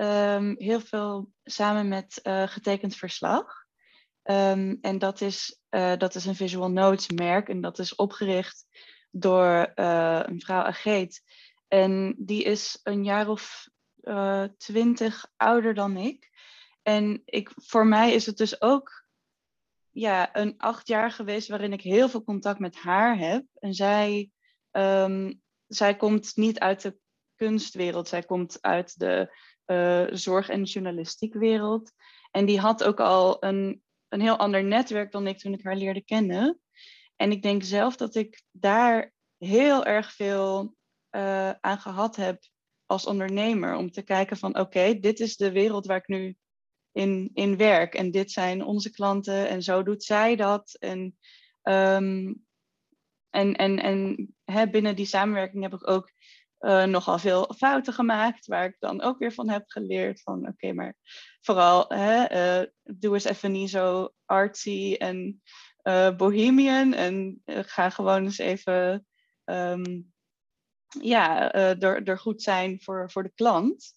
[0.00, 3.64] um, heel veel samen met uh, getekend verslag.
[4.22, 8.66] Um, en dat is, uh, dat is een Visual Notes merk en dat is opgericht
[9.10, 11.22] door uh, een vrouw Ageet.
[11.68, 13.68] En die is een jaar of
[14.56, 16.30] twintig ouder dan ik.
[16.82, 19.04] En ik, voor mij is het dus ook
[19.90, 23.44] ja, een acht jaar geweest waarin ik heel veel contact met haar heb.
[23.58, 24.30] En zij,
[24.70, 26.98] um, zij komt niet uit de
[27.36, 29.36] kunstwereld, zij komt uit de
[29.70, 31.92] uh, zorg- en journalistiek wereld.
[32.30, 35.76] En die had ook al een, een heel ander netwerk dan ik toen ik haar
[35.76, 36.60] leerde kennen.
[37.16, 40.74] En ik denk zelf dat ik daar heel erg veel
[41.10, 42.42] uh, aan gehad heb
[42.86, 43.74] als ondernemer.
[43.76, 46.36] Om te kijken van oké, dit is de wereld waar ik nu
[46.92, 47.94] in, in werk.
[47.94, 50.76] En dit zijn onze klanten en zo doet zij dat.
[50.78, 51.18] En,
[51.62, 52.44] um,
[53.30, 56.12] en, en, en hè, binnen die samenwerking heb ik ook
[56.60, 60.72] uh, nogal veel fouten gemaakt, waar ik dan ook weer van heb geleerd van oké,
[60.72, 60.94] maar
[61.40, 65.42] vooral hè, uh, doe eens even niet zo artsy en
[65.82, 69.06] uh, bohemian en ga gewoon eens even
[69.44, 70.12] um,
[71.00, 73.92] ja, er, er goed zijn voor, voor de klant.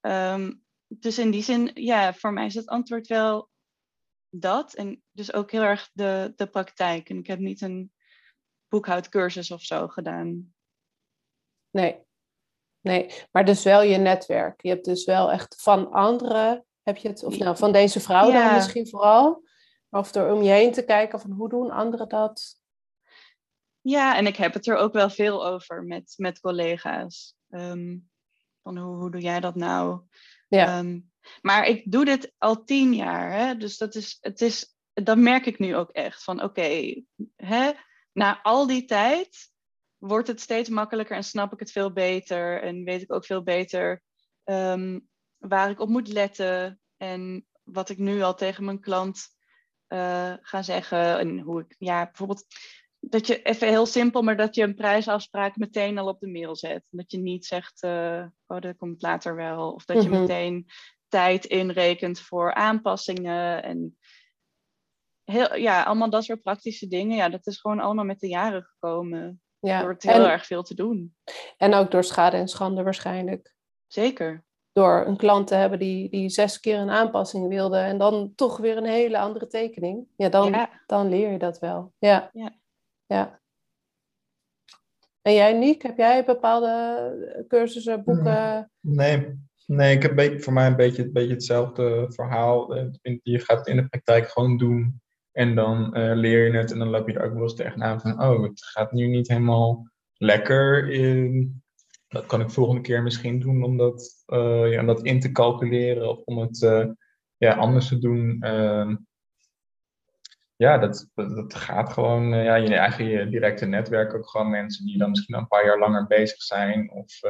[0.00, 0.52] Ehm,
[0.86, 3.50] dus in die zin, ja, voor mij is het antwoord wel
[4.30, 4.74] dat.
[4.74, 7.08] En dus ook heel erg de, de praktijk.
[7.08, 7.92] En ik heb niet een
[8.68, 10.53] boekhoudcursus of zo gedaan.
[11.74, 12.00] Nee,
[12.80, 14.62] nee, maar dus wel je netwerk.
[14.62, 18.32] Je hebt dus wel echt van anderen, heb je het, of nou van deze vrouw
[18.32, 19.42] dan misschien vooral,
[19.90, 22.60] of door om je heen te kijken van hoe doen anderen dat?
[23.80, 27.36] Ja, en ik heb het er ook wel veel over met, met collega's.
[27.50, 27.96] Ehm,
[28.62, 30.00] van hoe, hoe doe jij dat nou?
[30.48, 30.66] Ja.
[30.66, 31.00] Ehm,
[31.40, 33.56] maar ik doe dit al tien jaar, hè?
[33.56, 36.22] dus dat is, het is, dat merk ik nu ook echt.
[36.22, 37.02] Van oké,
[37.36, 37.72] hè,
[38.12, 39.52] na al die tijd
[40.06, 42.62] wordt het steeds makkelijker en snap ik het veel beter.
[42.62, 44.02] En weet ik ook veel beter
[44.44, 45.00] ehm,
[45.38, 46.80] waar ik op moet letten.
[46.96, 49.28] En wat ik nu al tegen mijn klant
[49.88, 51.18] uh, ga zeggen.
[51.18, 52.44] En hoe ik, ja, bijvoorbeeld
[53.00, 56.56] dat je even heel simpel, maar dat je een prijsafspraak meteen al op de mail
[56.56, 56.84] zet.
[56.90, 59.72] Dat je niet zegt, uh, oh, dat komt later wel.
[59.72, 60.20] Of dat je mhm.
[60.20, 60.66] meteen
[61.08, 63.62] tijd inrekent voor aanpassingen.
[63.62, 63.98] En
[65.24, 67.16] heel, ja, allemaal dat soort praktische dingen.
[67.16, 69.42] Ja, dat is gewoon allemaal met de jaren gekomen.
[69.64, 69.80] Ja.
[69.80, 71.14] Door het heel erg veel te doen.
[71.56, 73.54] En ook door schade en schande waarschijnlijk.
[73.86, 74.44] Zeker.
[74.72, 78.56] Door een klant te hebben die, die zes keer een aanpassing wilde en dan toch
[78.56, 80.06] weer een hele andere tekening.
[80.16, 81.92] Ja, dan, dan leer je dat wel.
[81.98, 82.30] Ja.
[82.32, 82.54] ja.
[83.06, 83.40] ja.
[85.22, 88.70] En jij, Niek, heb jij bepaalde cursussen, boeken?
[88.80, 92.74] Nee, nee ik heb voor mij een beetje, een beetje hetzelfde verhaal.
[93.22, 95.02] Je gaat het in de praktijk gewoon doen.
[95.34, 98.00] En dan uh, leer je het en dan loop je er ook wel eens tegenaan
[98.00, 100.90] van, oh, het gaat nu niet helemaal lekker.
[100.90, 101.62] In,
[102.08, 105.32] dat kan ik volgende keer misschien doen om dat, uh, ja, om dat in te
[105.32, 106.86] calculeren of om het uh,
[107.36, 108.36] ja, anders te doen.
[108.40, 108.96] Ehm,
[110.56, 115.10] ja, dat, dat, gaat gewoon, ja, je eigen directe netwerk ook gewoon mensen die dan
[115.10, 117.20] misschien een paar jaar langer bezig zijn of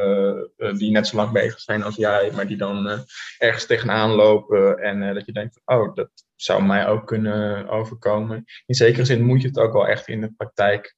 [0.78, 3.04] die net zo lang bezig zijn als jij, maar die dan
[3.38, 6.10] ergens tegenaan lopen en dat je denkt, oh, dat
[6.44, 8.44] zou mij ook kunnen overkomen.
[8.66, 10.96] In zekere zin moet je het ook wel echt in de praktijk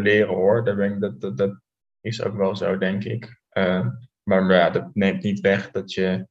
[0.00, 0.64] leren hoor,
[1.00, 1.60] dat, dat,
[2.00, 3.40] is ook wel zo, denk ik.
[4.22, 6.26] maar ja, dat neemt niet weg dat je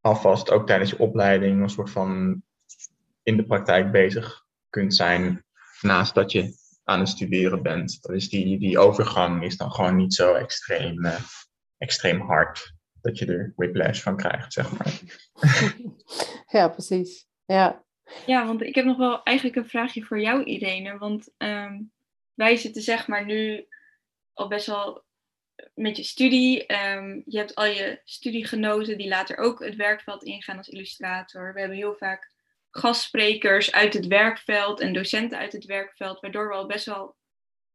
[0.00, 2.42] alvast ook tijdens je opleiding een soort van
[3.22, 5.44] in de praktijk bezig kunt zijn
[5.80, 6.54] naast dat je
[6.84, 8.02] aan het studeren bent.
[8.02, 11.20] Dat is die, die overgang is dan gewoon niet zo extreem, uh,
[11.78, 15.00] extreem hard dat je er whiplash van krijgt, zeg maar.
[16.60, 17.28] ja, precies.
[17.44, 17.84] Ja.
[18.26, 20.98] ja, want ik heb nog wel eigenlijk een vraagje voor jou, Irene.
[20.98, 21.80] Want ehm,
[22.34, 23.66] wij zitten zeg maar nu
[24.32, 25.04] al best wel
[25.74, 26.72] met je studie.
[26.72, 31.52] Um, je hebt al je studiegenoten die later ook het werkveld ingaan als illustrator.
[31.52, 32.32] We hebben heel vaak
[32.70, 37.16] gastsprekers uit het werkveld en docenten uit het werkveld, waardoor we al best wel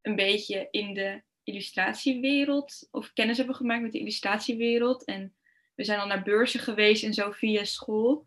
[0.01, 5.05] een beetje in de illustratiewereld of kennis hebben gemaakt met de illustratiewereld.
[5.05, 5.35] En
[5.75, 8.25] we zijn al naar beurzen geweest en zo via school.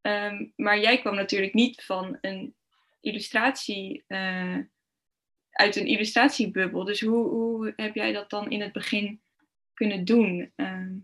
[0.00, 2.54] Ehm, maar jij kwam natuurlijk niet van een
[3.00, 4.58] illustratie, uh,
[5.50, 6.84] uit een illustratiebubbel.
[6.84, 9.20] Dus hoe, hoe heb jij dat dan in het begin
[9.74, 10.52] kunnen doen?
[10.56, 10.96] Ehm,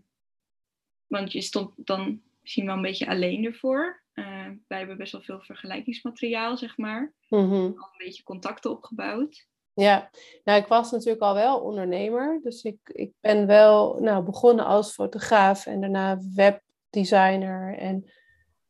[1.07, 4.03] want je stond dan misschien wel een beetje alleen ervoor.
[4.13, 7.13] Uh, wij hebben best wel veel vergelijkingsmateriaal, zeg maar.
[7.29, 9.47] Mm Al een beetje contacten opgebouwd.
[9.73, 10.09] Ja,
[10.43, 12.39] nou ik was natuurlijk al wel ondernemer.
[12.43, 17.77] Dus ik, ik ben wel nou, begonnen als fotograaf en daarna webdesigner.
[17.77, 18.11] En,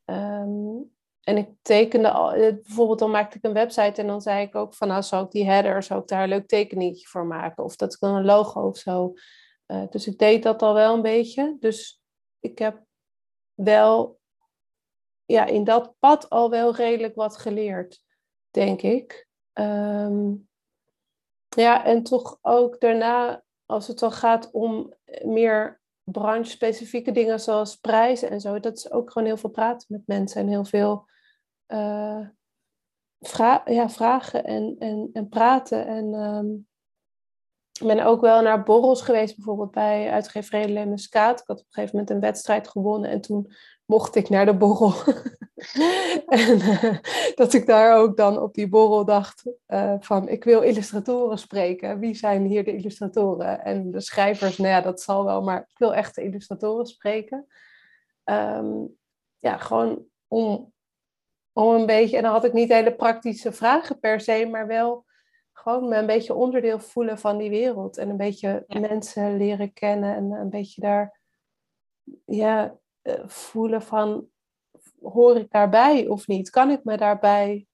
[0.06, 0.78] ehm,
[1.24, 4.56] en ik tekende al, eh, bijvoorbeeld dan maakte ik een website en dan zei ik
[4.56, 7.64] ook van nou zou ik die header, ik daar een leuk tekeningetje voor maken.
[7.64, 9.14] Of dat ik dan een logo of zo.
[9.68, 11.58] Uh, dus ik deed dat al wel een beetje.
[11.60, 12.02] Dus
[12.40, 12.84] ik heb
[13.54, 14.20] wel
[15.26, 18.04] ja, in dat pad al wel redelijk wat geleerd,
[18.50, 19.28] denk ik.
[19.54, 20.34] Ehm,
[21.56, 28.30] ja, en toch ook daarna, als het dan gaat om meer branche-specifieke dingen zoals prijzen
[28.30, 31.10] en zo, dat is ook gewoon heel veel praten met mensen en heel veel
[31.68, 32.28] uh,
[33.66, 35.88] ja, vragen en, en, en praten.
[35.88, 36.68] En um,
[37.80, 41.40] ik ben ook wel naar borrels geweest, bijvoorbeeld bij uitgeverij Lemmenskaat.
[41.40, 43.52] Ik had op een gegeven moment een wedstrijd gewonnen en toen
[43.86, 44.94] mocht ik naar de borrel.
[46.28, 46.98] en uh,
[47.36, 52.00] dat ik daar ook dan op die borrel dacht uh, van ik wil illustratoren spreken.
[52.00, 53.64] Wie zijn hier de illustratoren?
[53.64, 57.48] En de schrijvers, nou ja, dat zal wel, maar ik wil echt de illustratoren spreken.
[58.24, 58.98] Um,
[59.40, 60.74] ja, gewoon om,
[61.54, 65.06] om een beetje, en dan had ik niet hele praktische vragen per se, maar wel
[65.54, 67.98] gewoon me een beetje onderdeel voelen van die wereld.
[67.98, 71.20] En een beetje mensen leren kennen en een beetje daar,
[72.26, 74.28] ja, eh, voelen van,
[75.02, 76.50] hoor ik daarbij of niet?
[76.50, 77.68] Kan ik me daarbij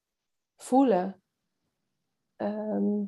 [0.55, 1.21] voelen?
[2.35, 3.03] Ehm,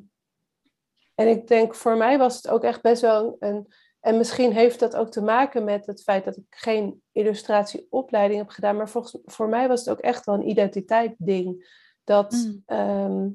[1.14, 4.78] en ik denk, voor mij was het ook echt best wel een En misschien heeft
[4.78, 8.76] dat ook te maken met het feit dat ik geen illustratieopleiding heb gedaan.
[8.76, 11.78] Maar volgens, voor mij was het ook echt wel een identiteit ding.
[12.04, 12.62] Dat, mm.
[12.66, 13.28] ehm,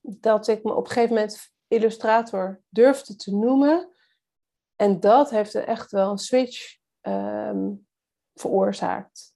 [0.00, 3.90] dat ik me op een gegeven moment illustrator durfde te noemen.
[4.76, 7.72] En dat heeft er echt wel een switch ehm,
[8.34, 9.34] veroorzaakt.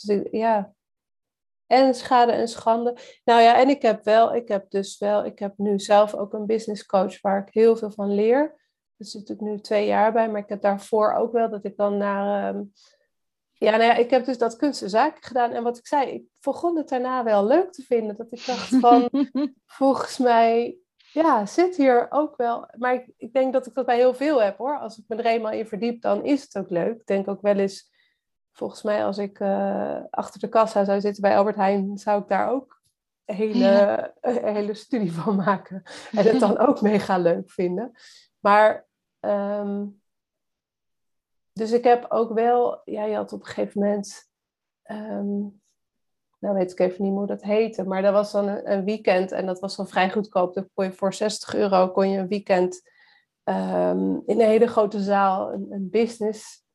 [0.00, 0.72] Dus ja.
[1.66, 2.96] En schade en schande.
[3.24, 6.32] Nou ja, en ik heb wel, ik heb dus wel, ik heb nu zelf ook
[6.32, 8.56] een business coach waar ik heel veel van leer.
[8.96, 11.76] Er zit ik nu twee jaar bij, maar ik heb daarvoor ook wel dat ik
[11.76, 12.54] dan naar.
[12.54, 12.72] Um,
[13.52, 15.50] ja, nou ja, ik heb dus dat kunstenzaken gedaan.
[15.50, 18.16] En wat ik zei, ik begon het daarna wel leuk te vinden.
[18.16, 19.08] Dat ik dacht van,
[19.78, 20.78] volgens mij
[21.12, 22.68] ja, zit hier ook wel.
[22.76, 24.78] Maar ik, ik, denk dat ik dat bij heel veel heb hoor.
[24.78, 27.00] Als ik me er eenmaal in verdiep, dan is het ook leuk.
[27.00, 27.90] Ik denk ook wel eens,
[28.58, 32.28] volgens mij als ik uh, achter de kassa zou zitten bij Albert Heijn, zou ik
[32.28, 32.82] daar ook
[33.24, 35.82] een hele, een hele studie van maken.
[36.16, 37.92] En het dan ook mega leuk vinden.
[38.38, 38.86] Maar,
[39.20, 40.00] um,
[41.52, 44.30] dus ik heb ook wel, ja, je had op een gegeven moment,
[44.90, 45.60] um,
[46.38, 49.32] nou weet ik even niet hoe dat heette, maar dat was dan een, een, weekend
[49.32, 50.54] en dat was dan vrij goedkoop.
[50.54, 52.90] Dan kon je voor 60 euro kon je een weekend
[53.44, 56.66] um, in een hele grote zaal een, een business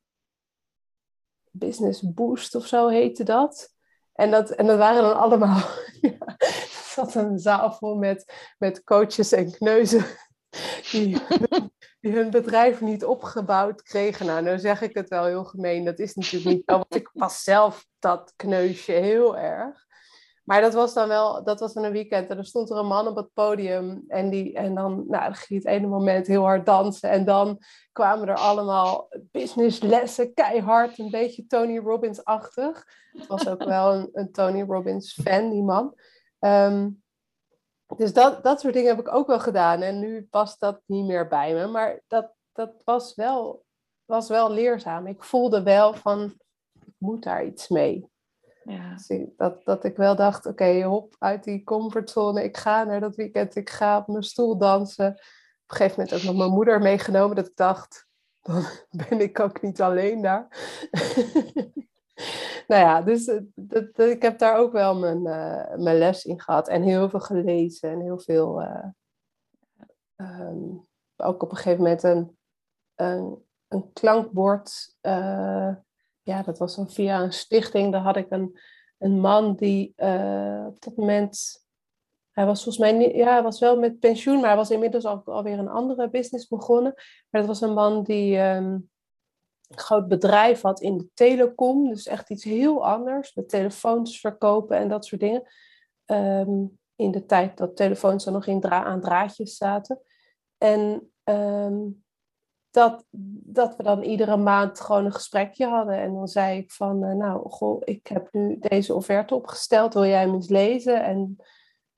[1.56, 3.70] Business Boost of zo heette dat.
[4.14, 5.62] En dat, en dat waren dan allemaal.
[6.02, 6.38] ja,
[6.94, 10.06] zat een zaal vol met, met coaches en kneuzen.
[10.92, 11.18] Die,
[12.12, 14.26] hun bedrijf niet opgebouwd kregen.
[14.26, 15.86] Nou, nou zeg ik het wel heel gemeen.
[15.86, 16.76] Dat is natuurlijk niet zo.
[16.76, 19.86] Want ik pas zelf dat kneusje heel erg.
[20.44, 22.30] Maar dat was dan wel, dat was dan een weekend.
[22.30, 24.04] En er stond er een man op het podium.
[24.08, 27.10] En, die, en dan, nou, dan ging het ene moment heel hard dansen.
[27.10, 27.60] En dan
[27.92, 30.98] kwamen er allemaal businesslessen, keihard.
[30.98, 32.86] Een beetje Tony Robbins-achtig.
[33.12, 35.96] Het was ook wel een, een Tony Robbins-fan, die man.
[36.40, 36.90] Ehm,
[37.98, 39.82] dus dat, dat soort dingen heb ik ook wel gedaan.
[39.82, 41.68] En nu past dat niet meer bij me.
[41.68, 43.64] Maar dat, dat was, wel,
[44.06, 45.08] was wel leerzaam.
[45.08, 46.34] Ik voelde wel van,
[46.86, 48.12] ik moet daar iets mee.
[48.64, 48.96] Ja.
[49.38, 52.44] Dat, dat ik wel dacht, oké, hop uit die comfortzone.
[52.44, 55.08] Ik ga naar dat weekend, ik ga op mijn stoel dansen.
[55.08, 55.16] Op
[55.68, 57.36] een gegeven moment ook nog mijn moeder meegenomen.
[57.36, 58.08] Dat ik dacht,
[58.42, 60.48] dan ben ik ook niet alleen daar.
[62.68, 66.42] nou ja, dus eh, dat, ik heb daar ook wel mijn, uh, mijn les in
[66.42, 66.68] gehad.
[66.68, 68.62] En heel veel gelezen en heel veel...
[68.62, 68.86] Uh,
[70.16, 72.38] um, ook op een gegeven moment een,
[72.96, 74.96] een, een klankbord
[76.24, 77.92] ja, dat was dan via een stichting.
[77.92, 78.60] Daar had ik een,
[78.98, 81.66] een man die uh, op dat moment.
[82.32, 85.06] Hij was volgens mij niet, ja, hij was wel met pensioen, maar hij was inmiddels
[85.06, 86.94] al, alweer een andere business begonnen.
[87.30, 88.90] Maar dat was een man die um,
[89.68, 91.90] een groot bedrijf had in de telecom.
[91.90, 95.44] Dus echt iets heel anders, met telefoons verkopen en dat soort dingen.
[96.06, 100.00] Um, in de tijd dat telefoons dan nog in dra aan draadjes zaten.
[100.58, 102.03] En um,
[102.74, 103.06] dat,
[103.46, 105.98] dat we dan iedere maand gewoon een gesprekje hadden.
[105.98, 110.06] En dan zei ik van, uh, nou, goh, ik heb nu deze offerte opgesteld, wil
[110.06, 111.04] jij hem eens lezen?
[111.04, 111.38] En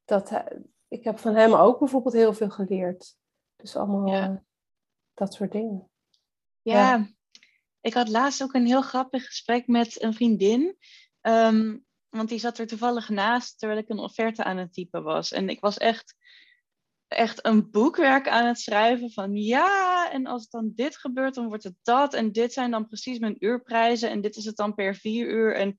[0.06, 0.44] dat,
[0.88, 3.16] ik heb van hem ook bijvoorbeeld heel veel geleerd.
[3.56, 4.44] Dus allemaal ja.
[5.14, 5.90] dat soort dingen.
[6.62, 7.08] Ja,
[7.82, 10.78] ik had laatst ook een heel grappig gesprek met een vriendin.
[11.22, 15.32] Um, want die zat er toevallig naast terwijl ik een offerte aan het typen was.
[15.32, 16.16] En ik was echt
[17.16, 21.64] echt een boekwerk aan het schrijven van ja, en als dan dit gebeurt, dan wordt
[21.64, 22.14] het dat.
[22.14, 25.56] En dit zijn dan precies mijn uurprijzen en dit is het dan per vier uur.
[25.56, 25.78] En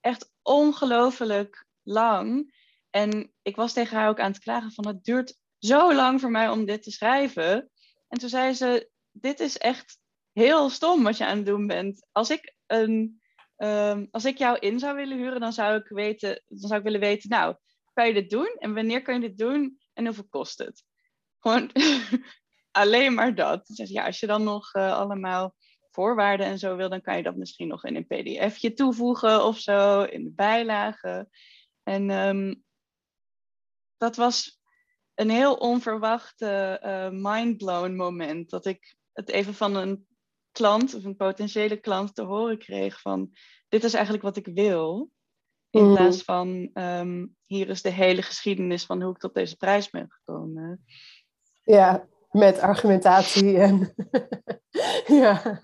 [0.00, 2.54] echt ongelooflijk lang.
[2.90, 6.30] En ik was tegen haar ook aan het klagen van het duurt zo lang voor
[6.30, 7.70] mij om dit te schrijven.
[8.08, 9.98] En toen zei ze, dit is echt
[10.32, 12.06] heel stom wat je aan het doen bent.
[12.12, 13.20] Als ik, een,
[13.56, 16.84] um, als ik jou in zou willen huren, dan zou ik, weten, dan zou ik
[16.84, 17.56] willen weten, nou,
[17.92, 18.56] kan je dit doen?
[18.58, 19.78] En wanneer kan je dit doen?
[19.96, 20.84] En hoeveel kost het?
[21.38, 21.70] Gewoon
[22.80, 23.66] alleen maar dat.
[23.66, 25.54] Dus ja, als je dan nog uh, allemaal
[25.90, 29.58] voorwaarden en zo wil, dan kan je dat misschien nog in een pdfje toevoegen of
[29.58, 31.28] zo, in de bijlagen.
[31.82, 32.64] En um,
[33.96, 34.60] dat was
[35.14, 38.50] een heel onverwacht uh, mindblown moment.
[38.50, 40.06] Dat ik het even van een
[40.52, 43.30] klant of een potentiële klant te horen kreeg van
[43.68, 45.10] dit is eigenlijk wat ik wil.
[45.76, 45.94] In mm.
[45.94, 50.06] plaats van um, hier is de hele geschiedenis van hoe ik tot deze prijs ben
[50.08, 50.84] gekomen.
[51.62, 53.94] Ja, met argumentatie en
[55.22, 55.62] ja.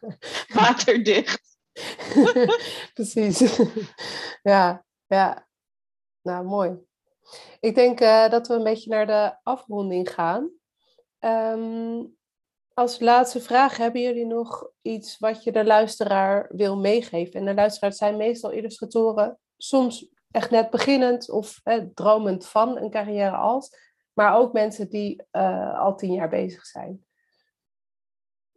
[0.49, 1.59] waterdicht.
[2.95, 3.61] Precies.
[4.43, 5.47] ja, ja.
[6.23, 6.79] Nou, mooi.
[7.61, 10.51] Ik denk uh, dat we een beetje naar de afronding gaan.
[11.21, 12.17] Um,
[12.75, 17.41] als laatste vraag, hebben jullie nog iets wat je de luisteraar wil meegeven?
[17.41, 22.91] En de luisteraars zijn meestal illustratoren soms echt net beginnend of hè, dromend van een
[22.91, 23.91] carrière als.
[24.13, 27.05] maar ook mensen die uh, al tien jaar bezig zijn?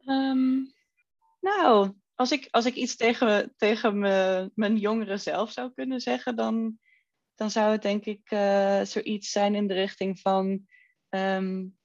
[0.05, 0.73] Um,
[1.39, 3.99] nou, als ik, als ik iets tegen, tegen
[4.55, 6.79] mijn jongere zelf zou kunnen zeggen, dan,
[7.35, 10.67] dan zou het denk ik uh, zoiets zijn in de richting van.
[11.09, 11.77] Um,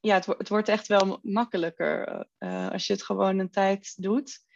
[0.00, 4.50] ja, het, het wordt echt wel makkelijker uh, als je het gewoon een tijd doet.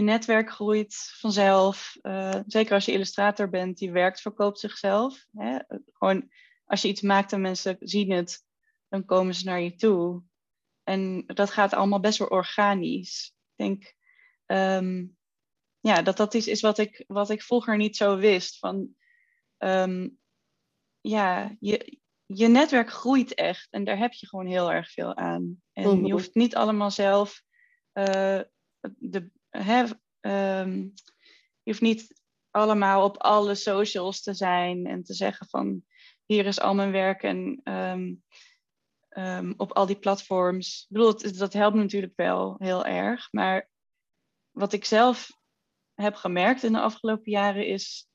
[0.00, 1.96] Je netwerk groeit vanzelf.
[2.02, 5.26] Uh, zeker als je illustrator bent, die werkt, verkoopt zichzelf.
[5.32, 5.58] Hè?
[5.92, 6.30] Gewoon
[6.64, 8.44] als je iets maakt en mensen zien het,
[8.88, 10.22] dan komen ze naar je toe.
[10.82, 13.34] En dat gaat allemaal best wel organisch.
[13.56, 13.94] Ik denk
[14.46, 15.16] um,
[15.80, 18.58] ja, dat dat is, is wat, ik, wat ik vroeger niet zo wist.
[18.58, 18.94] Van,
[19.58, 20.18] um,
[21.00, 25.62] ja, je, je netwerk groeit echt en daar heb je gewoon heel erg veel aan.
[25.72, 26.10] En je mhm.
[26.10, 27.42] hoeft niet allemaal zelf
[27.92, 28.40] uh,
[28.98, 29.30] de,
[30.20, 30.92] um,
[31.62, 32.20] je hoeft niet
[32.50, 35.84] allemaal op alle socials te zijn en te zeggen van
[36.24, 38.22] hier is al mijn werk en um,
[39.10, 40.82] um, op al die platforms.
[40.82, 43.70] Ik bedoel, dat, dat helpt natuurlijk wel heel erg, maar
[44.50, 45.30] wat ik zelf
[45.94, 48.08] heb gemerkt in de afgelopen jaren is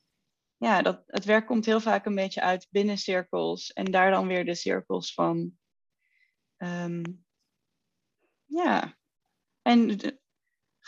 [0.58, 4.28] ja, dat het werk komt heel vaak een beetje uit binnen cirkels en daar dan
[4.28, 5.58] weer de cirkels van.
[8.46, 8.98] Ja,
[9.62, 10.00] en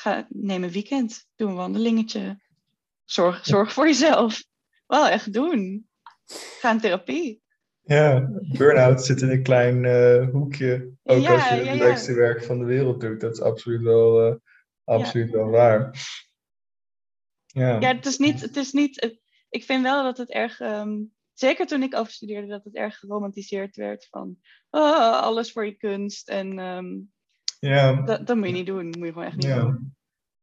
[0.07, 2.39] ga, neem een weekend, doe een wandelingetje.
[3.05, 4.43] Zorg, zorg voor jezelf.
[4.87, 5.87] Wel echt doen.
[6.59, 7.41] Ga in therapie.
[7.81, 10.91] Ja, burn-out zit in een klein uh, hoekje.
[11.03, 13.19] Ook ja, als je het ja, leukste werk van de wereld doet.
[13.19, 14.35] Dat is absoluut wel, uh,
[14.83, 15.91] absoluut wel waar.
[17.45, 17.79] Ja.
[17.79, 18.41] ja, het is niet.
[18.41, 19.17] Het is niet
[19.49, 20.59] ik vind wel dat het erg.
[20.59, 24.37] Um, zeker toen ik afstudeerde, dat het erg geromantiseerd werd van
[24.69, 26.29] oh, alles voor je kunst.
[26.29, 27.11] En um,
[27.59, 28.01] ja.
[28.01, 28.91] dat, dat moet je niet doen.
[28.91, 29.59] Dat moet je gewoon echt niet ja.
[29.59, 29.96] doen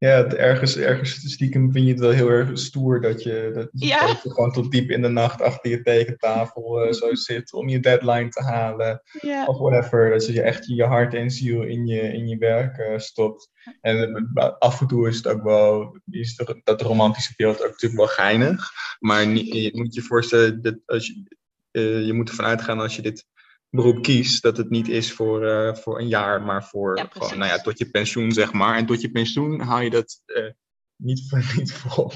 [0.04, 4.18] ja, ergens, ergens stiekem vind je het wel heel erg stoer dat je, dat, je
[4.22, 8.28] gewoon tot diep in de nacht achter je tekentafel uh, zo zit om je deadline
[8.28, 9.02] te halen.
[9.20, 9.46] Ja.
[9.46, 10.10] Of whatever.
[10.10, 13.50] Dat je echt je hart en ziel in je, in je werk uh, stopt.
[13.80, 17.70] En uh, af en toe is het ook wel, is de, dat romantische beeld ook
[17.70, 18.70] natuurlijk wel geinig.
[18.98, 23.02] Maar niet, je moet je voorstellen, dat als je, je moet ervan uitgaan als je
[23.02, 23.26] dit
[23.74, 27.38] beroep kiest, dat het niet is voor, uh, voor een jaar, maar voor ja, gewoon,
[27.38, 28.76] nou ja, tot je pensioen, zeg maar.
[28.76, 30.50] En tot je pensioen haal je dat uh,
[30.96, 32.10] niet, niet vol.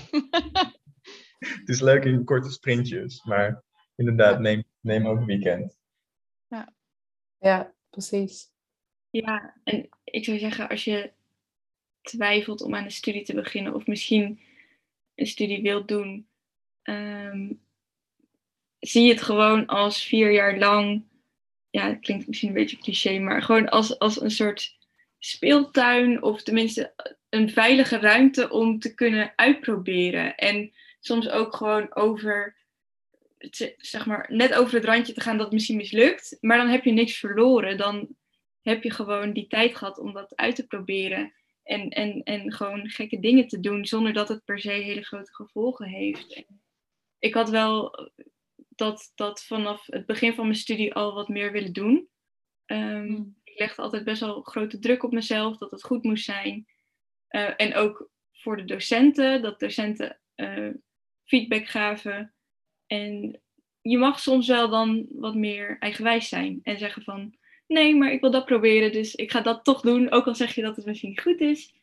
[1.58, 3.64] het is leuk in korte sprintjes, maar
[3.96, 5.78] inderdaad, neem, neem ook weekend.
[6.46, 6.74] Ja.
[7.38, 8.50] ja, precies.
[9.10, 11.12] Ja, en ik zou zeggen, als je
[12.00, 14.40] twijfelt om aan een studie te beginnen, of misschien
[15.14, 16.28] een studie wilt doen,
[16.82, 17.60] um,
[18.78, 21.06] zie het gewoon als vier jaar lang
[21.70, 24.76] ja, het klinkt misschien een beetje cliché, maar gewoon als, als een soort
[25.18, 26.94] speeltuin of tenminste
[27.28, 30.36] een veilige ruimte om te kunnen uitproberen.
[30.36, 32.56] En soms ook gewoon over,
[33.76, 36.92] zeg maar, net over het randje te gaan dat misschien mislukt, maar dan heb je
[36.92, 37.76] niks verloren.
[37.76, 38.08] Dan
[38.62, 41.32] heb je gewoon die tijd gehad om dat uit te proberen.
[41.62, 45.34] En, en, en gewoon gekke dingen te doen zonder dat het per se hele grote
[45.34, 46.44] gevolgen heeft.
[47.18, 48.10] Ik had wel
[48.78, 52.08] dat, dat vanaf het begin van mijn studie al wat meer willen doen.
[52.66, 56.66] Um, Ik legde altijd best wel grote druk op mezelf dat het goed moest zijn.
[57.30, 60.74] Uh, en ook voor de docenten, dat docenten uh,
[61.24, 62.34] feedback gaven.
[62.86, 63.40] En
[63.80, 67.36] je mag soms wel dan wat meer eigenwijs zijn en zeggen van
[67.66, 70.54] nee, maar ik wil dat proberen, dus ik ga dat toch doen, ook al zeg
[70.54, 71.74] je dat het misschien niet goed is.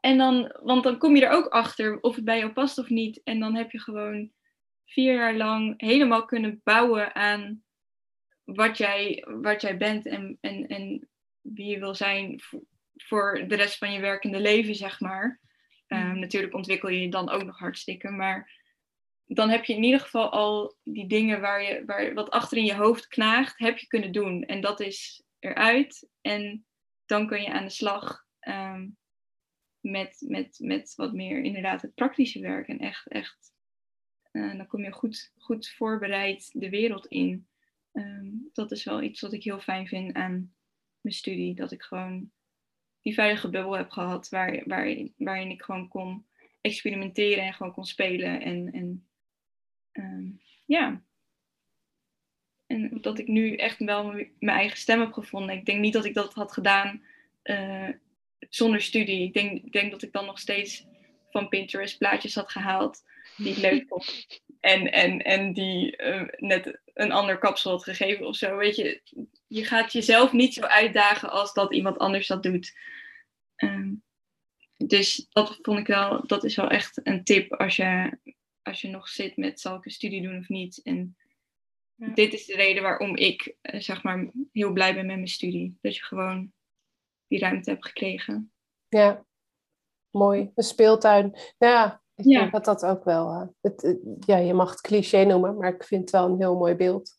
[0.00, 2.88] En dan, want dan kom je er ook achter of het bij jou past of
[2.88, 3.20] niet.
[3.24, 4.30] En dan heb je gewoon
[4.86, 7.64] vier jaar lang helemaal kunnen bouwen aan
[8.44, 11.08] wat jij, wat jij bent en, en, en
[11.40, 12.40] wie je wil zijn
[12.96, 15.40] voor de rest van je werkende leven, zeg maar.
[15.88, 18.64] Um, natuurlijk ontwikkel je je dan ook nog hartstikke, maar
[19.26, 22.64] dan heb je in ieder geval al die dingen waar je, waar, wat achter in
[22.64, 24.42] je hoofd knaagt, heb je kunnen doen.
[24.42, 26.08] En dat is eruit.
[26.20, 26.66] En
[27.04, 28.96] dan kun je aan de slag um,
[29.80, 32.68] met, met, met wat meer inderdaad het praktische werk.
[32.68, 33.52] En echt, echt
[34.36, 37.46] uh, dan kom je goed, goed voorbereid de wereld in.
[37.92, 40.54] Um, dat is wel iets wat ik heel fijn vind aan
[41.00, 41.54] mijn studie.
[41.54, 42.30] Dat ik gewoon
[43.02, 46.26] die veilige bubbel heb gehad waar, waar, waarin ik gewoon kon
[46.60, 48.40] experimenteren en gewoon kon spelen.
[48.40, 49.06] En, en
[49.92, 51.02] um, ja.
[52.66, 55.56] En dat ik nu echt wel mijn eigen stem heb gevonden.
[55.56, 57.02] Ik denk niet dat ik dat had gedaan
[57.44, 57.88] uh,
[58.48, 59.22] zonder studie.
[59.22, 60.86] Ik denk, ik denk dat ik dan nog steeds
[61.30, 63.04] van Pinterest plaatjes had gehaald
[63.36, 64.26] die ik leuk vond.
[64.60, 68.56] En, en, en die uh, net een ander kapsel had gegeven of zo.
[68.56, 69.00] Weet je,
[69.46, 72.76] je gaat jezelf niet zo uitdagen als dat iemand anders dat doet.
[73.56, 74.04] Um,
[74.76, 78.18] dus dat vond ik wel, dat is wel echt een tip als je,
[78.62, 80.82] als je nog zit met zal ik een studie doen of niet.
[80.82, 81.16] En
[81.96, 85.78] dit is de reden waarom ik eh, zeg maar heel blij ben met mijn studie.
[85.80, 86.52] Dat je gewoon
[87.28, 88.52] die ruimte hebt gekregen.
[88.88, 89.26] Ja,
[90.10, 90.50] mooi.
[90.54, 91.30] Een speeltuin.
[91.58, 92.40] Nou ja, ik ja.
[92.40, 93.30] denk dat dat ook wel...
[93.30, 96.56] Uh, het, ja, je mag het cliché noemen, maar ik vind het wel een heel
[96.56, 97.18] mooi beeld.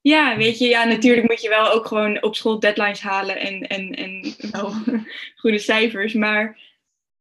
[0.00, 3.60] Ja, weet je, ja, natuurlijk moet je wel ook gewoon op school deadlines halen en,
[3.60, 4.72] en, en wel
[5.40, 6.14] goede cijfers.
[6.14, 6.60] Maar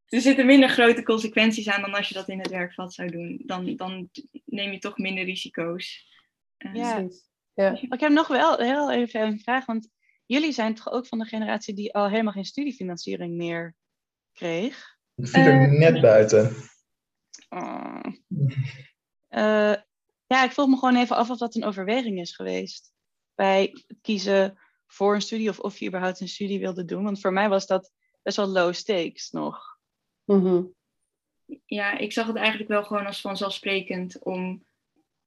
[0.05, 3.41] er zitten minder grote consequenties aan dan als je dat in het werkveld zou doen.
[3.45, 4.09] Dan, dan
[4.45, 6.11] neem je toch minder risico's.
[6.57, 7.07] Uh, ja.
[7.53, 7.77] ja.
[7.81, 9.89] Ik heb nog wel heel even een vraag, want
[10.25, 13.75] jullie zijn toch ook van de generatie die al helemaal geen studiefinanciering meer
[14.33, 14.97] kreeg?
[15.15, 16.55] Ik viel er uh, net buiten.
[19.29, 19.73] Uh,
[20.27, 22.91] ja, ik vroeg me gewoon even af of dat een overweging is geweest.
[23.35, 24.57] Bij het kiezen
[24.87, 27.03] voor een studie of of je überhaupt een studie wilde doen.
[27.03, 29.77] Want voor mij was dat best wel low stakes nog.
[30.25, 30.73] Mm
[31.65, 34.65] Ja, ik zag het eigenlijk wel gewoon als vanzelfsprekend om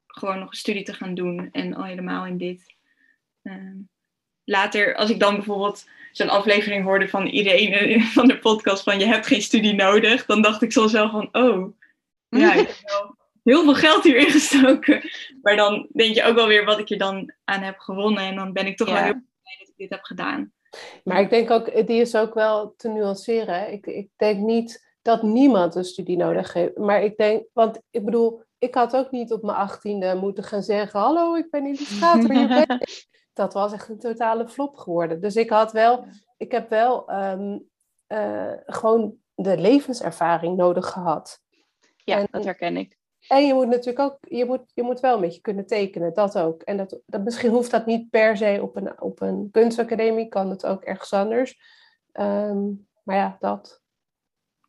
[0.07, 1.48] gewoon nog een studie te gaan doen.
[1.53, 2.77] En al helemaal in dit.
[3.43, 3.74] Uh,
[4.44, 9.07] later, als ik dan bijvoorbeeld zo'n aflevering hoorde van iedereen van de podcast van je
[9.07, 11.74] hebt geen studie nodig, dan dacht ik soms wel van, oh,
[12.28, 15.11] ja, ik heb wel heel veel geld hierin gestoken.
[15.43, 18.23] Maar dan denk je ook wel weer wat ik er dan aan heb gewonnen.
[18.23, 20.53] En dan ben ik toch wel heel blij dat ik dit heb gedaan.
[21.05, 23.73] Maar ik denk ook, die is ook wel te nuanceren.
[23.73, 26.77] Ik, ik denk niet dat niemand een studie nodig heeft.
[26.77, 30.62] Maar ik denk, want ik bedoel, ik had ook niet op mijn achttiende moeten gaan
[30.62, 32.32] zeggen: Hallo, ik ben illustrator.
[32.32, 33.07] Hier ben ik.
[33.32, 35.20] Dat was echt een totale flop geworden.
[35.20, 37.69] Dus ik had wel, ik heb wel um,
[38.09, 41.40] uh, gewoon de levenservaring nodig gehad.
[42.07, 42.97] Ja, en, dat herken ik.
[43.28, 46.39] En je moet natuurlijk ook, je moet, je moet wel een beetje kunnen tekenen, dat
[46.39, 46.62] ook.
[46.62, 50.51] En dat, dat, misschien hoeft dat niet per se op een, op een kunstacademie, kan
[50.51, 51.59] het ook ergens anders.
[52.12, 53.83] Um, maar ja, dat.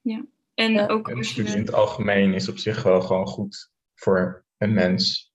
[0.02, 0.88] Ja, en ja.
[0.88, 5.34] ook een studie in het algemeen is op zich wel gewoon goed voor een mens.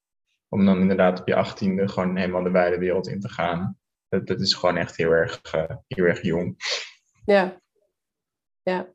[0.49, 3.79] Om dan inderdaad op je achttiende gewoon helemaal de wijde wereld in te gaan.
[4.09, 6.57] Dat, dat is gewoon echt heel erg, uh, heel erg jong.
[7.25, 7.61] Ja.
[8.63, 8.89] Ja.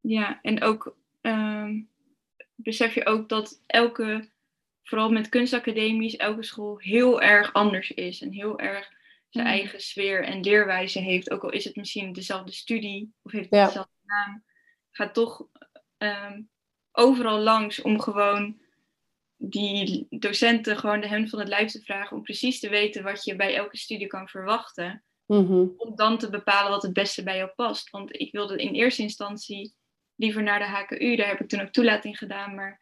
[0.00, 0.96] Ja, en ook...
[1.20, 1.90] Um
[2.62, 4.30] besef je ook dat elke,
[4.82, 8.20] vooral met kunstacademies, elke school heel erg anders is.
[8.20, 8.90] En heel erg
[9.28, 9.52] zijn mm.
[9.52, 11.30] eigen sfeer en leerwijze heeft.
[11.30, 13.66] Ook al is het misschien dezelfde studie of heeft het ja.
[13.66, 14.44] dezelfde naam.
[14.90, 15.46] Gaat toch
[15.98, 16.50] um,
[16.92, 18.60] overal langs om gewoon
[19.36, 22.16] die docenten gewoon de hem van het lijf te vragen.
[22.16, 25.04] Om precies te weten wat je bij elke studie kan verwachten.
[25.26, 25.74] Mm-hmm.
[25.76, 27.90] Om dan te bepalen wat het beste bij jou past.
[27.90, 29.74] Want ik wilde in eerste instantie
[30.16, 31.16] liever naar de HKU.
[31.16, 32.54] Daar heb ik toen ook toelating gedaan.
[32.54, 32.80] Maar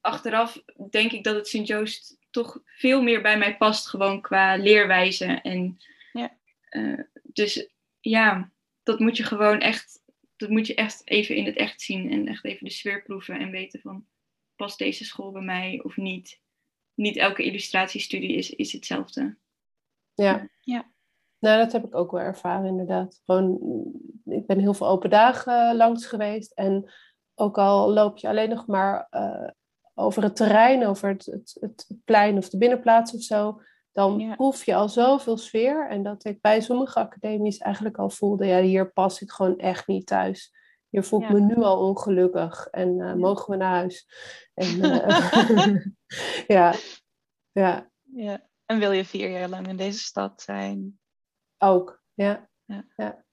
[0.00, 4.56] achteraf denk ik dat het Sint Joost toch veel meer bij mij past, gewoon qua
[4.56, 5.26] leerwijze.
[5.26, 5.78] En,
[6.12, 6.36] ja.
[6.70, 7.68] Uh, dus
[8.00, 8.52] ja,
[8.82, 10.02] dat moet je gewoon echt,
[10.36, 13.38] dat moet je echt even in het echt zien en echt even de sfeer proeven
[13.38, 14.06] en weten van
[14.56, 16.40] past deze school bij mij of niet.
[16.94, 19.36] Niet elke illustratiestudie is, is hetzelfde.
[20.14, 20.48] Ja.
[20.60, 20.90] ja.
[21.40, 23.20] Nou, dat heb ik ook wel ervaren, inderdaad.
[23.24, 23.58] Gewoon,
[24.24, 26.52] ik ben heel veel open dagen langs geweest.
[26.52, 26.92] En
[27.34, 29.48] ook al loop je alleen nog maar uh,
[29.94, 33.60] over het terrein, over het, het, het, plein of de binnenplaats of zo,
[33.92, 34.34] dan ja.
[34.34, 35.88] proef je al zoveel sfeer.
[35.88, 39.86] En dat ik bij sommige academies eigenlijk al voelde, ja, hier pas ik gewoon echt
[39.86, 40.58] niet thuis.
[40.88, 41.32] Hier voel ik ja.
[41.32, 44.08] me nu al ongelukkig en uh, mogen we naar huis.
[44.54, 45.76] En, uh,
[46.56, 46.74] ja.
[47.52, 47.90] ja.
[48.02, 48.48] ja.
[48.66, 50.99] En wil je vier jaar lang in deze stad zijn?
[51.62, 52.48] Ook, ja.
[52.64, 52.84] ja.
[52.96, 53.24] ja.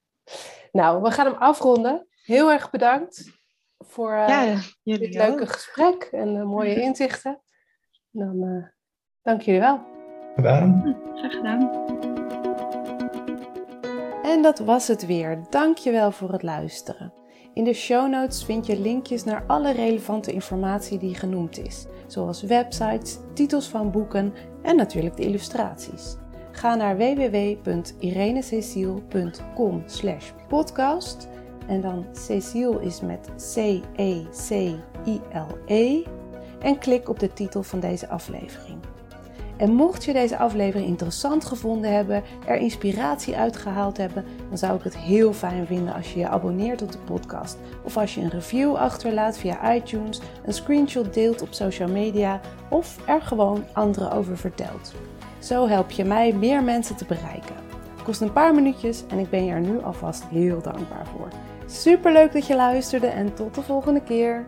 [0.71, 2.07] Nou, we gaan hem afronden.
[2.23, 3.31] Heel erg bedankt
[3.77, 4.27] voor uh,
[4.83, 5.51] ja, dit leuke ook.
[5.51, 7.41] gesprek en uh, mooie inzichten.
[8.13, 8.65] En dan uh,
[9.21, 9.79] dank jullie wel.
[10.35, 10.95] Gedaan.
[11.15, 11.85] Graag gedaan.
[14.23, 15.43] En dat was het weer.
[15.49, 17.13] Dank je wel voor het luisteren.
[17.53, 22.41] In de show notes vind je linkjes naar alle relevante informatie die genoemd is, zoals
[22.41, 26.17] websites, titels van boeken en natuurlijk de illustraties.
[26.57, 31.27] Ga naar www.irenececiel.com slash podcast.
[31.67, 34.23] En dan Cecile is met C-E-C-I-L-E.
[36.59, 38.77] En klik op de titel van deze aflevering.
[39.57, 44.83] En mocht je deze aflevering interessant gevonden hebben, er inspiratie uitgehaald hebben, dan zou ik
[44.83, 47.57] het heel fijn vinden als je je abonneert op de podcast.
[47.83, 53.07] Of als je een review achterlaat via iTunes, een screenshot deelt op social media of
[53.07, 54.93] er gewoon anderen over vertelt.
[55.47, 57.55] Zo help je mij meer mensen te bereiken.
[57.95, 61.27] Het kost een paar minuutjes en ik ben je er nu alvast heel dankbaar voor.
[61.65, 64.47] Super leuk dat je luisterde en tot de volgende keer.